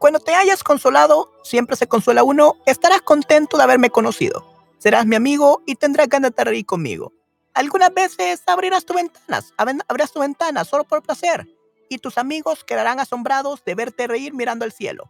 [0.00, 4.51] Cuando te hayas consolado, siempre se consuela uno, estarás contento de haberme conocido.
[4.82, 7.12] Serás mi amigo y tendrás ganas de reír conmigo.
[7.54, 11.46] Algunas veces abrirás tu ventanas, abrirás tu ventana solo por placer,
[11.88, 15.08] y tus amigos quedarán asombrados de verte reír mirando al cielo.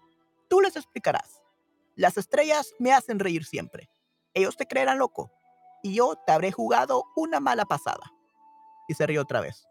[0.51, 1.41] Tú les explicarás.
[1.97, 3.89] Las estrellas me hacen reír siempre.
[4.35, 5.33] Ellos te creerán loco,
[5.83, 8.13] y yo te habré jugado una mala pasada.
[8.89, 9.67] Y se rió otra vez.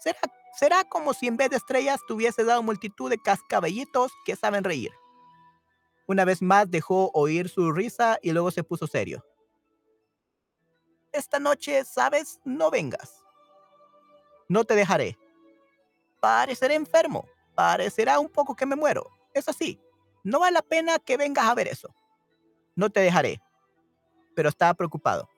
[0.00, 0.20] ¿Será
[0.52, 4.90] Será como si en vez de estrellas tuviese dado multitud de cascabellitos que saben reír.
[6.06, 9.24] Una vez más dejó oír su risa y luego se puso serio.
[11.12, 13.22] Esta noche, sabes, no vengas.
[14.48, 15.18] No te dejaré.
[16.20, 17.26] Pareceré enfermo.
[17.54, 19.10] Parecerá un poco que me muero.
[19.32, 19.80] Es así.
[20.22, 21.94] No vale la pena que vengas a ver eso.
[22.74, 23.40] No te dejaré.
[24.34, 25.28] Pero estaba preocupado.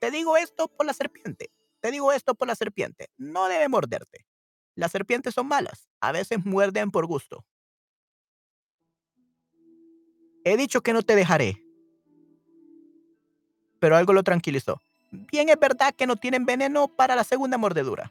[0.00, 1.50] Te digo esto por la serpiente.
[1.80, 3.10] Te digo esto por la serpiente.
[3.16, 4.26] No debe morderte.
[4.74, 7.44] Las serpientes son malas, a veces muerden por gusto.
[10.44, 11.62] He dicho que no te dejaré.
[13.80, 14.80] Pero algo lo tranquilizó.
[15.10, 18.10] Bien es verdad que no tienen veneno para la segunda mordedura.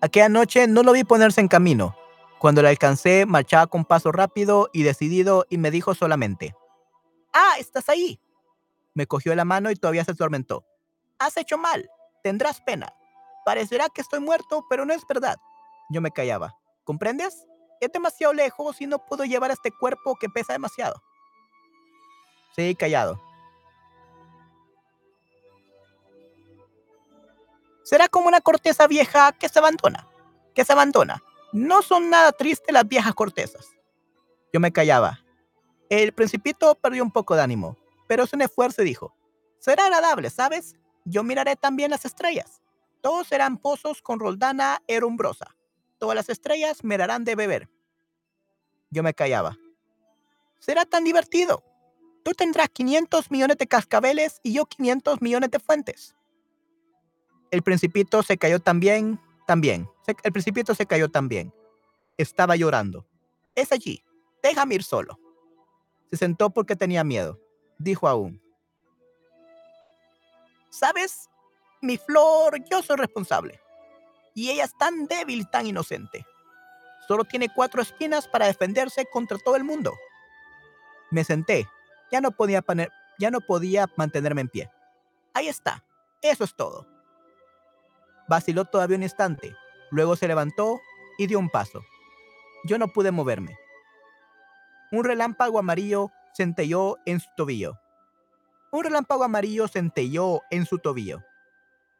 [0.00, 1.96] Aquella noche no lo vi ponerse en camino.
[2.38, 6.54] Cuando le alcancé, marchaba con paso rápido y decidido y me dijo solamente,
[7.32, 8.18] Ah, estás ahí.
[8.94, 10.64] Me cogió la mano y todavía se atormentó.
[11.18, 11.88] Has hecho mal.
[12.22, 12.92] Tendrás pena.
[13.44, 15.36] Parecerá que estoy muerto, pero no es verdad.
[15.90, 16.56] Yo me callaba.
[16.84, 17.46] ¿Comprendes?
[17.80, 21.02] Es demasiado lejos y no puedo llevar este cuerpo que pesa demasiado.
[22.54, 23.20] Sí, callado.
[27.82, 30.08] Será como una corteza vieja que se abandona,
[30.54, 31.22] que se abandona.
[31.52, 33.68] No son nada tristes las viejas cortezas.
[34.52, 35.20] Yo me callaba.
[35.88, 37.76] El principito perdió un poco de ánimo,
[38.08, 39.14] pero sin esfuerzo dijo,
[39.60, 40.74] será agradable, ¿sabes?
[41.04, 42.60] Yo miraré también las estrellas.
[43.02, 45.54] Todos serán pozos con roldana erumbrosa.
[45.98, 47.68] Todas las estrellas me darán de beber.
[48.90, 49.56] Yo me callaba.
[50.58, 51.62] Será tan divertido.
[52.22, 56.14] Tú tendrás 500 millones de cascabeles y yo 500 millones de fuentes.
[57.50, 59.88] El principito se cayó también, también.
[60.22, 61.54] El principito se cayó también.
[62.16, 63.06] Estaba llorando.
[63.54, 64.02] Es allí.
[64.42, 65.18] Déjame ir solo.
[66.10, 67.40] Se sentó porque tenía miedo.
[67.78, 68.42] Dijo aún.
[70.70, 71.30] ¿Sabes?
[71.80, 73.60] Mi flor, yo soy responsable.
[74.36, 76.26] Y ella es tan débil, tan inocente.
[77.08, 79.94] Solo tiene cuatro espinas para defenderse contra todo el mundo.
[81.10, 81.66] Me senté.
[82.12, 82.62] Ya no podía,
[83.18, 84.70] ya no podía mantenerme en pie.
[85.32, 85.82] Ahí está.
[86.20, 86.86] Eso es todo.
[88.28, 89.56] Vaciló todavía un instante.
[89.90, 90.80] Luego se levantó
[91.16, 91.80] y dio un paso.
[92.64, 93.56] Yo no pude moverme.
[94.92, 97.78] Un relámpago amarillo centelló en su tobillo.
[98.70, 101.22] Un relámpago amarillo centelló en su tobillo.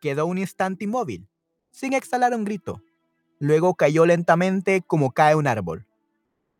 [0.03, 1.27] Quedó un instante inmóvil,
[1.77, 2.83] sin exhalar un grito.
[3.39, 5.87] Luego cayó lentamente como cae un árbol,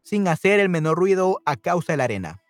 [0.03, 2.43] sin hacer el menor ruido a causa de la arena.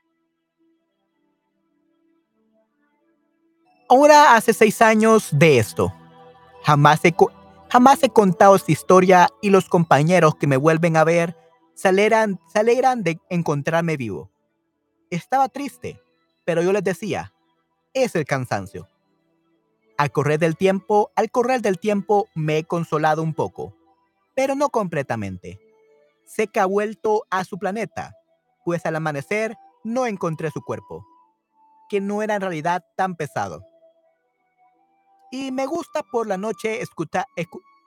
[3.88, 5.94] Ahora hace seis años de esto.
[6.64, 7.14] Jamás he,
[7.70, 11.36] jamás he contado esta historia y los compañeros que me vuelven a ver
[11.74, 14.28] se alegran, se alegran de encontrarme vivo.
[15.08, 16.02] Estaba triste,
[16.44, 17.32] pero yo les decía,
[17.94, 18.88] es el cansancio.
[19.98, 23.74] Al correr del tiempo, al correr del tiempo me he consolado un poco,
[24.34, 25.58] pero no completamente.
[26.26, 28.14] Sé que ha vuelto a su planeta,
[28.62, 31.06] pues al amanecer no encontré su cuerpo,
[31.88, 33.64] que no era en realidad tan pesado.
[35.30, 37.24] Y me gusta por la noche escuchar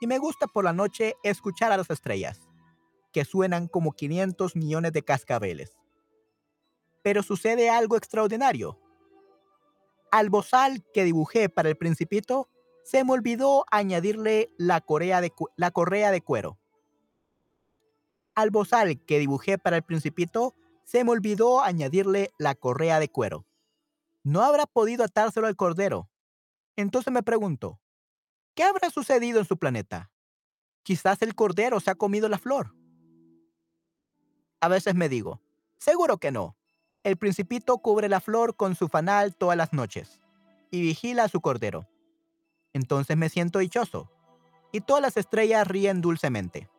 [0.02, 2.40] y me gusta por la noche escuchar a las estrellas,
[3.14, 5.78] que suenan como 500 millones de cascabeles.
[7.04, 8.80] Pero sucede algo extraordinario
[10.12, 12.50] al bozal que dibujé para el principito,
[12.84, 14.84] se me olvidó añadirle la,
[15.22, 16.58] de, la correa de cuero.
[18.36, 20.56] Al bozal que dibujé para el principito,
[20.86, 23.46] se me olvidó añadirle la correa de cuero.
[24.24, 26.10] No habrá podido atárselo al cordero.
[26.76, 27.80] Entonces me pregunto,
[28.56, 30.10] ¿qué habrá sucedido en su planeta?
[30.84, 32.74] Quizás el cordero se ha comido la flor.
[34.62, 35.42] A veces me digo,
[35.78, 36.58] seguro que no.
[37.04, 40.20] El principito cubre la flor con su fanal todas las noches
[40.70, 41.88] y vigila a su cordero.
[42.74, 44.12] Entonces me siento dichoso
[44.72, 46.70] y todas las estrellas ríen dulcemente.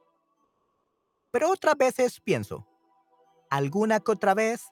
[1.30, 2.66] Pero otras veces pienso,
[3.48, 4.62] alguna que otra vez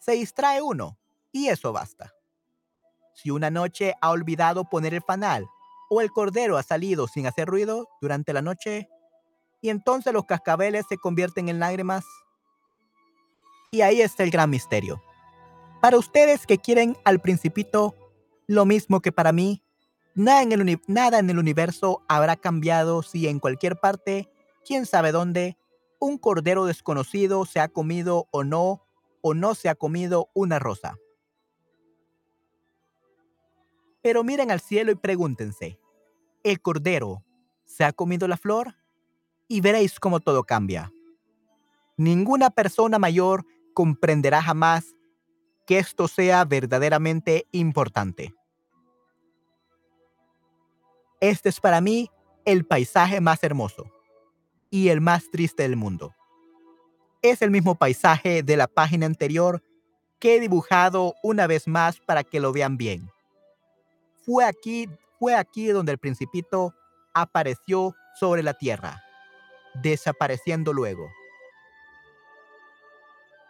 [0.00, 0.98] se distrae uno
[1.30, 2.12] y eso basta.
[3.14, 5.46] Si una noche ha olvidado poner el fanal
[5.88, 8.88] o el cordero ha salido sin hacer ruido durante la noche
[9.60, 12.04] y entonces los cascabeles se convierten en lágrimas,
[13.76, 15.02] y ahí está el gran misterio.
[15.82, 17.94] Para ustedes que quieren al principito
[18.46, 19.62] lo mismo que para mí,
[20.14, 24.30] nada en, el nada en el universo habrá cambiado si en cualquier parte,
[24.64, 25.58] quién sabe dónde,
[25.98, 28.82] un cordero desconocido se ha comido o no,
[29.20, 30.96] o no se ha comido una rosa.
[34.00, 35.78] Pero miren al cielo y pregúntense,
[36.44, 37.24] ¿el cordero
[37.66, 38.74] se ha comido la flor?
[39.48, 40.92] Y veréis cómo todo cambia.
[41.98, 43.44] Ninguna persona mayor
[43.76, 44.96] comprenderá jamás
[45.66, 48.34] que esto sea verdaderamente importante.
[51.20, 52.10] Este es para mí
[52.46, 53.84] el paisaje más hermoso
[54.70, 56.14] y el más triste del mundo.
[57.20, 59.62] Es el mismo paisaje de la página anterior
[60.20, 63.10] que he dibujado una vez más para que lo vean bien.
[64.24, 64.88] Fue aquí,
[65.18, 66.72] fue aquí donde el principito
[67.12, 69.02] apareció sobre la tierra,
[69.74, 71.10] desapareciendo luego.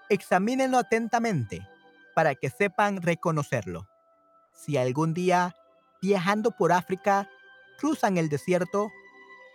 [0.08, 1.66] Examínenlo atentamente
[2.14, 3.88] para que sepan reconocerlo.
[4.52, 5.54] Si algún día,
[6.00, 7.28] viajando por África,
[7.78, 8.88] cruzan el desierto,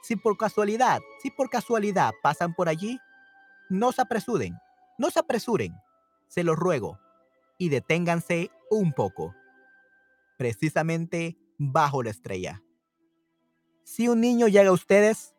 [0.04, 3.00] si por casualidad, si por casualidad pasan por allí,
[3.70, 4.58] no se apresuren,
[4.98, 5.74] no se apresuren,
[6.28, 7.00] se los ruego,
[7.58, 9.34] y deténganse un poco,
[10.38, 12.62] precisamente bajo la estrella.
[13.86, 15.34] Si un niño llega a ustedes,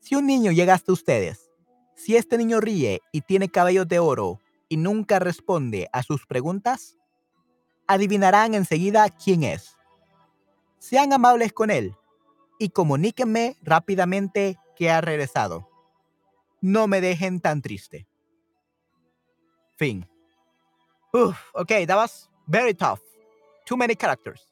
[0.00, 1.43] si un niño llega hasta ustedes
[1.94, 6.98] si este niño ríe y tiene cabellos de oro y nunca responde a sus preguntas,
[7.86, 9.76] adivinarán enseguida quién es.
[10.78, 11.94] Sean amables con él
[12.58, 15.68] y comuníquenme rápidamente que ha regresado.
[16.60, 18.06] No me dejen tan triste.
[19.76, 20.06] Fin.
[21.12, 23.00] Uf, okay, that was very tough.
[23.66, 24.48] Too many characters.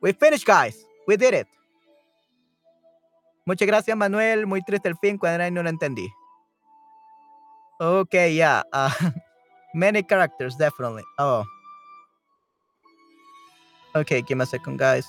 [0.00, 0.86] We finished, guys.
[1.06, 1.48] We did it.
[3.46, 4.46] Muchas gracias, Manuel.
[4.46, 6.08] Muy triste el fin, cuando no lo entendí.
[7.78, 8.62] Okay, yeah.
[9.74, 11.02] Many characters, definitely.
[11.18, 11.44] Oh.
[13.96, 15.06] Okay, give me a second, guys.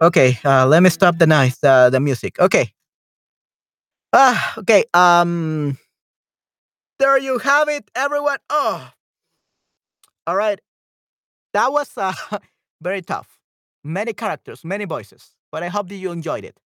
[0.00, 2.38] Okay, uh, let me stop the noise, uh, the music.
[2.40, 2.72] Okay.
[4.12, 4.84] Ah, okay.
[4.92, 5.78] Um,
[6.98, 8.38] there you have it, everyone.
[8.50, 8.90] Oh,
[10.26, 10.60] all right.
[11.54, 12.12] That was uh,
[12.82, 13.41] very tough.
[13.84, 16.60] Many characters, many voices, but I hope that you enjoyed it.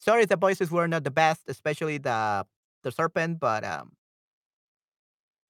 [0.00, 2.46] Sorry, the voices were not the best, especially the
[2.82, 3.92] the serpent, but um,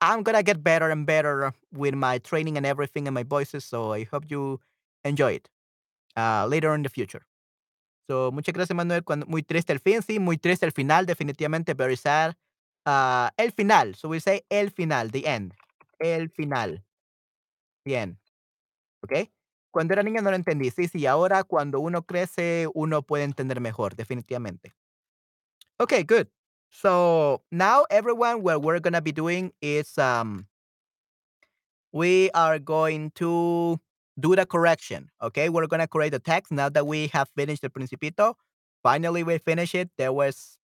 [0.01, 3.65] I'm gonna get better and better with my training and everything and my voices.
[3.65, 4.61] So I hope you
[5.05, 5.49] enjoy it
[6.17, 7.23] uh, later in the future.
[8.09, 9.03] So muchas gracias, Manuel.
[9.03, 12.37] Cuando, muy triste el fin, sí, muy triste el final, definitivamente, very sad.
[12.87, 13.95] Uh, el final.
[13.95, 15.53] So we say el final, the end.
[16.01, 16.83] El final.
[17.85, 18.17] The end.
[19.03, 19.29] ¿Ok?
[19.71, 20.71] Cuando era niño no lo entendí.
[20.71, 24.75] Sí, sí, ahora cuando uno crece, uno puede entender mejor, definitivamente.
[25.81, 26.29] Okay, good.
[26.71, 30.47] So now everyone, what we're gonna be doing is um
[31.93, 33.81] we are going to
[34.19, 35.11] do the correction.
[35.23, 38.35] Okay, we're gonna correct the text now that we have finished the Principito.
[38.83, 39.91] Finally, we finish it.
[39.99, 40.59] That was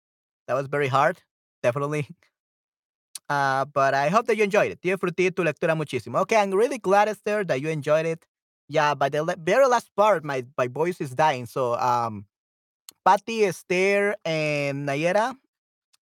[0.48, 1.22] that was very hard,
[1.64, 2.07] definitely.
[3.30, 4.82] Uh, but I hope that you enjoyed it.
[4.82, 6.19] Tu lectura muchísimo.
[6.23, 8.26] Okay, I'm really glad, Esther, that you enjoyed it.
[8.72, 11.45] Yeah, by the very last part, my my voice is dying.
[11.45, 12.23] So, um,
[13.06, 15.35] Patty, Esther, and Nayera,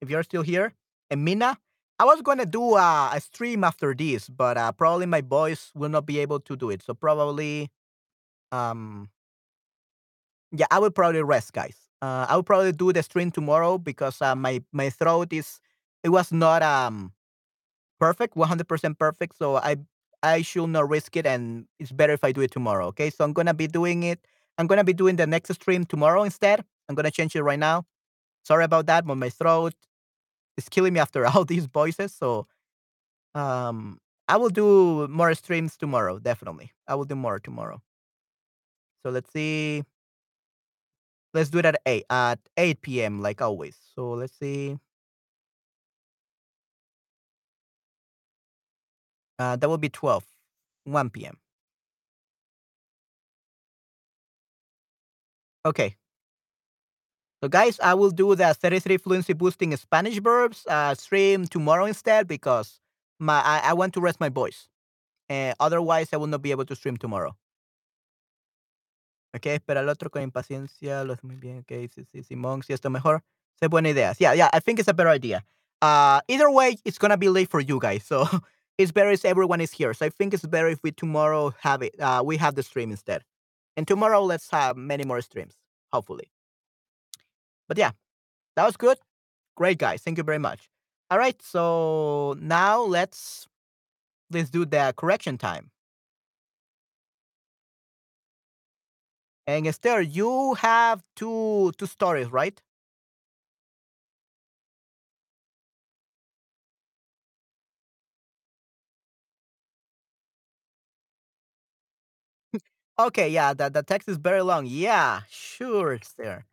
[0.02, 0.74] if you're still here,
[1.10, 1.58] and Mina,
[2.00, 5.90] I was gonna do a, a stream after this, but uh, probably my voice will
[5.90, 6.84] not be able to do it.
[6.84, 7.72] So probably,
[8.52, 9.10] um,
[10.52, 11.76] yeah, I will probably rest, guys.
[12.02, 15.60] Uh, I will probably do the stream tomorrow because uh, my my throat is
[16.04, 17.14] it was not um
[18.00, 19.38] perfect, 100% perfect.
[19.38, 19.78] So I
[20.24, 22.88] I should not risk it, and it's better if I do it tomorrow.
[22.88, 24.20] Okay, so I'm gonna be doing it.
[24.58, 26.64] I'm gonna be doing the next stream tomorrow instead.
[26.90, 27.86] I'm gonna change it right now.
[28.46, 29.74] Sorry about that, but my throat
[30.58, 32.14] is killing me after all these voices.
[32.14, 32.48] So
[33.36, 36.20] um, I will do more streams tomorrow.
[36.20, 37.82] Definitely, I will do more tomorrow.
[39.04, 39.84] So let's see.
[41.34, 43.22] Let's do it at eight at eight p.m.
[43.22, 43.78] like always.
[43.96, 44.78] So let's see.
[49.40, 50.26] Uh, that will be 12,
[50.84, 51.38] 1 p.m.
[55.66, 55.96] Okay.
[57.42, 62.28] So, guys, I will do the 33 fluency boosting Spanish verbs uh, stream tomorrow instead
[62.28, 62.82] because
[63.18, 64.68] my I, I want to rest my voice.
[65.30, 67.36] Uh, otherwise, I will not be able to stream tomorrow.
[69.34, 71.06] Ok, espera al otro con impaciencia.
[71.06, 71.60] Lo hace muy bien.
[71.60, 73.24] Ok, sí, sí, Simón, si esto mejor.
[73.62, 74.14] Es buena idea.
[74.20, 75.44] Yeah, yeah, I think it's a better idea.
[75.82, 78.04] Uh, either way, it's gonna be late for you guys.
[78.04, 78.28] So
[78.80, 79.94] it's better if everyone is here.
[79.94, 82.00] So I think it's better if we tomorrow have it.
[82.00, 83.24] Uh, we have the stream instead.
[83.78, 85.56] And tomorrow, let's have many more streams,
[85.94, 86.32] hopefully.
[87.68, 87.92] But yeah,
[88.56, 88.98] that was good.
[89.58, 90.02] Great, guys.
[90.04, 90.70] Thank you very much.
[91.12, 93.48] All right, so now let's
[94.32, 95.72] let's do the correction time.
[99.48, 102.62] And Esther, you have two two stories, right?
[113.00, 114.66] Okay, yeah, the, the text is very long.
[114.68, 116.46] Yeah, sure, Esther.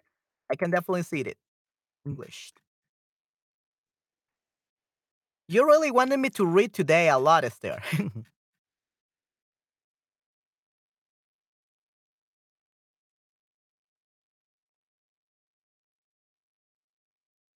[0.50, 1.38] I can definitely see it.
[2.06, 2.52] English.
[5.48, 7.82] You really wanted me to read today a lot, Esther.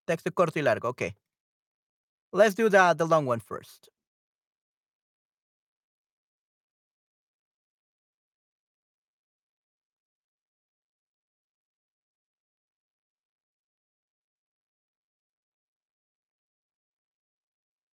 [0.06, 0.88] Texto corto y largo.
[0.88, 1.14] Okay.
[2.32, 3.90] Let's do the, the long one first.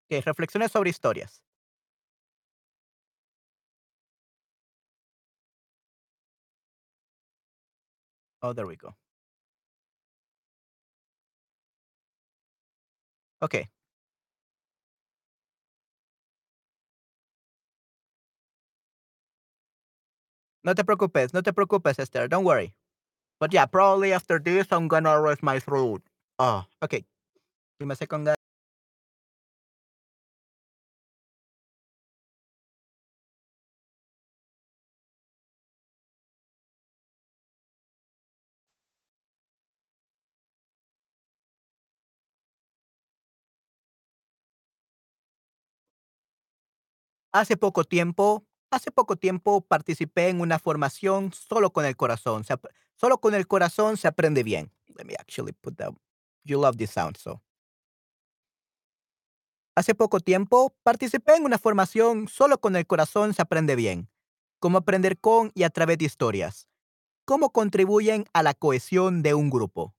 [0.10, 1.42] Okay, reflexiones sobre historias.
[8.42, 8.96] Oh, there we go.
[13.42, 13.70] Okay.
[20.64, 22.28] No te preocupes, no te preocupes, Esther.
[22.28, 22.74] Don't worry.
[23.40, 26.04] But yeah, probably after this, I'm gonna rest my throat.
[26.40, 27.06] Oh, okay.
[27.80, 28.45] Give me a second, guys.
[47.36, 52.46] Hace poco tiempo, hace poco tiempo participé en una formación solo con el corazón.
[52.46, 52.56] Se
[52.96, 54.72] solo con el corazón se aprende bien.
[54.98, 55.94] Let me actually put that.
[56.46, 57.42] you love this sound, so.
[59.76, 64.10] Hace poco tiempo participé en una formación Solo con el corazón se aprende bien.
[64.62, 66.70] Cómo aprender con y a través de historias.
[67.26, 69.94] Cómo contribuyen a la cohesión de un grupo.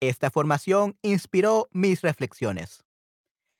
[0.00, 2.86] Esta formación inspiró mis reflexiones.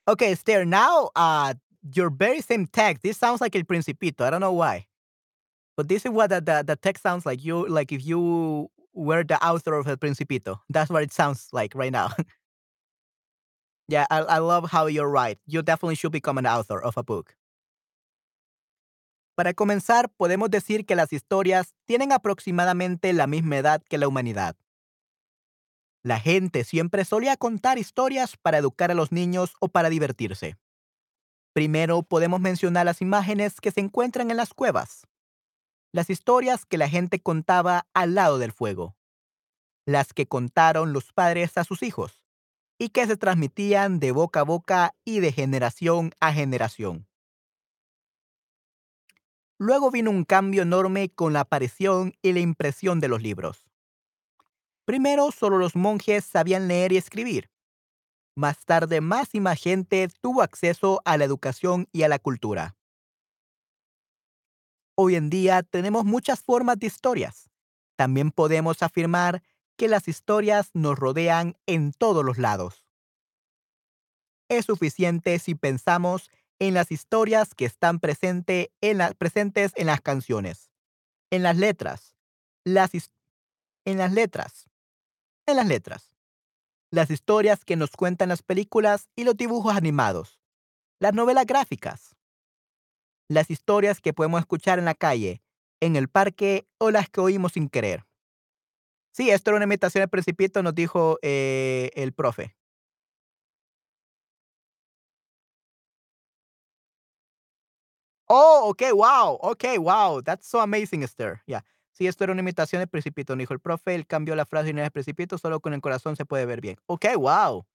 [0.07, 1.53] Okay, Esther, now uh,
[1.95, 3.03] your very same text.
[3.03, 4.23] This sounds like El Principito.
[4.23, 4.87] I don't know why.
[5.77, 7.45] But this is what the, the, the text sounds like.
[7.45, 10.61] You like if you were the author of El Principito.
[10.69, 12.11] That's what it sounds like right now.
[13.91, 15.39] Yeah, I, I love how you're right.
[15.47, 17.35] You definitely should become an author of a book.
[19.35, 24.57] Para comenzar, podemos decir que las historias tienen aproximadamente la misma edad que la humanidad.
[26.03, 30.57] La gente siempre solía contar historias para educar a los niños o para divertirse.
[31.59, 35.09] Primero podemos mencionar las imágenes que se encuentran en las cuevas.
[35.91, 38.95] Las historias que la gente contaba al lado del fuego.
[39.85, 42.23] Las que contaron los padres a sus hijos
[42.79, 47.09] y que se transmitían de boca a boca y de generación a generación.
[49.59, 53.65] Luego vino un cambio enorme con la aparición y la impresión de los libros.
[54.85, 57.51] Primero solo los monjes sabían leer y escribir.
[58.39, 62.77] Más tarde más y más gente tuvo acceso a la educación y a la cultura.
[64.95, 67.51] Hoy en día tenemos muchas formas de historias.
[67.97, 69.43] También podemos afirmar
[69.77, 72.87] que las historias nos rodean en todos los lados.
[74.49, 80.71] Es suficiente si pensamos en las historias que están en presentes en las canciones,
[81.33, 82.15] en las letras,
[82.65, 82.75] en
[83.99, 84.69] las letras,
[85.45, 86.08] en las letras,
[86.91, 90.41] las historias que nos cuentan las películas y los dibujos animados,
[91.01, 92.17] las novelas gráficas,
[93.29, 95.43] las historias que podemos escuchar en la calle,
[95.81, 98.05] en el parque o las que oímos sin querer.
[99.13, 102.55] Sí, esto era una imitación del Principito, nos dijo eh, el profe.
[108.31, 111.41] Oh, okay, wow, okay, wow, that's so amazing, Esther.
[111.47, 111.63] Yeah.
[111.99, 113.97] Sí, esto era una imitación del Principito, nos dijo el profe.
[113.97, 116.47] Él cambió la frase y no es el Principito, solo con el corazón se puede
[116.47, 116.77] ver bien.
[116.87, 117.67] Okay, wow.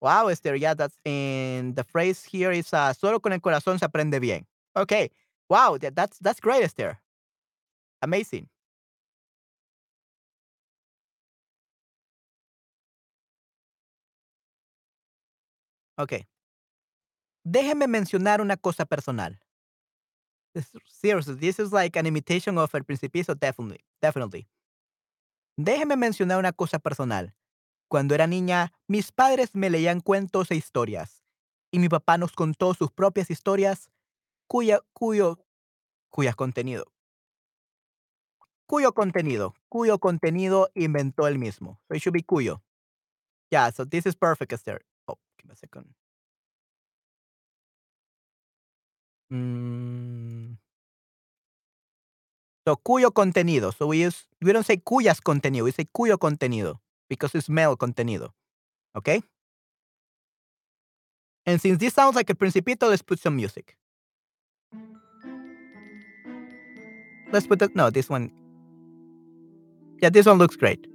[0.00, 3.84] Wow, Esther, yeah, that's in the phrase here is uh, solo con el corazón se
[3.84, 4.48] aprende bien.
[4.74, 5.12] Okay,
[5.48, 6.98] wow, that's that's great, Esther.
[8.02, 8.48] Amazing.
[15.96, 16.26] Ok.
[17.44, 19.38] Déjeme mencionar una cosa personal.
[20.86, 24.48] Seriously, this is like an imitation of El Principito, definitely, definitely.
[25.56, 27.34] Déjeme mencionar una cosa personal.
[27.88, 31.22] Cuando era niña, mis padres me leían cuentos e historias,
[31.72, 33.90] y mi papá nos contó sus propias historias,
[34.46, 35.38] cuya, cuyo,
[36.36, 36.86] contenido,
[38.66, 41.80] cuyo contenido, cuyo contenido inventó él mismo.
[41.88, 42.62] So it should be cuyo.
[43.50, 44.80] Yeah, so this is perfect, Esther.
[45.08, 45.99] Oh, give me a second.
[49.32, 50.58] Mm.
[52.66, 53.72] So cuyo contenido.
[53.72, 57.76] So we use we don't say cuyas contenido, we say cuyo contenido because it's male
[57.76, 58.32] contenido.
[58.96, 59.22] Okay?
[61.46, 63.76] And since this sounds like a principito, let's put some music.
[67.32, 68.30] Let's put the no, this one.
[70.02, 70.86] Yeah, this one looks great.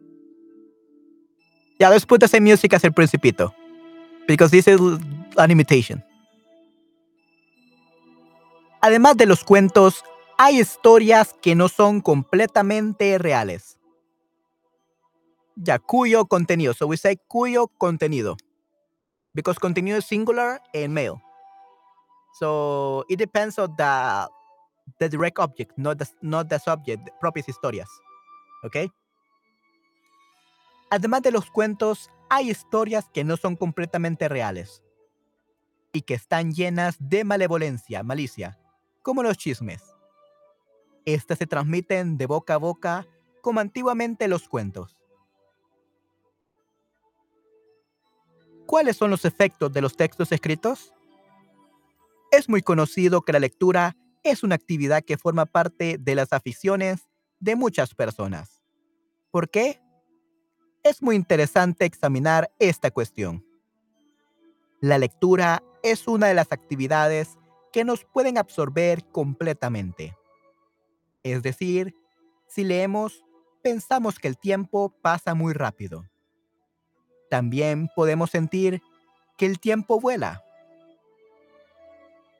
[1.80, 3.53] Yeah, let's put the same music as el principito.
[4.28, 4.80] Because this is
[5.38, 6.02] an imitation.
[8.86, 10.03] Además de los cuentos,
[10.38, 13.80] hay historias que no son completamente reales.
[15.56, 16.76] Ya, cuyo contenido.
[16.76, 18.38] So we say cuyo contenido.
[19.34, 21.20] Because contenido is singular and male.
[22.40, 24.28] So it depends on the,
[24.99, 27.90] the direct object, not the, not the subject, propias historias.
[28.62, 28.91] ¿Ok?
[30.91, 34.84] Además de los cuentos, hay historias que no son completamente reales
[35.91, 38.60] y que están llenas de malevolencia, malicia,
[39.06, 39.84] como los chismes.
[41.06, 43.06] Estas se transmiten de boca a boca
[43.41, 44.98] como antiguamente los cuentos.
[48.65, 50.91] ¿Cuáles son los efectos de los textos escritos?
[52.32, 57.07] Es muy conocido que la lectura es una actividad que forma parte de las aficiones
[57.40, 58.64] de muchas personas.
[59.30, 59.80] ¿Por qué?
[60.82, 63.45] Es muy interesante examinar esta cuestión.
[64.82, 67.38] La lectura es una de las actividades
[67.76, 70.15] que nos pueden absorber completamente.
[71.23, 71.93] Es decir,
[72.47, 73.26] si leemos,
[73.61, 76.06] pensamos que el tiempo pasa muy rápido.
[77.30, 78.81] También podemos sentir
[79.38, 80.41] que el tiempo vuela.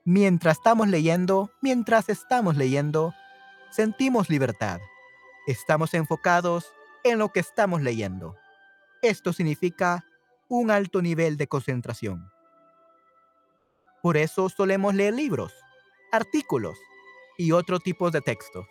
[0.06, 3.14] Mientras estamos leyendo, mientras estamos leyendo,
[3.72, 4.80] sentimos libertad.
[5.48, 6.72] Estamos enfocados
[7.04, 8.38] en lo que estamos leyendo.
[9.02, 10.06] esto significa
[10.48, 12.35] un alto nivel de concentración.
[14.06, 15.52] Por eso solemos leer libros,
[16.12, 16.78] artículos
[17.40, 18.68] y otro tipo de textos,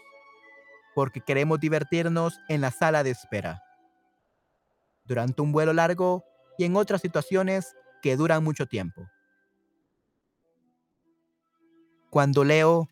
[0.94, 3.60] porque queremos divertirnos en la sala de espera.
[5.04, 6.24] Durante un vuelo largo
[6.56, 9.08] y en otras situaciones que duran mucho tiempo.
[12.10, 12.88] Cuando leo,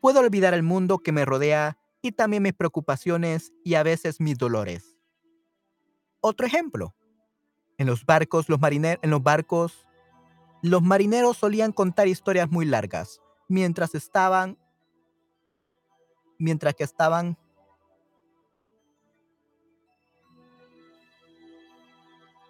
[0.00, 4.38] puedo olvidar el mundo que me rodea y también mis preocupaciones y a veces mis
[4.38, 4.96] dolores.
[6.20, 6.94] Otro ejemplo.
[7.78, 9.88] En los barcos, los marineros, en los barcos,
[10.62, 14.58] los marineros solían contar historias muy largas mientras estaban
[16.38, 17.36] mientras que estaban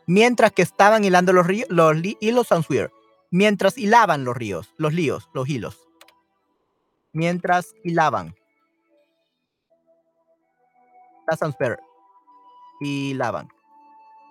[0.06, 2.90] mientras que estaban hilando los ríos, los hilos Sansweir,
[3.30, 5.88] mientras hilaban los ríos, los líos, los hilos.
[7.12, 8.34] Mientras hilaban.
[11.28, 11.80] La
[12.80, 13.48] Hilaban.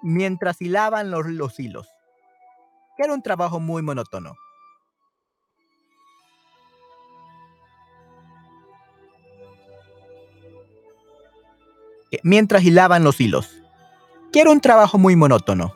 [0.01, 1.87] Mientras hilaban los, los hilos.
[2.99, 4.35] Que era un trabajo muy monótono.
[12.23, 13.49] mientras hilaban los hilos,
[14.33, 15.73] que era un trabajo muy monótono.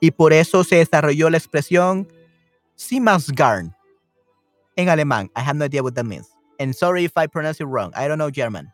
[0.00, 2.06] Y por eso se desarrolló la expresión
[2.74, 3.74] Simasgarn
[4.76, 5.30] en alemán.
[5.34, 6.28] I have no idea what that means.
[6.60, 7.90] And sorry if I pronounce it wrong.
[7.96, 8.70] I don't know German.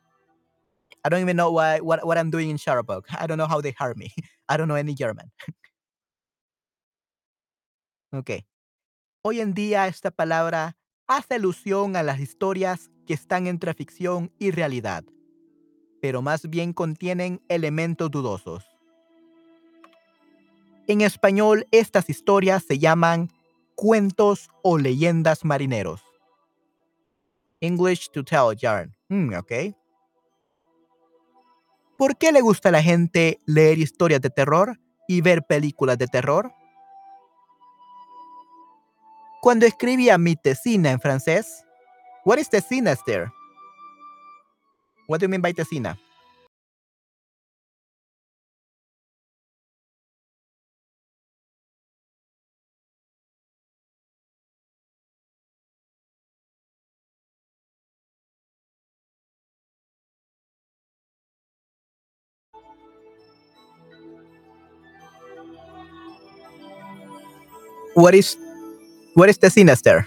[1.04, 3.04] I don't even know why, what, what I'm doing in Sharabok.
[3.16, 4.12] I don't know how they hire me.
[4.48, 5.30] I don't know any German.
[8.14, 8.30] ok.
[9.22, 10.76] Hoy en día esta palabra
[11.06, 15.04] hace alusión a las historias que están entre ficción y realidad
[16.04, 18.62] pero más bien contienen elementos dudosos.
[20.86, 23.30] En español, estas historias se llaman
[23.74, 26.02] cuentos o leyendas marineros.
[27.62, 28.94] English to tell yarn.
[29.08, 29.74] Mm, ok.
[31.96, 34.78] ¿Por qué le gusta a la gente leer historias de terror
[35.08, 36.52] y ver películas de terror?
[39.44, 41.66] Cuando escribía mi tesina en francés,
[42.24, 43.30] what is tesina, Esther?
[45.06, 45.98] What do you mean by tesina?
[67.94, 68.38] What is
[69.14, 70.06] what is tesina, Esther?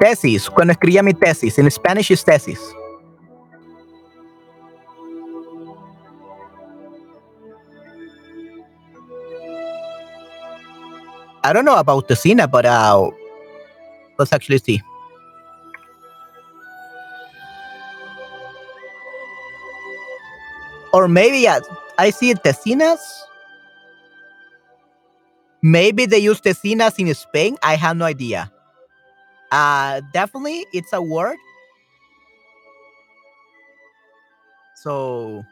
[0.00, 2.58] Tesis, cuando escribía mi tesis, in Spanish is tesis.
[11.44, 13.10] I don't know about Tessina, but uh,
[14.18, 14.82] let's actually see.
[20.92, 21.48] Or maybe
[21.98, 23.00] I see Tessinas.
[25.62, 27.56] Maybe they use Tessinas in Spain.
[27.62, 28.50] I have no idea.
[29.50, 31.36] Uh, definitely, it's a word.
[34.82, 35.44] So,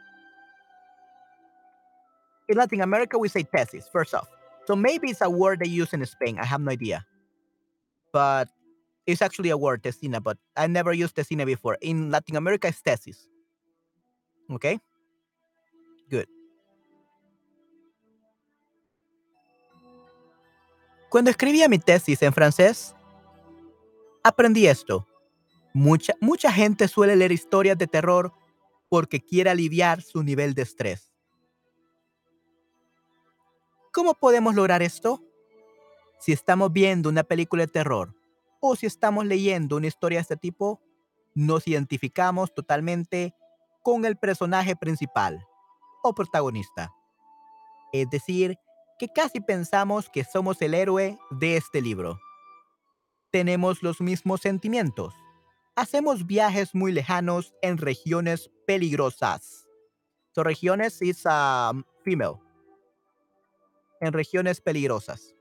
[2.49, 4.27] in Latin America, we say tesis, first off.
[4.67, 6.37] So maybe it's a word they use in Spain.
[6.39, 7.05] I have no idea.
[8.11, 8.49] But
[9.07, 11.77] it's actually a word, tesina, but I never used tesina before.
[11.81, 13.25] In Latin America, it's tesis.
[14.51, 14.79] Okay?
[21.11, 22.95] Cuando escribía mi tesis en francés,
[24.23, 25.05] aprendí esto.
[25.73, 28.31] Mucha, mucha gente suele leer historias de terror
[28.87, 31.11] porque quiere aliviar su nivel de estrés.
[33.91, 35.21] ¿Cómo podemos lograr esto?
[36.17, 38.15] Si estamos viendo una película de terror
[38.61, 40.81] o si estamos leyendo una historia de este tipo,
[41.35, 43.35] nos identificamos totalmente
[43.83, 45.45] con el personaje principal
[46.03, 46.91] o protagonista.
[47.93, 48.57] Es decir,
[48.99, 52.19] que casi pensamos que somos el héroe de este libro
[53.31, 55.15] tenemos los mismos sentimientos.
[55.75, 59.67] Hacemos viajes muy lejanos en regiones peligrosas.
[60.35, 62.39] So regiones is um, female.
[64.01, 65.33] En regiones peligrosas.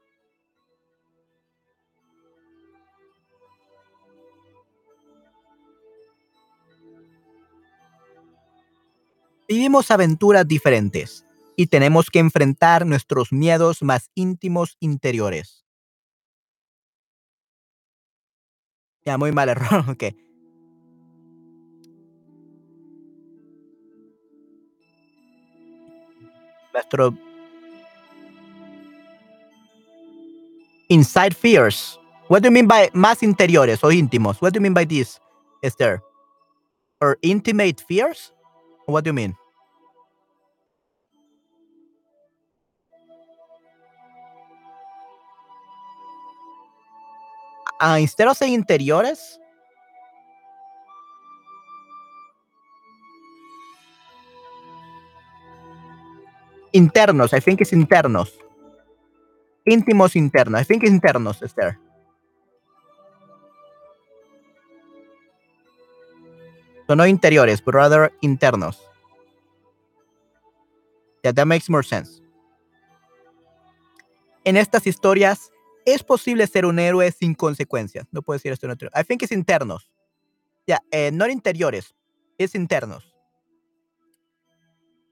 [9.50, 15.66] Vivimos aventuras diferentes y tenemos que enfrentar nuestros miedos más íntimos interiores.
[19.04, 20.04] Ya, muy mal error, ok.
[26.72, 27.18] Nuestro...
[30.90, 31.98] Inside fears.
[32.28, 34.40] What do you mean by más interiores o íntimos?
[34.40, 35.20] What do you mean by this,
[35.60, 36.00] Esther?
[37.00, 38.32] Or intimate fears?
[38.86, 39.39] What do you mean?
[47.80, 49.40] Instead of saying interiores,
[56.72, 57.32] internos.
[57.32, 58.32] I think it's internos.
[59.64, 60.60] Íntimos internos.
[60.60, 61.78] I think it's internos, Esther.
[66.86, 68.78] So no interiores, but rather internos.
[71.22, 72.20] Yeah, that makes more sense.
[74.44, 75.52] En estas historias,
[75.92, 78.06] es posible ser un héroe sin consecuencias.
[78.10, 78.90] No puedo decir esto en otro.
[78.94, 79.90] I think it's internos.
[80.66, 81.94] Yeah, eh, no interiores,
[82.38, 83.14] es internos.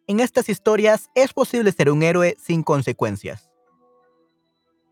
[0.06, 3.50] En estas historias es posible ser un héroe sin consecuencias.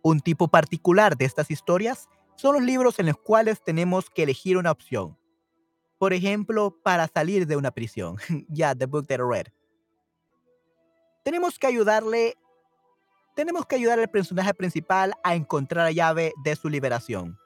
[0.02, 4.56] Un tipo particular de estas historias son los libros en los cuales tenemos que elegir
[4.56, 5.16] una opción.
[5.98, 8.16] Por ejemplo, para salir de una prisión.
[8.48, 9.46] Ya, the book that I read.
[11.24, 12.36] Tenemos que ayudarle,
[13.36, 17.38] tenemos que ayudar al personaje principal a encontrar la llave de su liberación.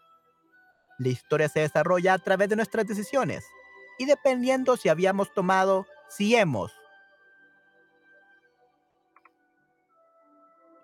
[0.98, 3.44] La historia se desarrolla a través de nuestras decisiones
[3.98, 6.72] y dependiendo si habíamos tomado, si hemos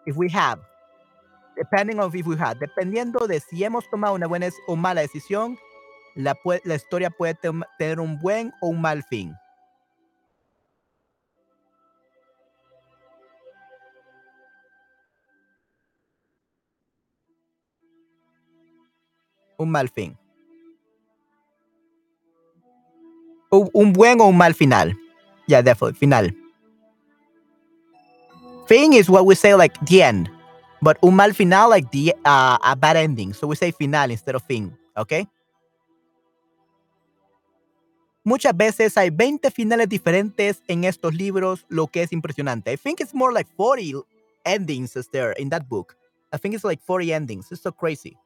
[0.06, 0.60] if we have,
[1.56, 5.56] depending on if we have, dependiendo de si hemos tomado una buena o mala decisión,
[6.14, 7.36] la, la historia puede
[7.78, 9.34] tener un buen o un mal fin.
[19.58, 20.16] Un mal fin.
[23.50, 24.96] un buen o un mal final.
[25.46, 26.30] Yeah, definitely, final.
[28.66, 30.28] Fin is what we say like the end,
[30.82, 33.32] but un mal final like the uh, a bad ending.
[33.32, 35.26] So we say final instead of fin, okay?
[38.24, 42.72] Muchas veces hay 20 finales diferentes en estos libros, lo que es impresionante.
[42.72, 44.04] I think it's more like 40
[44.44, 45.96] endings is there in that book.
[46.32, 47.52] I think it's like 40 endings.
[47.52, 48.16] It's so crazy.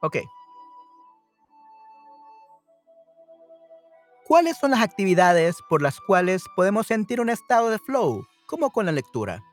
[0.00, 0.24] Okay.
[4.26, 8.86] ¿Cuáles son las actividades por las cuales podemos sentir un estado de flow, como con
[8.86, 9.44] la lectura?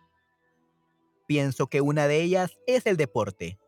[1.28, 3.60] Pienso que una de ellas es el deporte.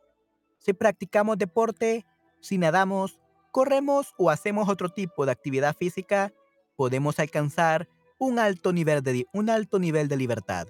[0.58, 2.06] Si practicamos deporte,
[2.42, 3.20] si nadamos,
[3.52, 6.34] corremos o hacemos otro tipo de actividad física,
[6.76, 7.88] podemos alcanzar
[8.18, 10.68] un alto nivel de, un alto nivel de libertad,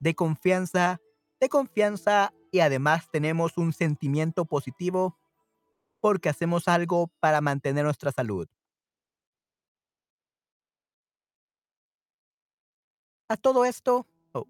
[0.00, 1.00] de confianza,
[1.42, 5.18] de confianza y además tenemos un sentimiento positivo
[6.00, 8.46] porque hacemos algo para mantener nuestra salud.
[13.28, 14.46] A todo esto, oh,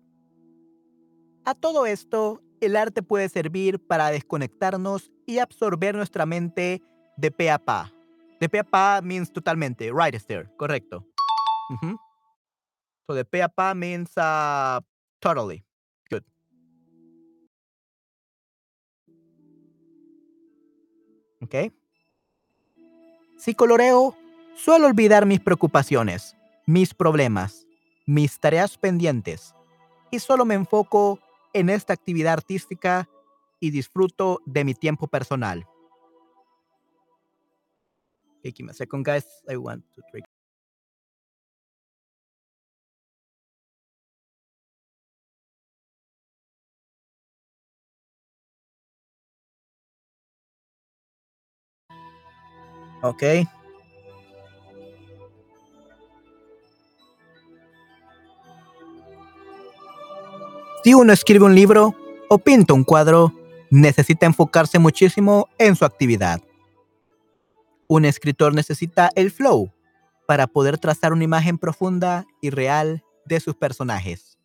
[1.46, 6.82] a todo esto, el arte puede servir para desconectarnos y absorber nuestra mente
[7.16, 7.90] de pe a pa.
[8.38, 11.06] De pe a pa means totalmente, right, Esther, correcto.
[13.06, 14.82] So de pe a pa means uh,
[15.20, 15.64] totally.
[21.42, 21.54] Ok.
[23.36, 24.16] Si coloreo,
[24.54, 26.36] suelo olvidar mis preocupaciones,
[26.66, 27.66] mis problemas,
[28.06, 29.54] mis tareas pendientes
[30.10, 31.18] y solo me enfoco
[31.52, 33.08] en esta actividad artística
[33.58, 35.66] y disfruto de mi tiempo personal.
[38.42, 39.26] Guys.
[53.02, 53.48] Okay.
[60.84, 61.94] Si uno escribe un libro
[62.28, 63.32] o pinta un cuadro,
[63.70, 66.40] necesita enfocarse muchísimo en su actividad.
[67.88, 69.72] Un escritor necesita el flow
[70.26, 74.38] para poder trazar una imagen profunda y real de sus personajes.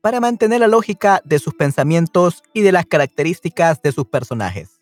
[0.00, 4.79] Para mantener la lógica de sus pensamientos y de las características de sus personajes.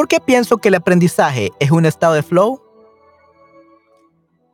[0.00, 2.62] ¿Por qué pienso que el aprendizaje es un estado de flow?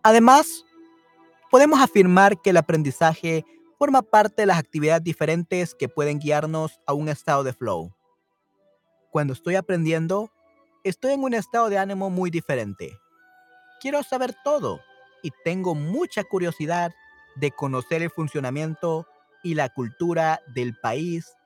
[0.02, 0.64] Además,
[1.52, 3.44] podemos afirmar que el aprendizaje
[3.78, 7.94] forma parte de las actividades diferentes que pueden guiarnos a un estado de flow.
[9.12, 10.32] Cuando estoy aprendiendo,
[10.82, 12.98] estoy en un estado de ánimo muy diferente.
[13.80, 14.80] Quiero saber todo
[15.22, 16.90] y tengo mucha curiosidad
[17.36, 19.06] de conocer el funcionamiento
[19.44, 21.36] y la cultura del país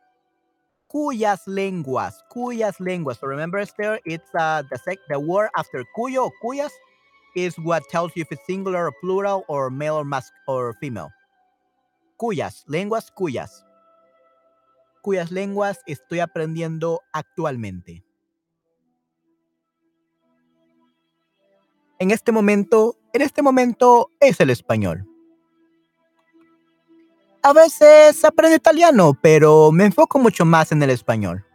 [0.90, 3.18] cuyas lenguas, cuyas lenguas.
[3.18, 6.72] So remember, Esther, it's uh, the sec the word after cuyo cuyas
[7.36, 11.10] is what tells you if it's singular or plural or male or mas or female.
[12.18, 13.64] Cuyas, lenguas cuyas.
[15.02, 18.04] Cuyas lenguas estoy aprendiendo actualmente.
[21.98, 25.09] En este momento, en este momento es el español.
[27.42, 31.46] A veces aprendo italiano, pero me enfoco mucho más en el español.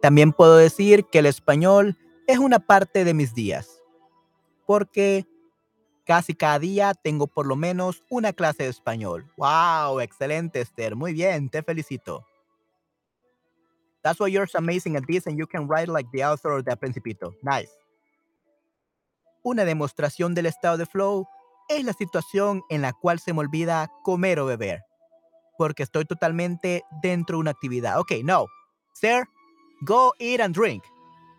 [0.00, 3.82] También puedo decir que el español es una parte de mis días,
[4.66, 5.26] porque
[6.06, 9.30] casi cada día tengo por lo menos una clase de español.
[9.36, 10.00] ¡Wow!
[10.00, 10.96] Excelente, Esther.
[10.96, 12.24] Muy bien, te felicito.
[14.02, 16.74] That's why you're amazing at this and you can write like the author of the
[16.76, 17.34] Principito.
[17.42, 17.70] Nice.
[19.42, 21.28] Una demostración del estado de flow
[21.70, 24.82] es la situación en la cual se me olvida comer o beber,
[25.56, 27.98] porque estoy totalmente dentro de una actividad.
[28.00, 28.46] Ok, no.
[28.92, 29.24] Sir,
[29.82, 30.82] go eat and drink.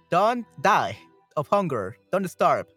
[0.10, 0.98] Don't die
[1.36, 1.98] of hunger.
[2.12, 2.68] Don't starve.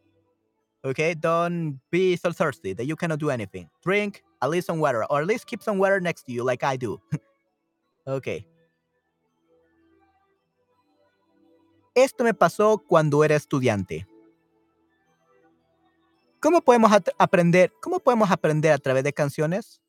[0.85, 3.71] Okay, don't be so thirsty that you cannot do anything.
[3.83, 6.63] Drink at least some water, or at least keep some water next to you, like
[6.63, 7.01] I do.
[8.07, 8.47] okay.
[11.95, 14.07] Esto me pasó cuando era estudiante.
[16.45, 17.73] ¿Cómo podemos aprender?
[17.81, 19.81] ¿Cómo podemos aprender a través de canciones?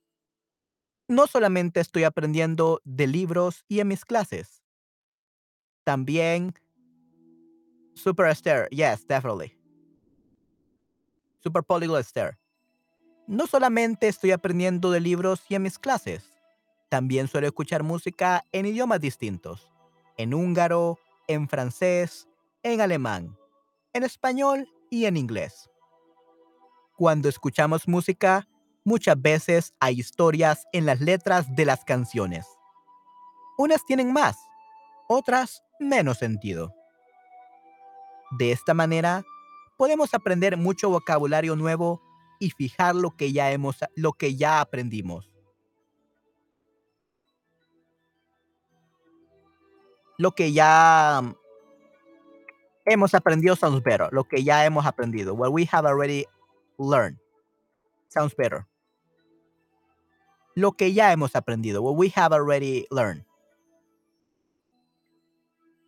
[1.06, 4.64] No solamente estoy aprendiendo de libros y en mis clases.
[5.84, 6.54] También
[7.94, 9.54] Super Esther, yes, definitely.
[11.44, 12.38] Super Polyglot Esther.
[13.28, 16.24] No solamente estoy aprendiendo de libros y en mis clases,
[16.88, 19.70] también suelo escuchar música en idiomas distintos,
[20.16, 22.30] en húngaro, en francés,
[22.64, 23.38] en alemán,
[23.92, 25.70] en español y en inglés.
[26.98, 28.48] Cuando escuchamos música,
[28.84, 32.46] muchas veces hay historias en las letras de las canciones.
[33.58, 34.38] Unas tienen más,
[35.08, 36.74] otras menos sentido.
[38.32, 39.24] De esta manera,
[39.78, 42.02] podemos aprender mucho vocabulario nuevo
[42.40, 45.36] y fijar lo que ya hemos lo que ya aprendimos.
[50.18, 51.22] lo que ya
[52.86, 54.10] hemos aprendido sounds better.
[54.12, 55.34] Lo que ya hemos aprendido.
[55.34, 56.26] What we have already
[56.78, 57.20] learned
[58.16, 58.66] sounds better.
[60.56, 61.82] Lo que ya hemos aprendido.
[61.82, 63.26] What we have already learned.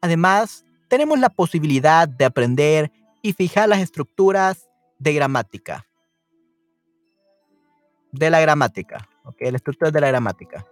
[0.01, 2.91] Además, tenemos la posibilidad de aprender
[3.22, 4.69] y fijar las estructuras
[4.99, 5.85] de gramática.
[8.11, 9.09] De la gramática.
[9.23, 10.65] Ok, la estructura de la gramática.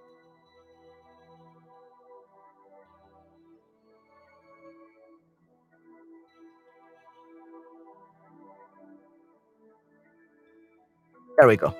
[11.37, 11.75] There we go.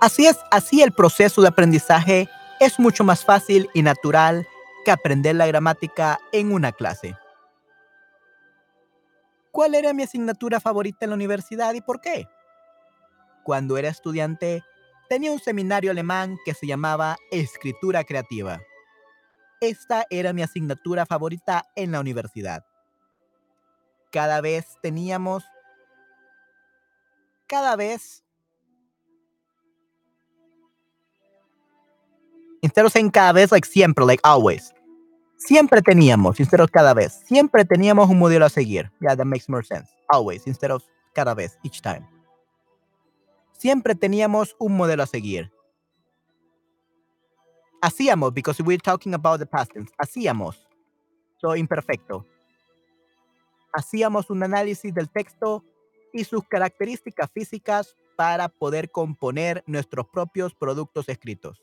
[0.00, 2.28] Así es, así el proceso de aprendizaje
[2.60, 4.46] es mucho más fácil y natural
[4.84, 7.16] que aprender la gramática en una clase.
[9.50, 12.28] ¿Cuál era mi asignatura favorita en la universidad y por qué?
[13.42, 14.62] Cuando era estudiante,
[15.08, 18.60] tenía un seminario alemán que se llamaba Escritura Creativa.
[19.60, 22.67] Esta era mi asignatura favorita en la universidad
[24.10, 25.44] cada vez teníamos,
[27.46, 28.22] cada vez,
[32.62, 34.72] instead of saying cada vez, like siempre, like always,
[35.36, 38.90] siempre teníamos, instead of cada vez, siempre teníamos un modelo a seguir.
[39.00, 39.88] Yeah, that makes more sense.
[40.10, 40.82] Always, instead of
[41.14, 42.06] cada vez, each time.
[43.52, 45.50] Siempre teníamos un modelo a seguir.
[47.82, 49.92] Hacíamos, because we're talking about the past tense.
[50.00, 50.56] Hacíamos.
[51.40, 52.24] So, imperfecto
[53.78, 55.64] hacíamos un análisis del texto
[56.12, 61.62] y sus características físicas para poder componer nuestros propios productos escritos.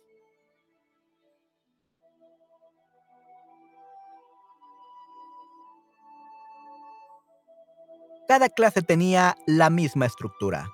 [8.29, 10.69] Cada clase tenía la misma estructura.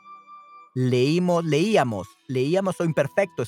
[0.76, 3.43] Leímos, leíamos, leíamos o imperfecto.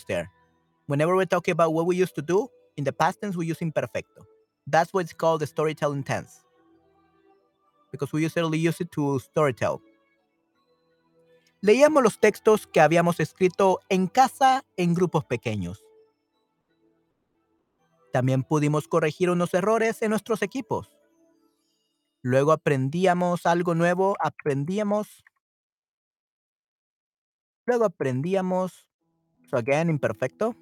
[0.87, 3.63] Whenever we talk about what we used to do, in the past tense we use
[3.63, 4.25] imperfecto.
[4.65, 6.43] That's what's called the storytelling tense
[7.93, 9.79] because we usually use it to storytell.
[11.61, 15.85] Leíamos los textos que habíamos escrito en casa en grupos pequeños.
[18.11, 20.89] También pudimos corregir unos errores en nuestros equipos.
[22.21, 25.23] Luego aprendíamos algo nuevo, aprendíamos.
[27.65, 28.85] Luego aprendíamos,
[29.49, 30.55] so again, imperfecto.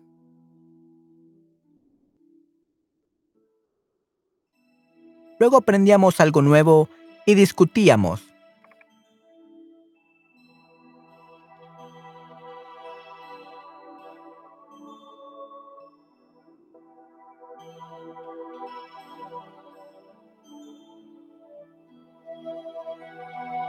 [5.39, 6.87] Luego aprendíamos algo nuevo
[7.26, 8.22] y discutíamos.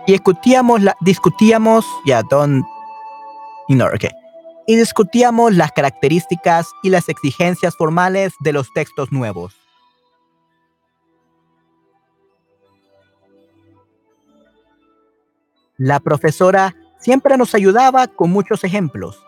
[0.04, 2.48] Y discutíamos, la, discutíamos, ya, yeah,
[3.68, 4.10] ignore, okay.
[4.66, 9.61] Y discutíamos las características y las exigencias formales de los textos nuevos.
[15.76, 19.24] La profesora siempre nos ayudaba con muchos ejemplos.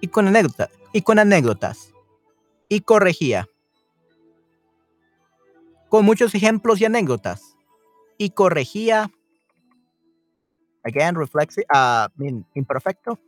[0.00, 0.70] Y con anécdotas.
[0.92, 1.92] Y con anécdotas.
[2.68, 3.48] Y corregía.
[5.88, 7.56] Con muchos ejemplos y anécdotas.
[8.18, 9.10] Y corregía.
[10.82, 12.08] Again, reflexive, uh,
[12.54, 13.18] imperfecto.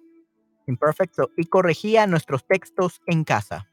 [0.67, 1.31] Imperfecto.
[1.37, 3.71] Y corregía nuestros textos en casa.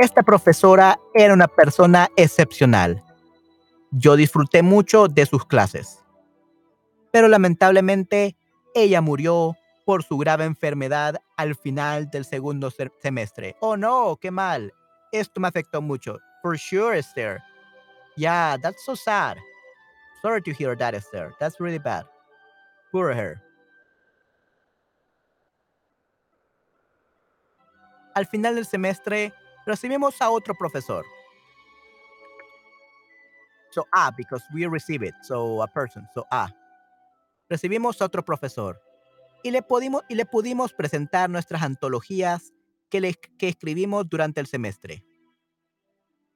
[0.00, 3.04] Esta profesora era una persona excepcional.
[3.90, 6.02] Yo disfruté mucho de sus clases.
[7.12, 8.34] Pero lamentablemente
[8.74, 9.54] ella murió
[9.84, 12.70] por su grave enfermedad al final del segundo
[13.02, 13.56] semestre.
[13.60, 14.72] Oh no, qué mal.
[15.12, 16.18] Esto me afectó mucho.
[16.40, 17.38] For sure, Esther.
[18.16, 19.36] Yeah, that's so sad.
[20.22, 21.34] Sorry to hear that, Esther.
[21.38, 22.06] That's really bad.
[22.90, 23.38] Poor her.
[28.14, 29.34] Al final del semestre,
[29.70, 31.04] recibimos a otro profesor.
[33.70, 35.14] So, ah, because we receive it.
[35.22, 36.06] So, a person.
[36.12, 36.48] So, ah.
[37.48, 38.80] Recibimos a otro profesor.
[39.42, 42.52] Y le, pudimos, y le pudimos presentar nuestras antologías
[42.90, 45.04] que, le, que escribimos durante el semestre.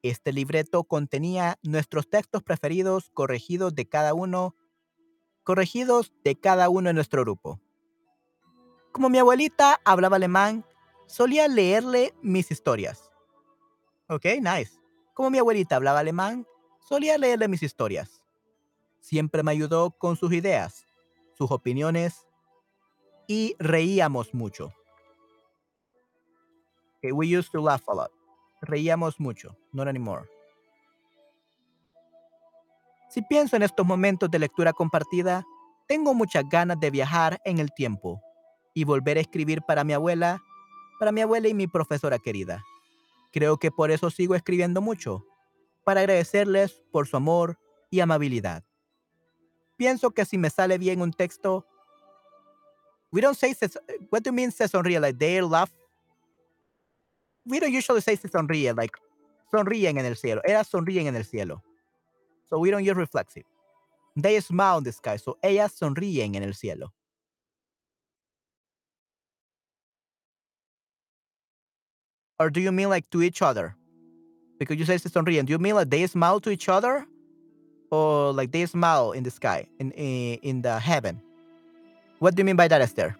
[0.02, 4.54] Este libreto contenía nuestros textos preferidos corregidos de cada uno,
[5.42, 7.60] corregidos de cada uno en nuestro grupo.
[8.92, 10.64] Como mi abuelita hablaba alemán,
[11.06, 13.03] solía leerle mis historias.
[14.08, 14.72] Ok, nice.
[15.14, 16.46] Como mi abuelita hablaba alemán,
[16.80, 18.22] solía leerle mis historias.
[19.00, 20.86] Siempre me ayudó con sus ideas,
[21.38, 22.26] sus opiniones
[23.26, 24.72] y reíamos mucho.
[26.98, 28.10] Okay, we used to laugh a lot.
[28.62, 30.28] Reíamos mucho, not anymore.
[33.08, 35.44] Si pienso en estos momentos de lectura compartida,
[35.86, 38.20] tengo muchas ganas de viajar en el tiempo
[38.74, 40.42] y volver a escribir para mi abuela,
[40.98, 42.64] para mi abuela y mi profesora querida.
[43.34, 45.26] Creo que por eso sigo escribiendo mucho,
[45.82, 47.58] para agradecerles por su amor
[47.90, 48.62] y amabilidad.
[49.76, 51.66] Pienso que si me sale bien un texto,
[53.10, 53.52] we don't say,
[54.12, 55.00] what do you mean se sonríe?
[55.00, 55.72] Like they laugh?
[57.44, 58.96] We don't usually say se sonríe, like
[59.50, 60.40] sonríen en el cielo.
[60.44, 61.60] Ellas sonríen en el cielo.
[62.48, 63.46] So we don't use reflexive.
[64.14, 65.16] They smile in the sky.
[65.16, 66.94] So ellas sonríen en el cielo.
[72.38, 73.76] Or do you mean like to each other?
[74.58, 75.46] Because you say se sonríen.
[75.46, 77.06] Do you mean like they smile to each other?
[77.90, 81.20] Or like they smile in the sky, in, in, in the heaven?
[82.18, 83.16] What do you mean by that, Esther?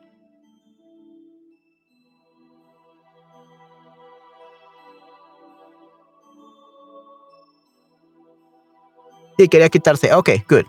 [9.39, 10.13] Sí, quería quitarse.
[10.13, 10.65] Ok, good.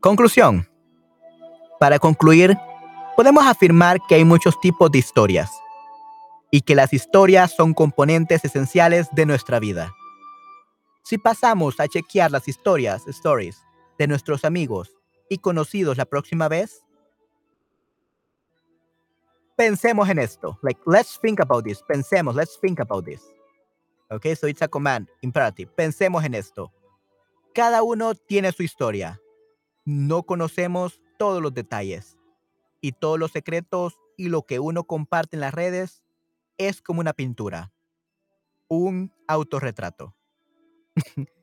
[0.00, 0.68] Conclusión.
[1.80, 2.56] Para concluir,
[3.16, 5.50] podemos afirmar que hay muchos tipos de historias
[6.54, 9.92] y que las historias son componentes esenciales de nuestra vida.
[11.02, 13.60] Si pasamos a chequear las historias, stories,
[13.98, 14.96] de nuestros amigos
[15.28, 16.86] y conocidos la próxima vez,
[19.56, 20.56] pensemos en esto.
[20.62, 21.82] Like, let's think about this.
[21.88, 23.22] Pensemos, let's think about this.
[24.12, 25.72] Okay, so it's a command, imperative.
[25.74, 26.70] Pensemos en esto.
[27.52, 29.20] Cada uno tiene su historia.
[29.84, 32.16] No conocemos todos los detalles
[32.80, 36.03] y todos los secretos y lo que uno comparte en las redes
[36.58, 37.72] es como una pintura,
[38.68, 40.14] un autorretrato.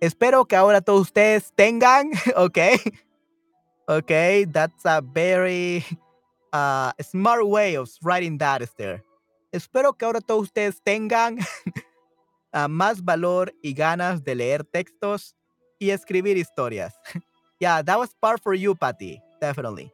[0.00, 2.58] Espero que ahora todos ustedes tengan, ok,
[3.86, 4.10] ok,
[4.52, 5.84] that's a very
[6.52, 9.04] uh, smart way of writing that, Esther.
[9.52, 11.38] Espero que ahora todos ustedes tengan
[12.68, 15.36] más valor y ganas de leer textos
[15.78, 16.94] y escribir historias.
[17.60, 19.92] yeah, that was part for you, Patty, definitely.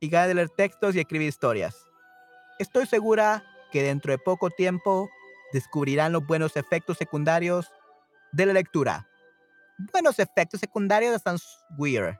[0.00, 1.87] Y ganas de leer textos y escribir historias.
[2.58, 5.08] Estoy segura que dentro de poco tiempo
[5.52, 7.70] descubrirán los buenos efectos secundarios
[8.32, 9.08] de la lectura.
[9.92, 11.36] Buenos efectos secundarios están
[11.76, 12.18] weird.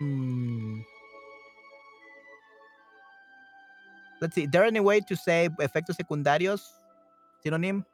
[0.00, 0.80] Hmm.
[4.20, 4.46] Let's see.
[4.46, 6.74] There any way to say efectos secundarios?
[7.42, 7.84] Synonym?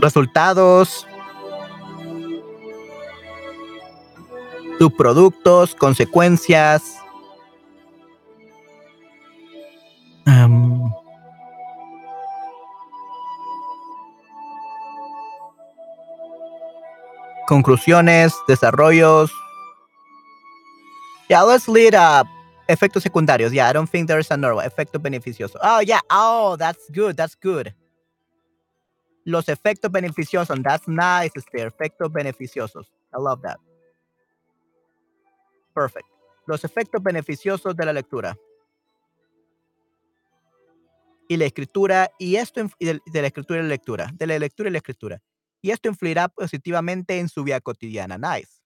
[0.00, 1.06] Resultados,
[4.78, 6.82] subproductos, consecuencias.
[10.26, 10.92] Um,
[17.46, 19.30] conclusiones, desarrollos.
[21.28, 22.24] Yeah, let's lead uh,
[22.68, 23.52] efectos secundarios.
[23.52, 24.64] Yeah, I don't think there's a normal.
[24.64, 25.58] Efecto beneficioso.
[25.62, 26.00] Oh, yeah.
[26.10, 27.16] Oh, that's good.
[27.16, 27.74] That's good.
[29.30, 30.60] Los efectos beneficiosos.
[30.62, 31.62] That's nice, este.
[31.62, 32.92] Efectos beneficiosos.
[33.12, 33.58] I love that.
[35.72, 36.06] Perfect.
[36.46, 38.36] Los efectos beneficiosos de la lectura.
[41.28, 44.72] Y la escritura, y esto de, la escritura y la lectura, de la lectura y
[44.72, 45.22] la escritura.
[45.62, 48.18] Y esto influirá positivamente en su vida cotidiana.
[48.18, 48.60] Nice.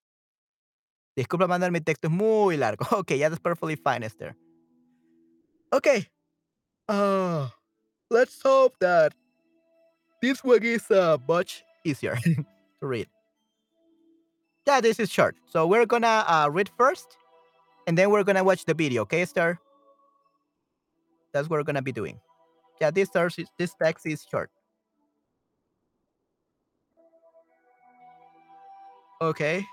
[1.15, 2.87] Disculpa mandar mi texto, es muy largo.
[2.99, 4.35] Ok, yeah, that's perfectly fine, Esther.
[5.71, 6.09] Okay.
[6.89, 7.49] Uh,
[8.09, 9.13] let's hope that
[10.25, 13.07] this one is uh, much easier to read.
[14.67, 15.37] Yeah, this is short.
[15.51, 17.19] So we're gonna uh, read first,
[17.87, 19.03] and then we're gonna watch the video.
[19.03, 19.61] Okay, Star.
[21.35, 22.21] That's what we're gonna be doing.
[22.81, 23.11] Yeah, this
[23.59, 24.51] this text is short.
[29.21, 29.67] Okay.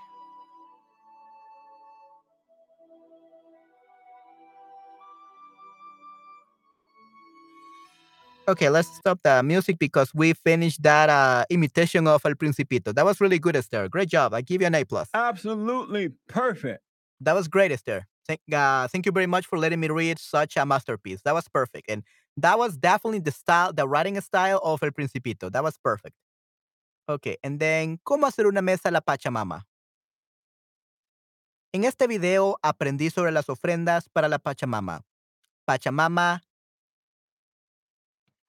[8.48, 12.92] Okay, let's stop the music because we finished that uh, imitation of El Principito.
[12.92, 13.88] That was really good, Esther.
[13.88, 14.34] Great job.
[14.34, 15.08] I give you an A plus.
[15.14, 16.82] Absolutely perfect.
[17.20, 18.04] That was great, Esther.
[18.26, 21.20] Thank, uh, thank you very much for letting me read such a masterpiece.
[21.24, 22.02] That was perfect, and
[22.36, 25.50] that was definitely the style, the writing style of El Principito.
[25.50, 26.16] That was perfect.
[27.08, 29.62] Okay, and then cómo hacer una mesa a la Pachamama.
[31.72, 35.02] En este video aprendí sobre las ofrendas para la Pachamama.
[35.64, 36.42] Pachamama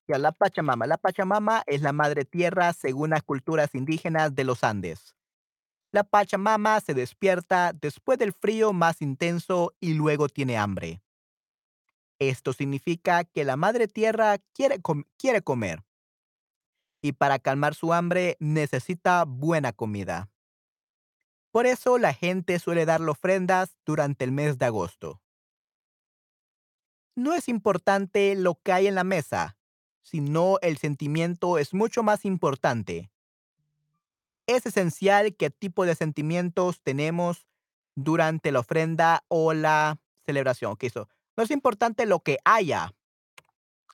[0.08, 0.86] Ya, la Pachamama.
[0.86, 5.16] La Pachamama es la madre tierra según las culturas indígenas de los Andes.
[5.92, 11.02] La Pachamama se despierta después del frío más intenso y luego tiene hambre.
[12.20, 14.82] Esto significa que la madre tierra quiere,
[15.18, 15.84] quiere comer.
[17.02, 20.30] Y para calmar su hambre necesita buena comida.
[21.52, 25.22] Por eso la gente suele dar ofrendas durante el mes de agosto.
[27.16, 29.56] No es importante lo que hay en la mesa,
[30.04, 33.10] sino el sentimiento es mucho más importante.
[34.46, 37.48] Es esencial qué tipo de sentimientos tenemos
[37.96, 40.74] durante la ofrenda o la celebración.
[40.74, 41.08] Okay, so,
[41.38, 42.94] no es importante lo que haya,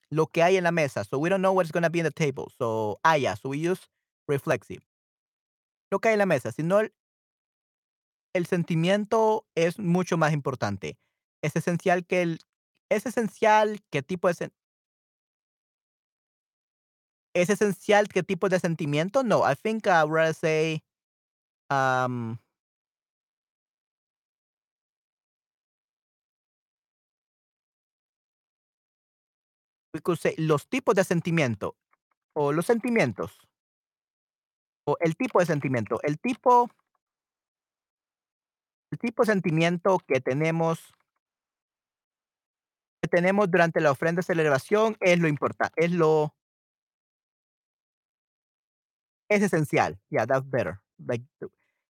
[0.09, 1.03] lo que hay en la mesa.
[1.03, 2.47] So we don't know what's going to be in the table.
[2.57, 3.87] So haya, so we use
[4.27, 4.81] reflexive.
[5.91, 6.93] Lo que hay en la mesa, sino el,
[8.33, 10.97] el sentimiento es mucho más importante.
[11.41, 12.39] Es esencial que el,
[12.89, 14.51] es esencial qué tipo de
[17.39, 19.23] ¿Es esencial qué tipo de sentimiento?
[19.23, 20.83] No, I think I would say,
[21.69, 22.39] um
[29.93, 31.75] we could say los tipos de sentimiento
[32.33, 33.31] o los sentimientos.
[34.87, 35.99] O el tipo de sentimiento.
[36.03, 36.69] El tipo
[38.91, 40.79] el tipo de sentimiento que tenemos
[43.03, 46.33] que tenemos durante la ofrenda de celebración es lo importante, es lo
[49.29, 49.99] Es esencial.
[50.09, 50.81] Yeah, that's better.
[50.97, 51.23] Like,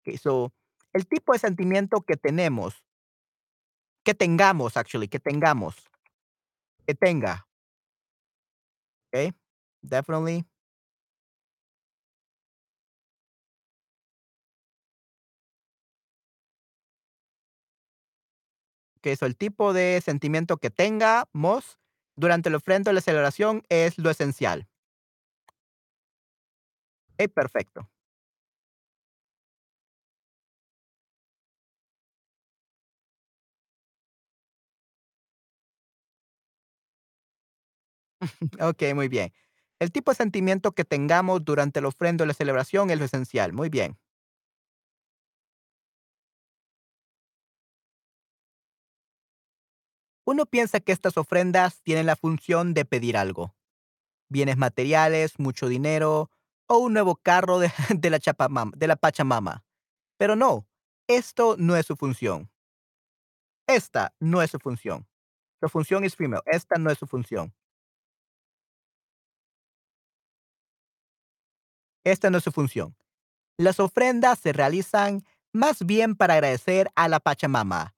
[0.03, 0.52] okay, so,
[0.94, 2.84] el tipo de sentimiento que tenemos
[4.06, 5.76] que tengamos, actually, que tengamos,
[6.88, 7.45] que tenga.
[9.14, 9.34] Okay,
[9.82, 10.45] definitely.
[19.02, 21.80] Okay, so el tipo de sentimiento que tengamos
[22.18, 24.69] durante el ofrenda de la celebración es lo esencial.
[27.20, 27.90] Eh, perfecto.
[38.62, 39.34] Ok, muy bien.
[39.80, 43.54] El tipo de sentimiento que tengamos durante el ofrenda o la celebración es lo esencial.
[43.54, 43.98] Muy bien.
[50.26, 53.56] Uno piensa que estas ofrendas tienen la función de pedir algo.
[54.30, 56.32] Bienes materiales, mucho dinero,
[56.70, 57.70] o un nuevo carro de,
[58.10, 58.20] la,
[58.76, 59.66] de la Pachamama.
[60.18, 60.68] Pero no,
[61.08, 62.50] esto no es su función.
[63.68, 65.08] Esta no es su función.
[65.60, 66.44] Su función es female.
[66.46, 67.54] Esta no es su función.
[72.04, 72.96] Esta no es su función.
[73.58, 77.96] Las ofrendas se realizan más bien para agradecer a la Pachamama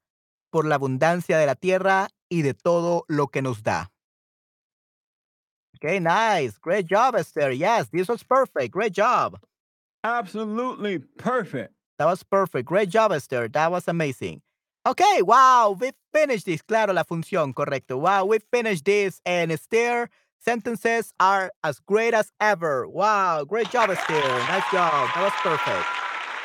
[0.49, 3.91] por la abundancia de la tierra y de todo lo que nos da.
[5.83, 6.57] Okay, nice.
[6.59, 7.51] Great job, Esther.
[7.51, 8.71] Yes, this was perfect.
[8.71, 9.39] Great job.
[10.03, 11.73] Absolutely perfect.
[11.97, 12.67] That was perfect.
[12.67, 13.47] Great job, Esther.
[13.47, 14.41] That was amazing.
[14.87, 16.61] Okay, wow, we finished this.
[16.61, 17.99] Claro, la función, correcto.
[17.99, 19.21] Wow, we finished this.
[19.25, 20.09] And Esther,
[20.39, 22.87] sentences are as great as ever.
[22.87, 24.13] Wow, great job, Esther.
[24.13, 25.09] Nice job.
[25.15, 25.87] That was perfect.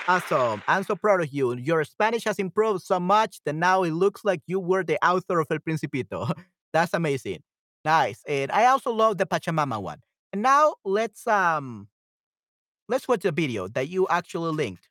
[0.09, 0.63] Awesome.
[0.69, 1.55] I'm so proud of you.
[1.57, 5.41] Your Spanish has improved so much that now it looks like you were the author
[5.41, 6.33] of El Principito.
[6.73, 7.43] That's amazing.
[7.87, 8.25] Nice.
[8.27, 10.01] And I also love the Pachamama one.
[10.33, 11.87] And now let's um
[12.89, 14.89] let's watch the video that you actually linked.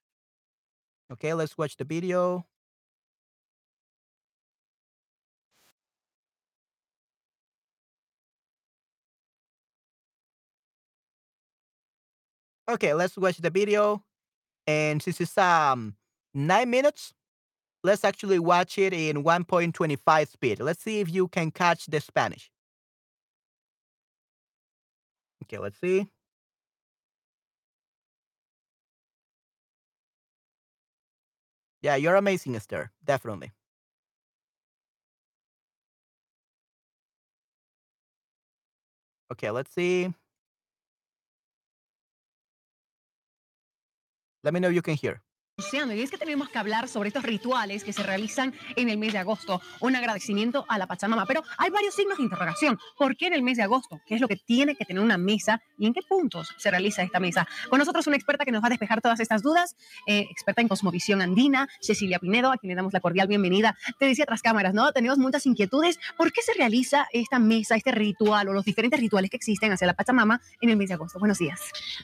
[1.11, 2.45] Okay, let's watch the video.
[12.69, 14.05] Okay, let's watch the video.
[14.67, 15.95] And since it's um
[16.33, 17.13] nine minutes,
[17.83, 20.61] let's actually watch it in 1.25 speed.
[20.61, 22.51] Let's see if you can catch the Spanish.
[25.45, 26.07] Okay, let's see.
[31.81, 32.91] Yeah, you're amazing, Esther.
[33.03, 33.53] Definitely.
[39.31, 40.13] Okay, let's see.
[44.43, 45.21] Let me know you can hear.
[45.57, 49.13] Y es que tenemos que hablar sobre estos rituales que se realizan en el mes
[49.13, 51.25] de agosto, un agradecimiento a la Pachamama.
[51.25, 52.77] Pero hay varios signos de interrogación.
[52.97, 54.01] ¿Por qué en el mes de agosto?
[54.05, 57.03] ¿Qué es lo que tiene que tener una mesa y en qué puntos se realiza
[57.03, 57.47] esta mesa?
[57.69, 59.77] Con nosotros una experta que nos va a despejar todas estas dudas,
[60.07, 63.77] eh, experta en cosmovisión andina, Cecilia Pinedo, a quien le damos la cordial bienvenida.
[63.97, 64.91] Te decía tras cámaras, ¿no?
[64.91, 65.99] Tenemos muchas inquietudes.
[66.17, 69.87] ¿Por qué se realiza esta mesa, este ritual o los diferentes rituales que existen hacia
[69.87, 71.17] la Pachamama en el mes de agosto?
[71.17, 71.61] Buenos días.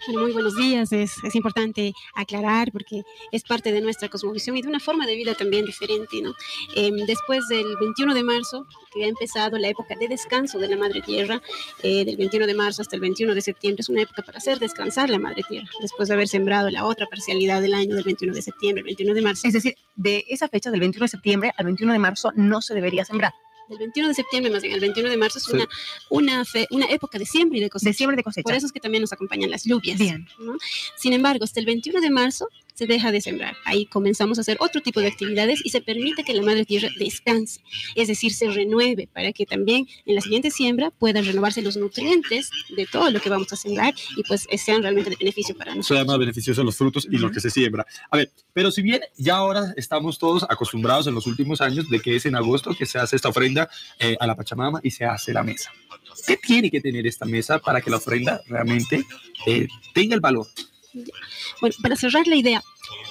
[0.07, 0.93] muy buenos días.
[0.93, 3.03] Es, es importante aclarar porque
[3.33, 6.21] es parte de nuestra cosmovisión y de una forma de vida también diferente.
[6.21, 6.33] ¿no?
[6.75, 10.77] Eh, después del 21 de marzo, que ha empezado la época de descanso de la
[10.77, 11.41] Madre Tierra,
[11.83, 14.59] eh, del 21 de marzo hasta el 21 de septiembre, es una época para hacer
[14.59, 18.33] descansar la Madre Tierra, después de haber sembrado la otra parcialidad del año del 21
[18.33, 19.47] de septiembre, el 21 de marzo.
[19.47, 22.73] Es decir, de esa fecha, del 21 de septiembre al 21 de marzo, no se
[22.73, 23.33] debería sembrar
[23.71, 25.67] el 21 de septiembre, más bien, el 21 de marzo es una,
[26.09, 27.89] una, una época de siembra y de cosecha.
[27.89, 28.43] De siembra y de cosecha.
[28.43, 29.97] Por eso es que también nos acompañan las lluvias.
[29.97, 30.27] Bien.
[30.39, 30.57] ¿no?
[30.95, 33.55] Sin embargo, hasta el 21 de marzo se deja de sembrar.
[33.65, 36.89] Ahí comenzamos a hacer otro tipo de actividades y se permite que la madre tierra
[36.97, 37.61] descanse,
[37.95, 42.49] es decir, se renueve para que también en la siguiente siembra puedan renovarse los nutrientes
[42.75, 45.97] de todo lo que vamos a sembrar y pues sean realmente de beneficio para nosotros.
[45.97, 47.85] Sean más beneficiosos los frutos y lo que se siembra.
[48.09, 51.99] A ver, pero si bien ya ahora estamos todos acostumbrados en los últimos años de
[51.99, 53.69] que es en agosto que se hace esta ofrenda
[53.99, 55.71] eh, a la Pachamama y se hace la mesa.
[56.25, 59.03] ¿Qué tiene que tener esta mesa para que la ofrenda realmente
[59.45, 60.47] eh, tenga el valor?
[61.61, 62.61] Bueno, para cerrar la idea,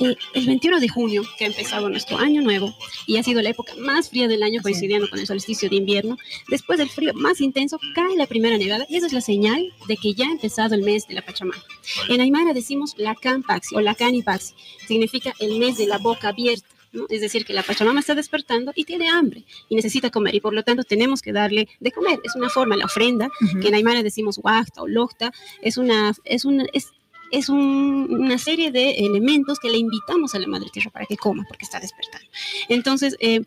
[0.01, 2.75] eh, el 21 de junio, que ha empezado nuestro año nuevo
[3.07, 6.17] y ha sido la época más fría del año coincidiendo con el solsticio de invierno,
[6.49, 9.97] después del frío más intenso cae la primera nevada y esa es la señal de
[9.97, 11.63] que ya ha empezado el mes de la Pachamama.
[12.09, 14.55] En Aymara decimos la Campaxi o la Canipaxi,
[14.87, 16.67] significa el mes de la boca abierta.
[16.93, 17.07] ¿no?
[17.09, 20.53] Es decir, que la Pachamama está despertando y tiene hambre y necesita comer y por
[20.53, 22.19] lo tanto tenemos que darle de comer.
[22.25, 23.61] Es una forma, la ofrenda, uh -huh.
[23.61, 25.33] que en Aymara decimos huachta o locta,
[25.63, 26.89] es una, es una, es,
[27.31, 31.17] es un, una serie de elementos que le invitamos a la Madre Tierra para que
[31.17, 32.27] coma, porque está despertando.
[32.69, 33.43] Entonces, eh,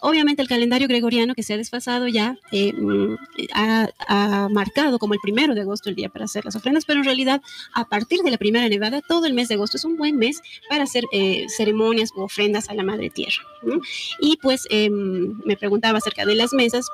[0.00, 2.72] obviamente el calendario gregoriano que se ha desfasado ya eh,
[3.54, 7.00] ha, ha, marcado como el primero de agosto el día para hacer las ofrendas, pero
[7.00, 7.42] en realidad
[7.74, 10.40] a partir de la primera nevada, todo el mes de agosto es un buen mes
[10.68, 13.42] para hacer eh, ceremonias u ofrendas a la Madre Tierra.
[14.20, 16.86] Y pues eh, me preguntaba acerca de las mesas,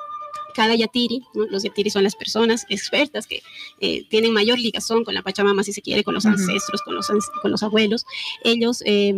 [0.57, 1.45] cada yatiri, ¿no?
[1.45, 3.43] los yatiri son las personas expertas que
[3.79, 6.31] eh, tienen mayor ligazón con la Pachamama, si se quiere, con los uh -huh.
[6.31, 7.07] ancestros, con los,
[7.43, 8.07] con los abuelos.
[8.43, 9.13] Ellos eh,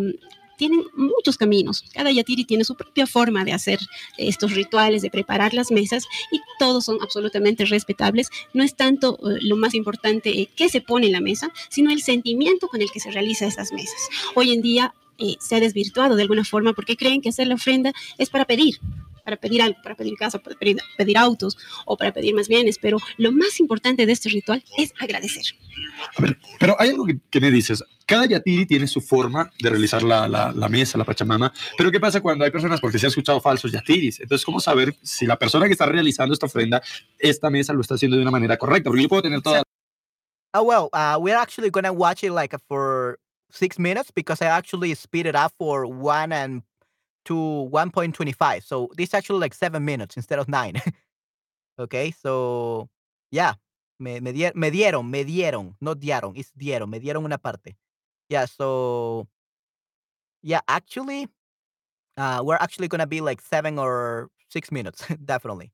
[0.57, 1.86] tienen muchos caminos.
[1.94, 3.80] Cada yatiri tiene su propia forma de hacer
[4.18, 8.30] estos rituales, de preparar las mesas y todos son absolutamente respetables.
[8.53, 11.90] No es tanto uh, lo más importante eh, qué se pone en la mesa, sino
[11.90, 14.10] el sentimiento con el que se realiza esas mesas.
[14.36, 17.55] Hoy en día eh, se ha desvirtuado de alguna forma porque creen que hacer la
[17.55, 18.79] ofrenda es para pedir,
[19.23, 22.77] para pedir algo, para pedir casa, para pedir, pedir, autos o para pedir más bienes,
[22.79, 25.43] pero lo más importante de este ritual es agradecer.
[26.17, 27.83] A ver, pero hay algo que, que me dices.
[28.05, 31.99] Cada yatiri tiene su forma de realizar la, la, la, mesa, la pachamama, pero ¿qué
[31.99, 34.19] pasa cuando hay personas, porque se han escuchado falsos yatiris?
[34.21, 36.81] Entonces, ¿cómo saber si la persona que está realizando esta ofrenda,
[37.19, 38.89] esta mesa lo está haciendo de una manera correcta?
[38.89, 39.61] Porque yo puedo tener toda...
[40.55, 43.19] Oh, well, uh, we're actually going to watch it like for
[43.51, 46.63] six minutes because I actually speed it up for one and
[47.26, 48.63] to 1.25.
[48.63, 50.81] So this is actually like seven minutes instead of nine.
[51.80, 52.89] okay, so
[53.31, 53.53] yeah,
[53.99, 57.76] me, me, di me dieron, me dieron, no dieron, it's dieron, me dieron una parte.
[58.30, 59.27] Yeah, so
[60.41, 61.27] yeah, actually,
[62.17, 65.71] uh, we're actually gonna be like seven or six minutes, definitely.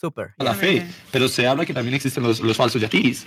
[0.00, 0.34] Súper.
[0.38, 0.86] a la fe.
[1.10, 3.26] Pero se habla que también existen los, los falsos yatiris.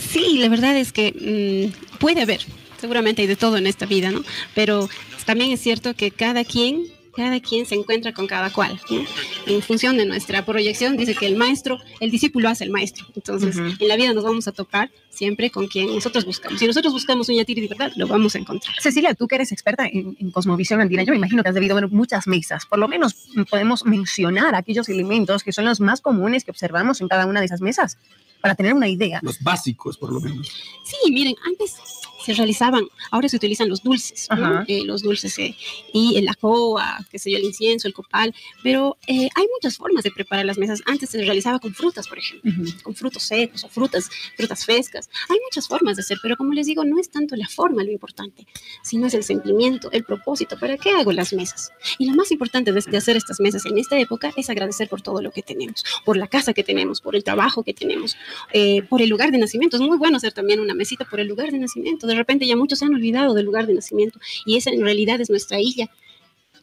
[0.00, 2.40] Sí, la verdad es que mm, puede haber,
[2.80, 4.22] seguramente hay de todo en esta vida, ¿no?
[4.54, 4.88] Pero
[5.24, 6.84] también es cierto que cada quien,
[7.14, 9.04] cada quien se encuentra con cada cual, ¿no?
[9.46, 13.06] En función de nuestra proyección, dice que el maestro, el discípulo hace el maestro.
[13.14, 16.58] Entonces, en la vida nos vamos a topar siempre con quien nosotros buscamos.
[16.58, 18.74] Si nosotros buscamos un yatiri de verdad, lo vamos a encontrar.
[18.80, 21.76] Cecilia, tú que eres experta en, en cosmovisión andina, yo me imagino que has debido
[21.76, 22.66] ver muchas mesas.
[22.66, 27.00] Por lo menos mm, podemos mencionar aquellos elementos que son los más comunes que observamos
[27.00, 27.96] en cada una de esas mesas
[28.44, 29.20] para tener una idea.
[29.22, 30.52] Los básicos, por lo menos.
[30.82, 31.76] Sí, miren, antes
[32.24, 34.64] se realizaban, ahora se utilizan los dulces, ¿no?
[34.66, 35.54] Eh, los dulces eh,
[35.92, 40.04] y la coa, qué sé yo, el incienso, el copal, pero eh, hay muchas formas
[40.04, 40.80] de preparar las mesas.
[40.86, 42.50] Antes se realizaba con frutas, por ejemplo,
[42.82, 45.10] con frutos secos o frutas, frutas frescas.
[45.28, 47.90] Hay muchas formas de hacer, pero como les digo, no es tanto la forma lo
[47.90, 48.46] importante,
[48.82, 50.58] sino es el sentimiento, el propósito.
[50.58, 51.72] ¿Para qué hago las mesas?
[51.98, 55.02] Y lo más importante de, de hacer estas mesas en esta época es agradecer por
[55.02, 58.16] todo lo que tenemos, por la casa que tenemos, por el trabajo que tenemos,
[58.52, 59.76] eh, por el lugar de nacimiento.
[59.76, 62.06] Es muy bueno hacer también una mesita por el lugar de nacimiento.
[62.06, 65.20] De repente ya muchos se han olvidado del lugar de nacimiento y esa en realidad
[65.20, 65.90] es nuestra isla.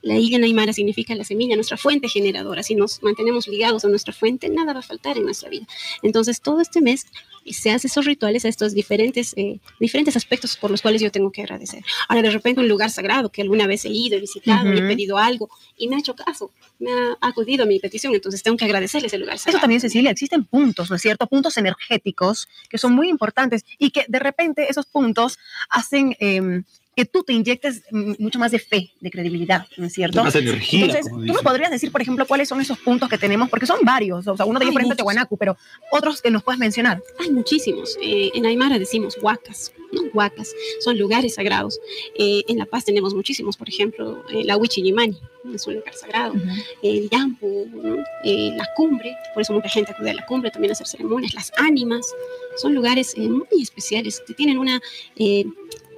[0.01, 2.63] La isla Naimara significa la semilla, nuestra fuente generadora.
[2.63, 5.67] Si nos mantenemos ligados a nuestra fuente, nada va a faltar en nuestra vida.
[6.01, 7.05] Entonces, todo este mes
[7.49, 11.31] se hace esos rituales a estos diferentes, eh, diferentes aspectos por los cuales yo tengo
[11.31, 11.83] que agradecer.
[12.07, 14.81] Ahora, de repente, un lugar sagrado que alguna vez he ido, he visitado, y he
[14.81, 18.57] pedido algo y me ha hecho caso, me ha acudido a mi petición, entonces tengo
[18.57, 19.57] que agradecerle ese lugar sagrado.
[19.57, 21.27] Eso también, Cecilia, existen puntos, ¿no es cierto?
[21.27, 26.63] Puntos energéticos que son muy importantes y que de repente esos puntos hacen em,
[26.95, 30.23] que tú te inyectes mucho más de fe, de credibilidad, ¿no es cierto?
[30.23, 30.85] Más energía.
[30.85, 31.43] Entonces, como tú me dicen.
[31.43, 34.45] podrías decir, por ejemplo, cuáles son esos puntos que tenemos, porque son varios, o sea,
[34.45, 34.97] uno de ellos, por ejemplo.
[34.97, 35.57] Tehuanacu, pero
[35.91, 37.01] otros que nos puedes mencionar.
[37.19, 37.97] Hay muchísimos.
[38.01, 40.01] Eh, en Aymara decimos huacas, ¿no?
[40.13, 40.53] Huacas.
[40.81, 41.79] Son lugares sagrados.
[42.17, 45.17] Eh, en La Paz tenemos muchísimos, por ejemplo, eh, la Huichilimani,
[45.53, 46.33] es un lugar sagrado.
[46.81, 48.03] El Yampu, ¿no?
[48.23, 51.33] Eh, la cumbre, por eso mucha gente acude a la cumbre también a hacer ceremonias.
[51.33, 52.13] Las ánimas,
[52.57, 54.81] son lugares eh, muy especiales que tienen una,
[55.15, 55.45] eh,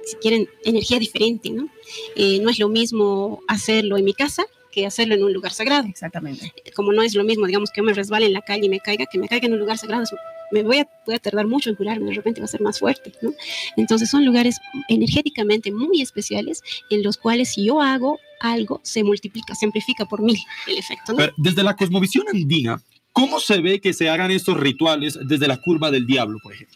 [0.06, 1.68] si quieren, energía diferente, ¿no?
[2.16, 4.44] Eh, no es lo mismo hacerlo en mi casa
[4.74, 6.52] que hacerlo en un lugar sagrado Exactamente.
[6.74, 8.80] como no es lo mismo, digamos, que yo me resbale en la calle y me
[8.80, 10.04] caiga, que me caiga en un lugar sagrado,
[10.50, 12.80] me voy a, voy a tardar mucho en curarme, de repente va a ser más
[12.80, 13.32] fuerte, ¿no?
[13.76, 14.56] Entonces son lugares
[14.88, 16.60] energéticamente muy especiales
[16.90, 21.12] en los cuales si yo hago algo, se multiplica, se amplifica por mil el efecto,
[21.12, 21.18] ¿no?
[21.18, 22.82] Pero desde la cosmovisión andina,
[23.12, 26.73] ¿cómo se ve que se hagan estos rituales desde la curva del diablo, por ejemplo?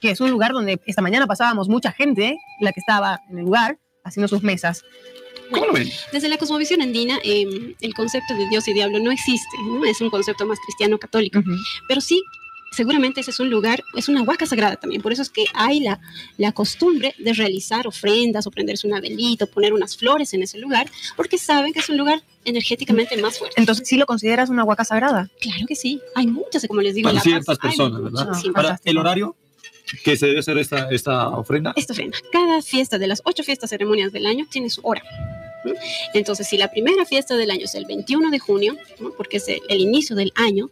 [0.00, 3.44] Que es un lugar donde esta mañana pasábamos mucha gente, la que estaba en el
[3.44, 4.84] lugar, haciendo sus mesas.
[5.50, 5.88] ¿Cómo lo ven?
[6.12, 9.84] Desde la cosmovisión andina, eh, el concepto de Dios y diablo no existe, ¿no?
[9.84, 11.42] Es un concepto más cristiano católico.
[11.88, 12.22] pero sí,
[12.70, 15.80] seguramente ese es un lugar, es una huaca sagrada también, por eso es que hay
[15.80, 16.00] la,
[16.36, 20.58] la costumbre de realizar ofrendas o prenderse una velita, o poner unas flores en ese
[20.58, 23.58] lugar, porque saben que es un lugar energéticamente más fuerte.
[23.58, 25.30] Entonces, ¿sí lo consideras una huaca sagrada?
[25.40, 28.28] Claro que sí, hay muchas, como les digo, Para La ciertas Paz personas, ¿verdad?
[28.52, 29.36] Para el horario
[30.04, 31.72] que se debe hacer esta, esta ofrenda.
[31.76, 35.02] Esta ofrenda, cada fiesta de las ocho fiestas ceremonias del año tiene su hora.
[36.14, 39.10] Entonces, si la primera fiesta del año es el 21 de junio, ¿no?
[39.12, 40.70] porque es el, el inicio del año,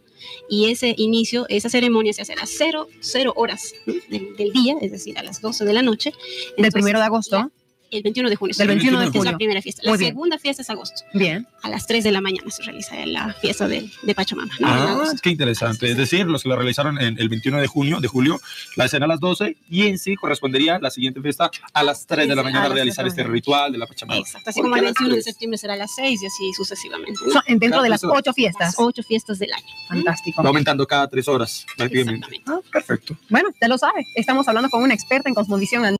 [0.49, 3.93] y ese inicio, esa ceremonia se hace a las 0, 0 horas ¿no?
[4.09, 6.11] del, del día, es decir, a las 12 de la noche.
[6.11, 7.51] Del Entonces, primero de agosto.
[7.91, 8.55] El 21 de junio.
[8.57, 9.37] Del 21 de Es la junio.
[9.37, 9.81] primera fiesta.
[9.83, 10.11] Muy La bien.
[10.11, 11.01] segunda fiesta es agosto.
[11.13, 11.47] Bien.
[11.63, 14.51] A las 3 de la mañana se realiza la fiesta de, de Pachamama.
[14.59, 14.67] ¿no?
[14.67, 15.89] Ah, qué interesante.
[15.89, 18.39] Es decir, los que la realizaron en el 21 de junio, de julio,
[18.75, 22.27] la hacen a las 12 y en sí correspondería la siguiente fiesta a las 3
[22.27, 24.19] de la mañana a realizar 3 de este ritual de la Pachamama.
[24.19, 24.49] Exacto.
[24.49, 25.25] Así ¿Por como el a las 21 de 3?
[25.25, 27.19] septiembre será a las 6 y así sucesivamente.
[27.33, 27.41] ¿no?
[27.57, 28.67] Dentro de las eso- ocho fiestas.
[28.67, 29.65] Las ocho fiestas del año.
[29.87, 30.43] Fantástico.
[30.43, 32.27] Va aumentando cada 3 horas, prácticamente.
[32.27, 32.67] Exactamente.
[32.67, 33.17] Ah, perfecto.
[33.29, 34.05] Bueno, ya lo sabe.
[34.15, 35.95] Estamos hablando con una experta en cosmovisión.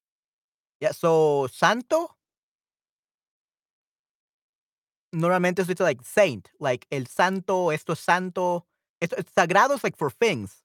[0.81, 2.17] Yeah, so santo
[5.13, 8.65] normalmente it's like saint, like el santo, esto es santo,
[9.01, 10.61] esto sagrado is like for things.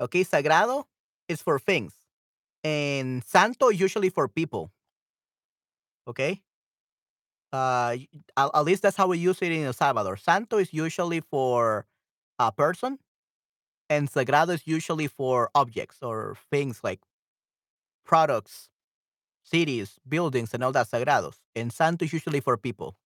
[0.00, 0.84] Okay, sagrado
[1.28, 1.94] is for things.
[2.64, 4.72] And santo usually for people.
[6.06, 6.42] Okay?
[7.52, 7.96] Uh
[8.36, 10.16] at least that's how we use it in El Salvador.
[10.16, 11.86] Santo is usually for
[12.38, 12.98] a person
[13.90, 17.00] and sagrado is usually for objects or things like
[18.06, 18.68] products
[19.48, 21.36] cities, buildings, and all that sagrados.
[21.54, 22.96] And santo is usually for people.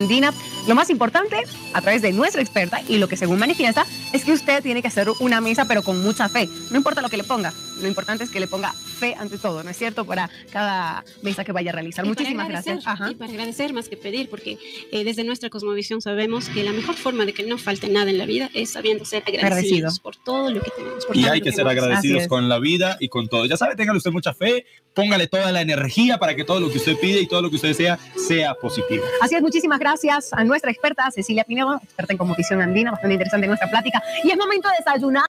[0.00, 0.32] andina.
[0.66, 1.36] Lo más importante,
[1.72, 4.88] a través de nuestra experta y lo que según manifiesta, es que usted tiene que
[4.88, 6.48] hacer una mesa, pero con mucha fe.
[6.70, 7.52] No importa lo que le ponga.
[7.80, 10.04] Lo importante es que le ponga fe ante todo, ¿no es cierto?
[10.04, 12.04] Para cada mesa que vaya a realizar.
[12.04, 12.86] Y Muchísimas gracias.
[12.86, 13.10] Ajá.
[13.10, 14.58] Y para agradecer más que pedir, porque
[14.92, 18.18] eh, desde nuestra cosmovisión sabemos que la mejor forma de que no falte nada en
[18.18, 19.90] la vida es sabiendo ser agradecidos Agradecido.
[20.02, 21.04] por todo lo que tenemos.
[21.06, 21.82] por Y hay que ser tenemos.
[21.84, 23.46] agradecidos con la vida y con todo.
[23.46, 24.64] Ya sabe, téngale usted mucha fe,
[24.94, 27.56] póngale toda la energía para que todo lo que usted pide y todo lo que
[27.56, 29.04] usted desea sea positivo.
[29.20, 33.46] Así es, muchísimas gracias a nuestra experta Cecilia Pinedo, experta en composición andina, bastante interesante
[33.46, 34.02] nuestra plática.
[34.22, 35.26] Y es momento de desayunar.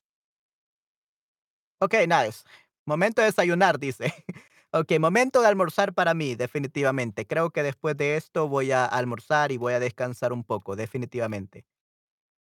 [1.85, 2.43] Ok, nice.
[2.85, 4.13] Momento de desayunar, dice.
[4.71, 7.25] Ok, momento de almorzar para mí, definitivamente.
[7.25, 11.65] Creo que después de esto voy a almorzar y voy a descansar un poco, definitivamente.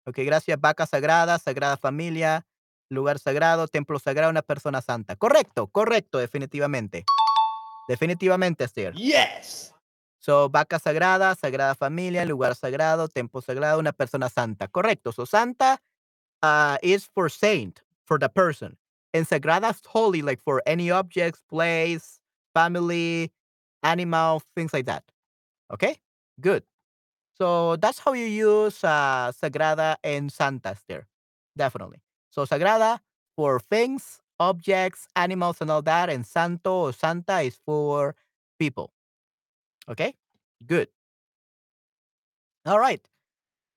[0.06, 2.46] Ok, gracias, vaca sagrada, sagrada familia,
[2.88, 5.14] lugar sagrado, templo sagrado, una persona santa.
[5.16, 7.04] Correcto, correcto, definitivamente.
[7.86, 8.94] Definitivamente, Esther.
[8.94, 9.74] Yes.
[10.18, 14.68] So, vaca sagrada, sagrada familia, lugar sagrado, templo sagrado, una persona santa.
[14.68, 15.12] Correcto.
[15.12, 15.82] So, santa
[16.42, 18.78] uh, is for saint, for the person.
[19.14, 22.20] And sagrada is holy, like for any objects, place,
[22.54, 23.32] family,
[23.82, 25.04] animal, things like that.
[25.72, 25.96] Okay?
[26.40, 26.64] Good.
[27.38, 31.08] So, that's how you use uh, sagrada and santas there.
[31.56, 32.02] Definitely.
[32.30, 33.00] So, sagrada
[33.36, 36.10] for things, objects, animals, and all that.
[36.10, 38.14] And santo or santa is for
[38.58, 38.92] people.
[39.88, 40.14] Okay,
[40.66, 40.88] good.
[42.66, 43.00] All right.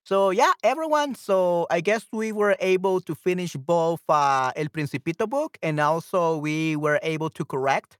[0.05, 1.15] So yeah, everyone.
[1.15, 6.37] So I guess we were able to finish both uh, El Principito book, and also
[6.37, 7.97] we were able to correct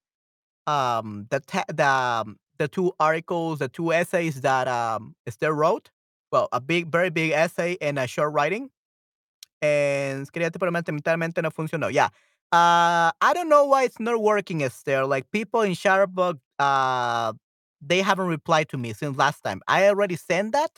[0.68, 1.42] um, the
[1.74, 5.90] the um, the two articles, the two essays that um, Esther wrote.
[6.32, 8.70] Well, a big, very big essay and a short writing.
[9.62, 11.92] And creativamente mentalmente no funcionó.
[11.92, 12.10] Yeah.
[12.52, 15.06] Uh, I don't know why it's not working, Esther.
[15.06, 17.34] Like people in Shutterbug, uh,
[17.82, 19.62] they haven't replied to me since last time.
[19.68, 20.72] I already sent that.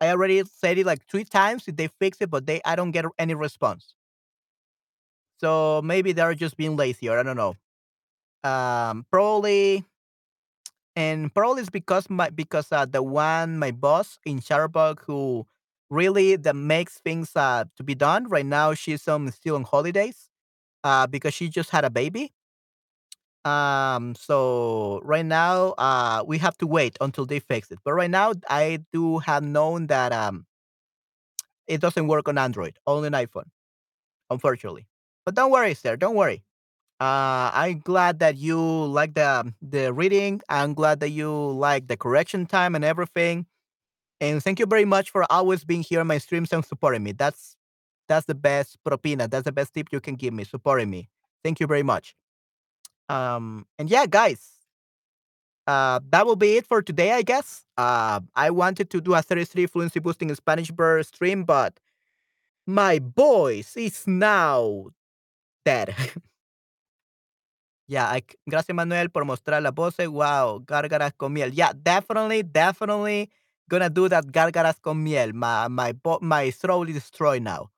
[0.00, 1.68] I already said it like three times.
[1.68, 3.94] If they fix it, but they I don't get any response.
[5.38, 7.54] So maybe they're just being lazy, or I don't know.
[8.48, 9.84] Um, probably,
[10.96, 15.46] and probably it's because my because uh, the one my boss in Shutterbug who
[15.90, 18.74] really that makes things uh to be done right now.
[18.74, 20.28] She's um still on holidays,
[20.84, 22.32] uh, because she just had a baby.
[23.48, 27.78] Um, so right now, uh, we have to wait until they fix it.
[27.84, 30.46] But right now, I do have known that um,
[31.66, 33.48] it doesn't work on Android, only on iPhone,
[34.30, 34.86] unfortunately.
[35.26, 35.96] But don't worry, sir.
[35.96, 36.44] Don't worry.
[37.00, 40.40] Uh, I'm glad that you like the the reading.
[40.48, 43.46] I'm glad that you like the correction time and everything.
[44.20, 47.12] And thank you very much for always being here on my streams and supporting me.
[47.12, 47.56] That's
[48.08, 49.30] that's the best propina.
[49.30, 51.10] That's the best tip you can give me, supporting me.
[51.44, 52.14] Thank you very much.
[53.08, 54.50] Um, and yeah, guys,
[55.66, 57.64] uh, that will be it for today, I guess.
[57.76, 61.78] Uh, I wanted to do a 33 fluency boosting Spanish bird stream, but
[62.66, 64.86] my voice is now
[65.64, 65.94] dead.
[67.88, 69.96] yeah, I, gracias Manuel por mostrar la voz.
[69.98, 71.50] Wow, gárgaras con miel.
[71.52, 73.30] Yeah, definitely, definitely
[73.68, 75.32] gonna do that gárgaras con miel.
[75.32, 77.70] My my my throat is destroyed now,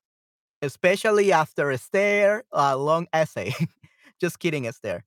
[0.63, 3.55] especially after Esther a long essay.
[4.21, 5.05] Just kidding, Esther.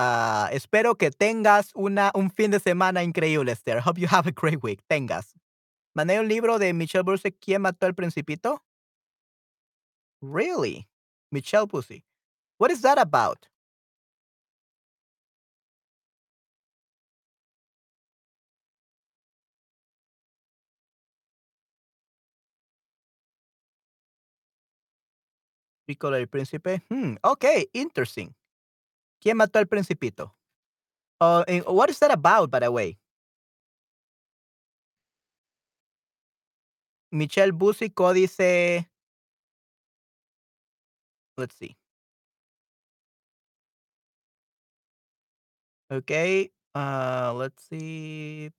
[0.00, 3.80] Ah, espero que tengas una, un fin de semana increíble, Esther.
[3.84, 4.80] Hope you have a great week.
[4.88, 5.34] Tengas.
[5.92, 8.62] Mandé un libro de Michelle Bruce, ¿Quién mató al principito?
[10.22, 10.86] Really?
[11.32, 12.04] Michelle Pussy.
[12.58, 13.48] What is that about?
[25.86, 26.82] Piccolo el príncipe.
[26.90, 28.34] Hmm, okay, interesting.
[29.20, 30.34] ¿Quién mató al principito?
[31.20, 32.98] Uh, what is that about, by the way?
[37.10, 38.86] Michelle Busico dice.
[41.36, 41.76] Let's see.
[45.90, 46.50] Okay.
[46.74, 48.50] Uh, let's see.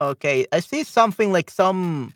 [0.00, 2.12] Okay, I see something like some.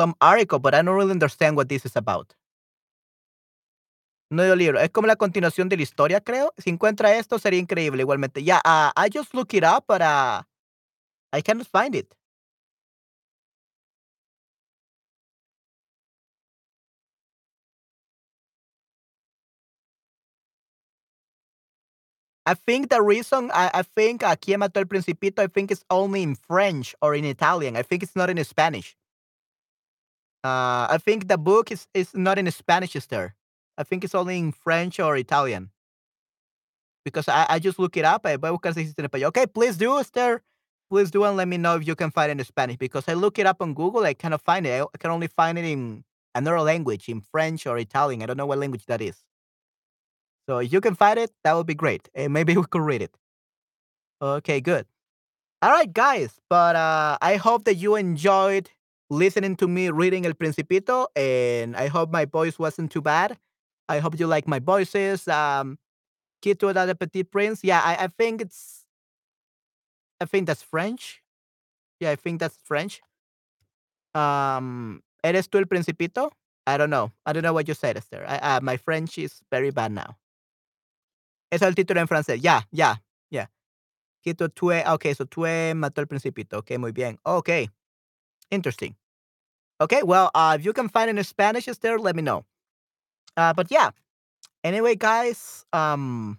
[0.00, 2.32] Some article, but I don't really understand what this is about.
[4.30, 4.80] Nuevo libro.
[4.80, 6.54] Es como la continuación de la historia, creo.
[6.56, 8.42] Si encuentra esto, sería increíble igualmente.
[8.42, 10.42] Yeah, uh, I just look it up, but uh,
[11.34, 12.14] I cannot find it.
[22.46, 25.40] I think the reason I, I think ¿Quién mató al principito?
[25.42, 27.76] I think it's only in French or in Italian.
[27.76, 28.96] I think it's not in Spanish.
[30.44, 33.34] Uh, I think the book is, is not in Spanish, Esther.
[33.78, 35.70] I think it's only in French or Italian.
[37.04, 38.26] because I, I just look it up.
[38.26, 39.24] Eh, español.
[39.28, 40.42] Okay, please do, Esther.
[40.90, 43.14] Please do and let me know if you can find it in Spanish because I
[43.14, 44.04] look it up on Google.
[44.04, 44.82] I cannot find it.
[44.94, 46.04] I can only find it in
[46.34, 48.22] another language, in French or Italian.
[48.22, 49.16] I don't know what language that is.
[50.48, 52.08] So if you can find it, that would be great.
[52.14, 53.16] And maybe we could read it.
[54.22, 54.86] Okay, good.
[55.62, 56.40] All right, guys.
[56.50, 58.70] But uh, I hope that you enjoyed
[59.10, 63.36] listening to me reading El Principito, and I hope my voice wasn't too bad.
[63.88, 65.26] I hope you like my voices.
[65.28, 65.78] Um,
[66.40, 67.62] Quito de Petit Prince.
[67.62, 68.86] Yeah, I, I think it's.
[70.20, 71.22] I think that's French.
[71.98, 73.00] Yeah, I think that's French.
[74.14, 76.30] Um, ¿Eres tú el Principito?
[76.66, 77.10] I don't know.
[77.26, 78.24] I don't know what you said, Esther.
[78.26, 80.16] I, uh, my French is very bad now.
[81.50, 82.40] Es el título en francés.
[82.42, 82.96] Yeah, yeah,
[83.30, 83.46] yeah.
[84.22, 84.84] Quito Tue.
[84.86, 86.58] Okay, so Tue mató al Principito.
[86.58, 87.18] Okay, muy bien.
[87.26, 87.68] Okay.
[88.50, 88.94] Interesting.
[89.80, 92.44] Okay, well, uh, if you can find any Spanish, Esther, let me know.
[93.36, 93.90] Uh, but yeah.
[94.64, 96.38] Anyway, guys, um,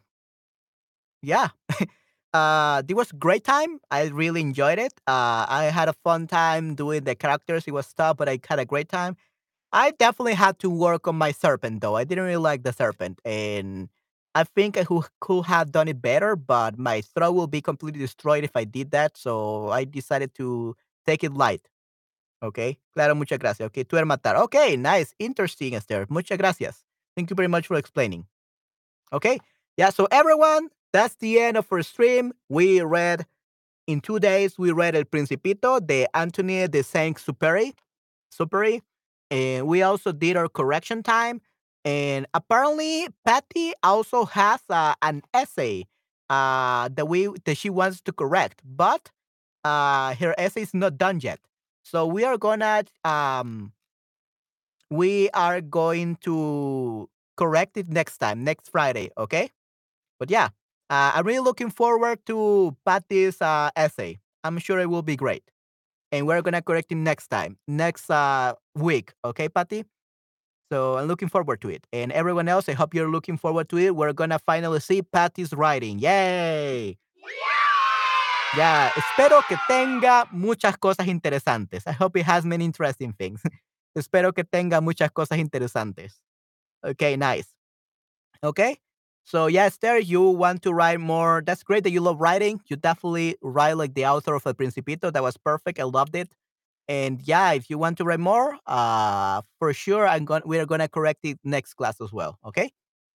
[1.21, 1.49] yeah.
[2.33, 3.79] uh, it was a great time.
[3.91, 4.93] I really enjoyed it.
[5.07, 7.65] Uh, I had a fun time doing the characters.
[7.67, 9.17] It was tough, but I had a great time.
[9.73, 11.97] I definitely had to work on my serpent though.
[11.97, 13.89] I didn't really like the serpent, and
[14.35, 14.85] I think I
[15.21, 18.91] could have done it better, but my throw will be completely destroyed if I did
[18.91, 19.17] that.
[19.17, 20.75] So I decided to
[21.07, 21.69] take it light.
[22.41, 22.79] Okay.
[22.93, 23.67] Claro, muchas gracias.
[23.67, 24.35] Okay, tú eres matar.
[24.35, 26.07] Okay, nice, interesting, Esther.
[26.09, 26.83] Muchas gracias.
[27.15, 28.25] Thank you very much for explaining.
[29.13, 29.39] Okay.
[29.77, 29.89] Yeah.
[29.89, 32.33] So everyone, that's the end of our stream.
[32.49, 33.25] We read
[33.87, 34.57] in two days.
[34.57, 37.73] We read El Principito de Anthony de Saint-Exupéry.
[38.33, 38.81] Superi.
[39.29, 41.41] And we also did our correction time.
[41.83, 45.87] And apparently, Patty also has uh, an essay
[46.29, 49.09] uh, that we that she wants to correct, but
[49.63, 51.39] uh, her essay is not done yet.
[51.91, 53.73] So we are gonna um,
[54.89, 59.11] we are going to correct it next time, next Friday.
[59.17, 59.49] Okay,
[60.17, 60.55] but yeah,
[60.89, 64.19] uh, I'm really looking forward to Patty's uh, essay.
[64.45, 65.43] I'm sure it will be great
[66.13, 69.11] and we're gonna correct it next time, next uh, week.
[69.25, 69.83] Okay, Patty.
[70.71, 73.77] So I'm looking forward to it, and everyone else, I hope you're looking forward to
[73.77, 73.97] it.
[73.97, 75.99] We're gonna finally see Patty's writing.
[75.99, 76.97] Yay!
[78.57, 81.87] Ya, espero que tenga muchas cosas interesantes.
[81.87, 83.41] I hope it has many interesting things.
[83.95, 86.21] espero que tenga muchas cosas interesantes.
[86.83, 87.47] Okay, nice.
[88.43, 88.77] Okay.
[89.23, 91.43] So yeah, Esther, you want to write more.
[91.45, 92.59] That's great that you love writing.
[92.67, 95.13] You definitely write like the author of El Principito.
[95.13, 95.79] That was perfect.
[95.79, 96.29] I loved it.
[96.87, 100.41] And yeah, if you want to write more, uh, for sure, I'm going.
[100.45, 102.37] We're gonna correct it next class as well.
[102.45, 102.71] Okay.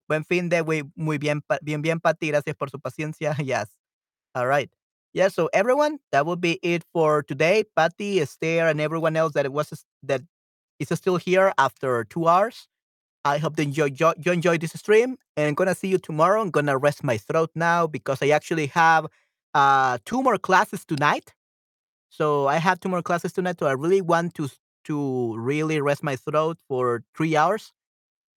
[0.08, 0.64] Buen fin de
[0.96, 2.28] muy bien, bien, bien, Pati.
[2.30, 3.36] Gracias por su paciencia.
[3.44, 3.68] Yes.
[4.36, 4.70] All right.
[5.16, 5.30] Yeah.
[5.30, 7.66] So everyone, that will be it for today.
[7.78, 10.24] Patty, Esther, and everyone else that was that
[10.80, 12.68] is still here after two hours.
[13.26, 13.92] I hope you enjoy,
[14.26, 15.18] you enjoy this stream.
[15.38, 16.42] And I'm gonna see you tomorrow.
[16.42, 19.08] I'm gonna rest my throat now because I actually have
[19.56, 21.34] uh, two more classes tonight.
[22.10, 23.60] So I have two more classes tonight.
[23.60, 24.50] So I really want to
[24.86, 27.74] to really rest my throat for three hours,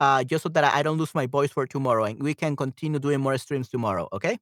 [0.01, 3.01] uh, just so that I don't lose my voice for tomorrow, and we can continue
[3.01, 4.09] doing more streams tomorrow.
[4.13, 4.39] Okay.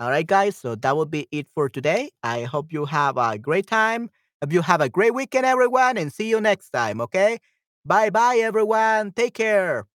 [0.00, 0.56] All right, guys.
[0.56, 2.10] So that will be it for today.
[2.22, 4.10] I hope you have a great time.
[4.42, 7.00] Hope you have a great weekend, everyone, and see you next time.
[7.00, 7.38] Okay.
[7.84, 9.12] Bye bye, everyone.
[9.12, 9.86] Take care.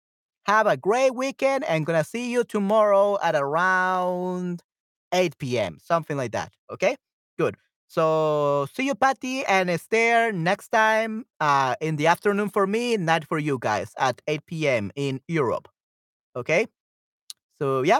[0.46, 4.64] Have a great weekend and gonna see you tomorrow at around
[5.14, 5.78] 8 p.m.
[5.84, 6.54] Something like that.
[6.72, 6.96] Okay?
[7.38, 7.56] Good.
[7.88, 13.26] So see you, Patty and Esther, next time uh, in the afternoon for me, not
[13.26, 14.92] for you guys at 8 p.m.
[14.96, 15.68] in Europe.
[16.36, 16.68] Okay?
[17.60, 18.00] So, yeah.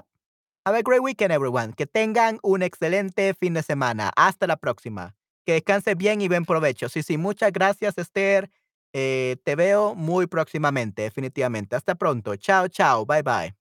[0.66, 1.74] Have a great weekend, everyone.
[1.74, 4.12] Que tengan un excelente fin de semana.
[4.16, 5.16] Hasta la próxima.
[5.46, 6.90] Que descanse bien y buen provecho.
[6.90, 8.50] Sí, sí, muchas gracias, Esther.
[8.94, 11.76] Eh, te veo muy próximamente, definitivamente.
[11.76, 12.36] Hasta pronto.
[12.36, 13.06] Chao, chao.
[13.06, 13.56] Bye, bye.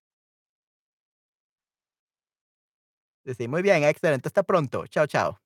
[3.24, 4.28] Sí, sí, muy bien, excelente.
[4.28, 4.86] Hasta pronto.
[4.86, 5.38] Chao, chao.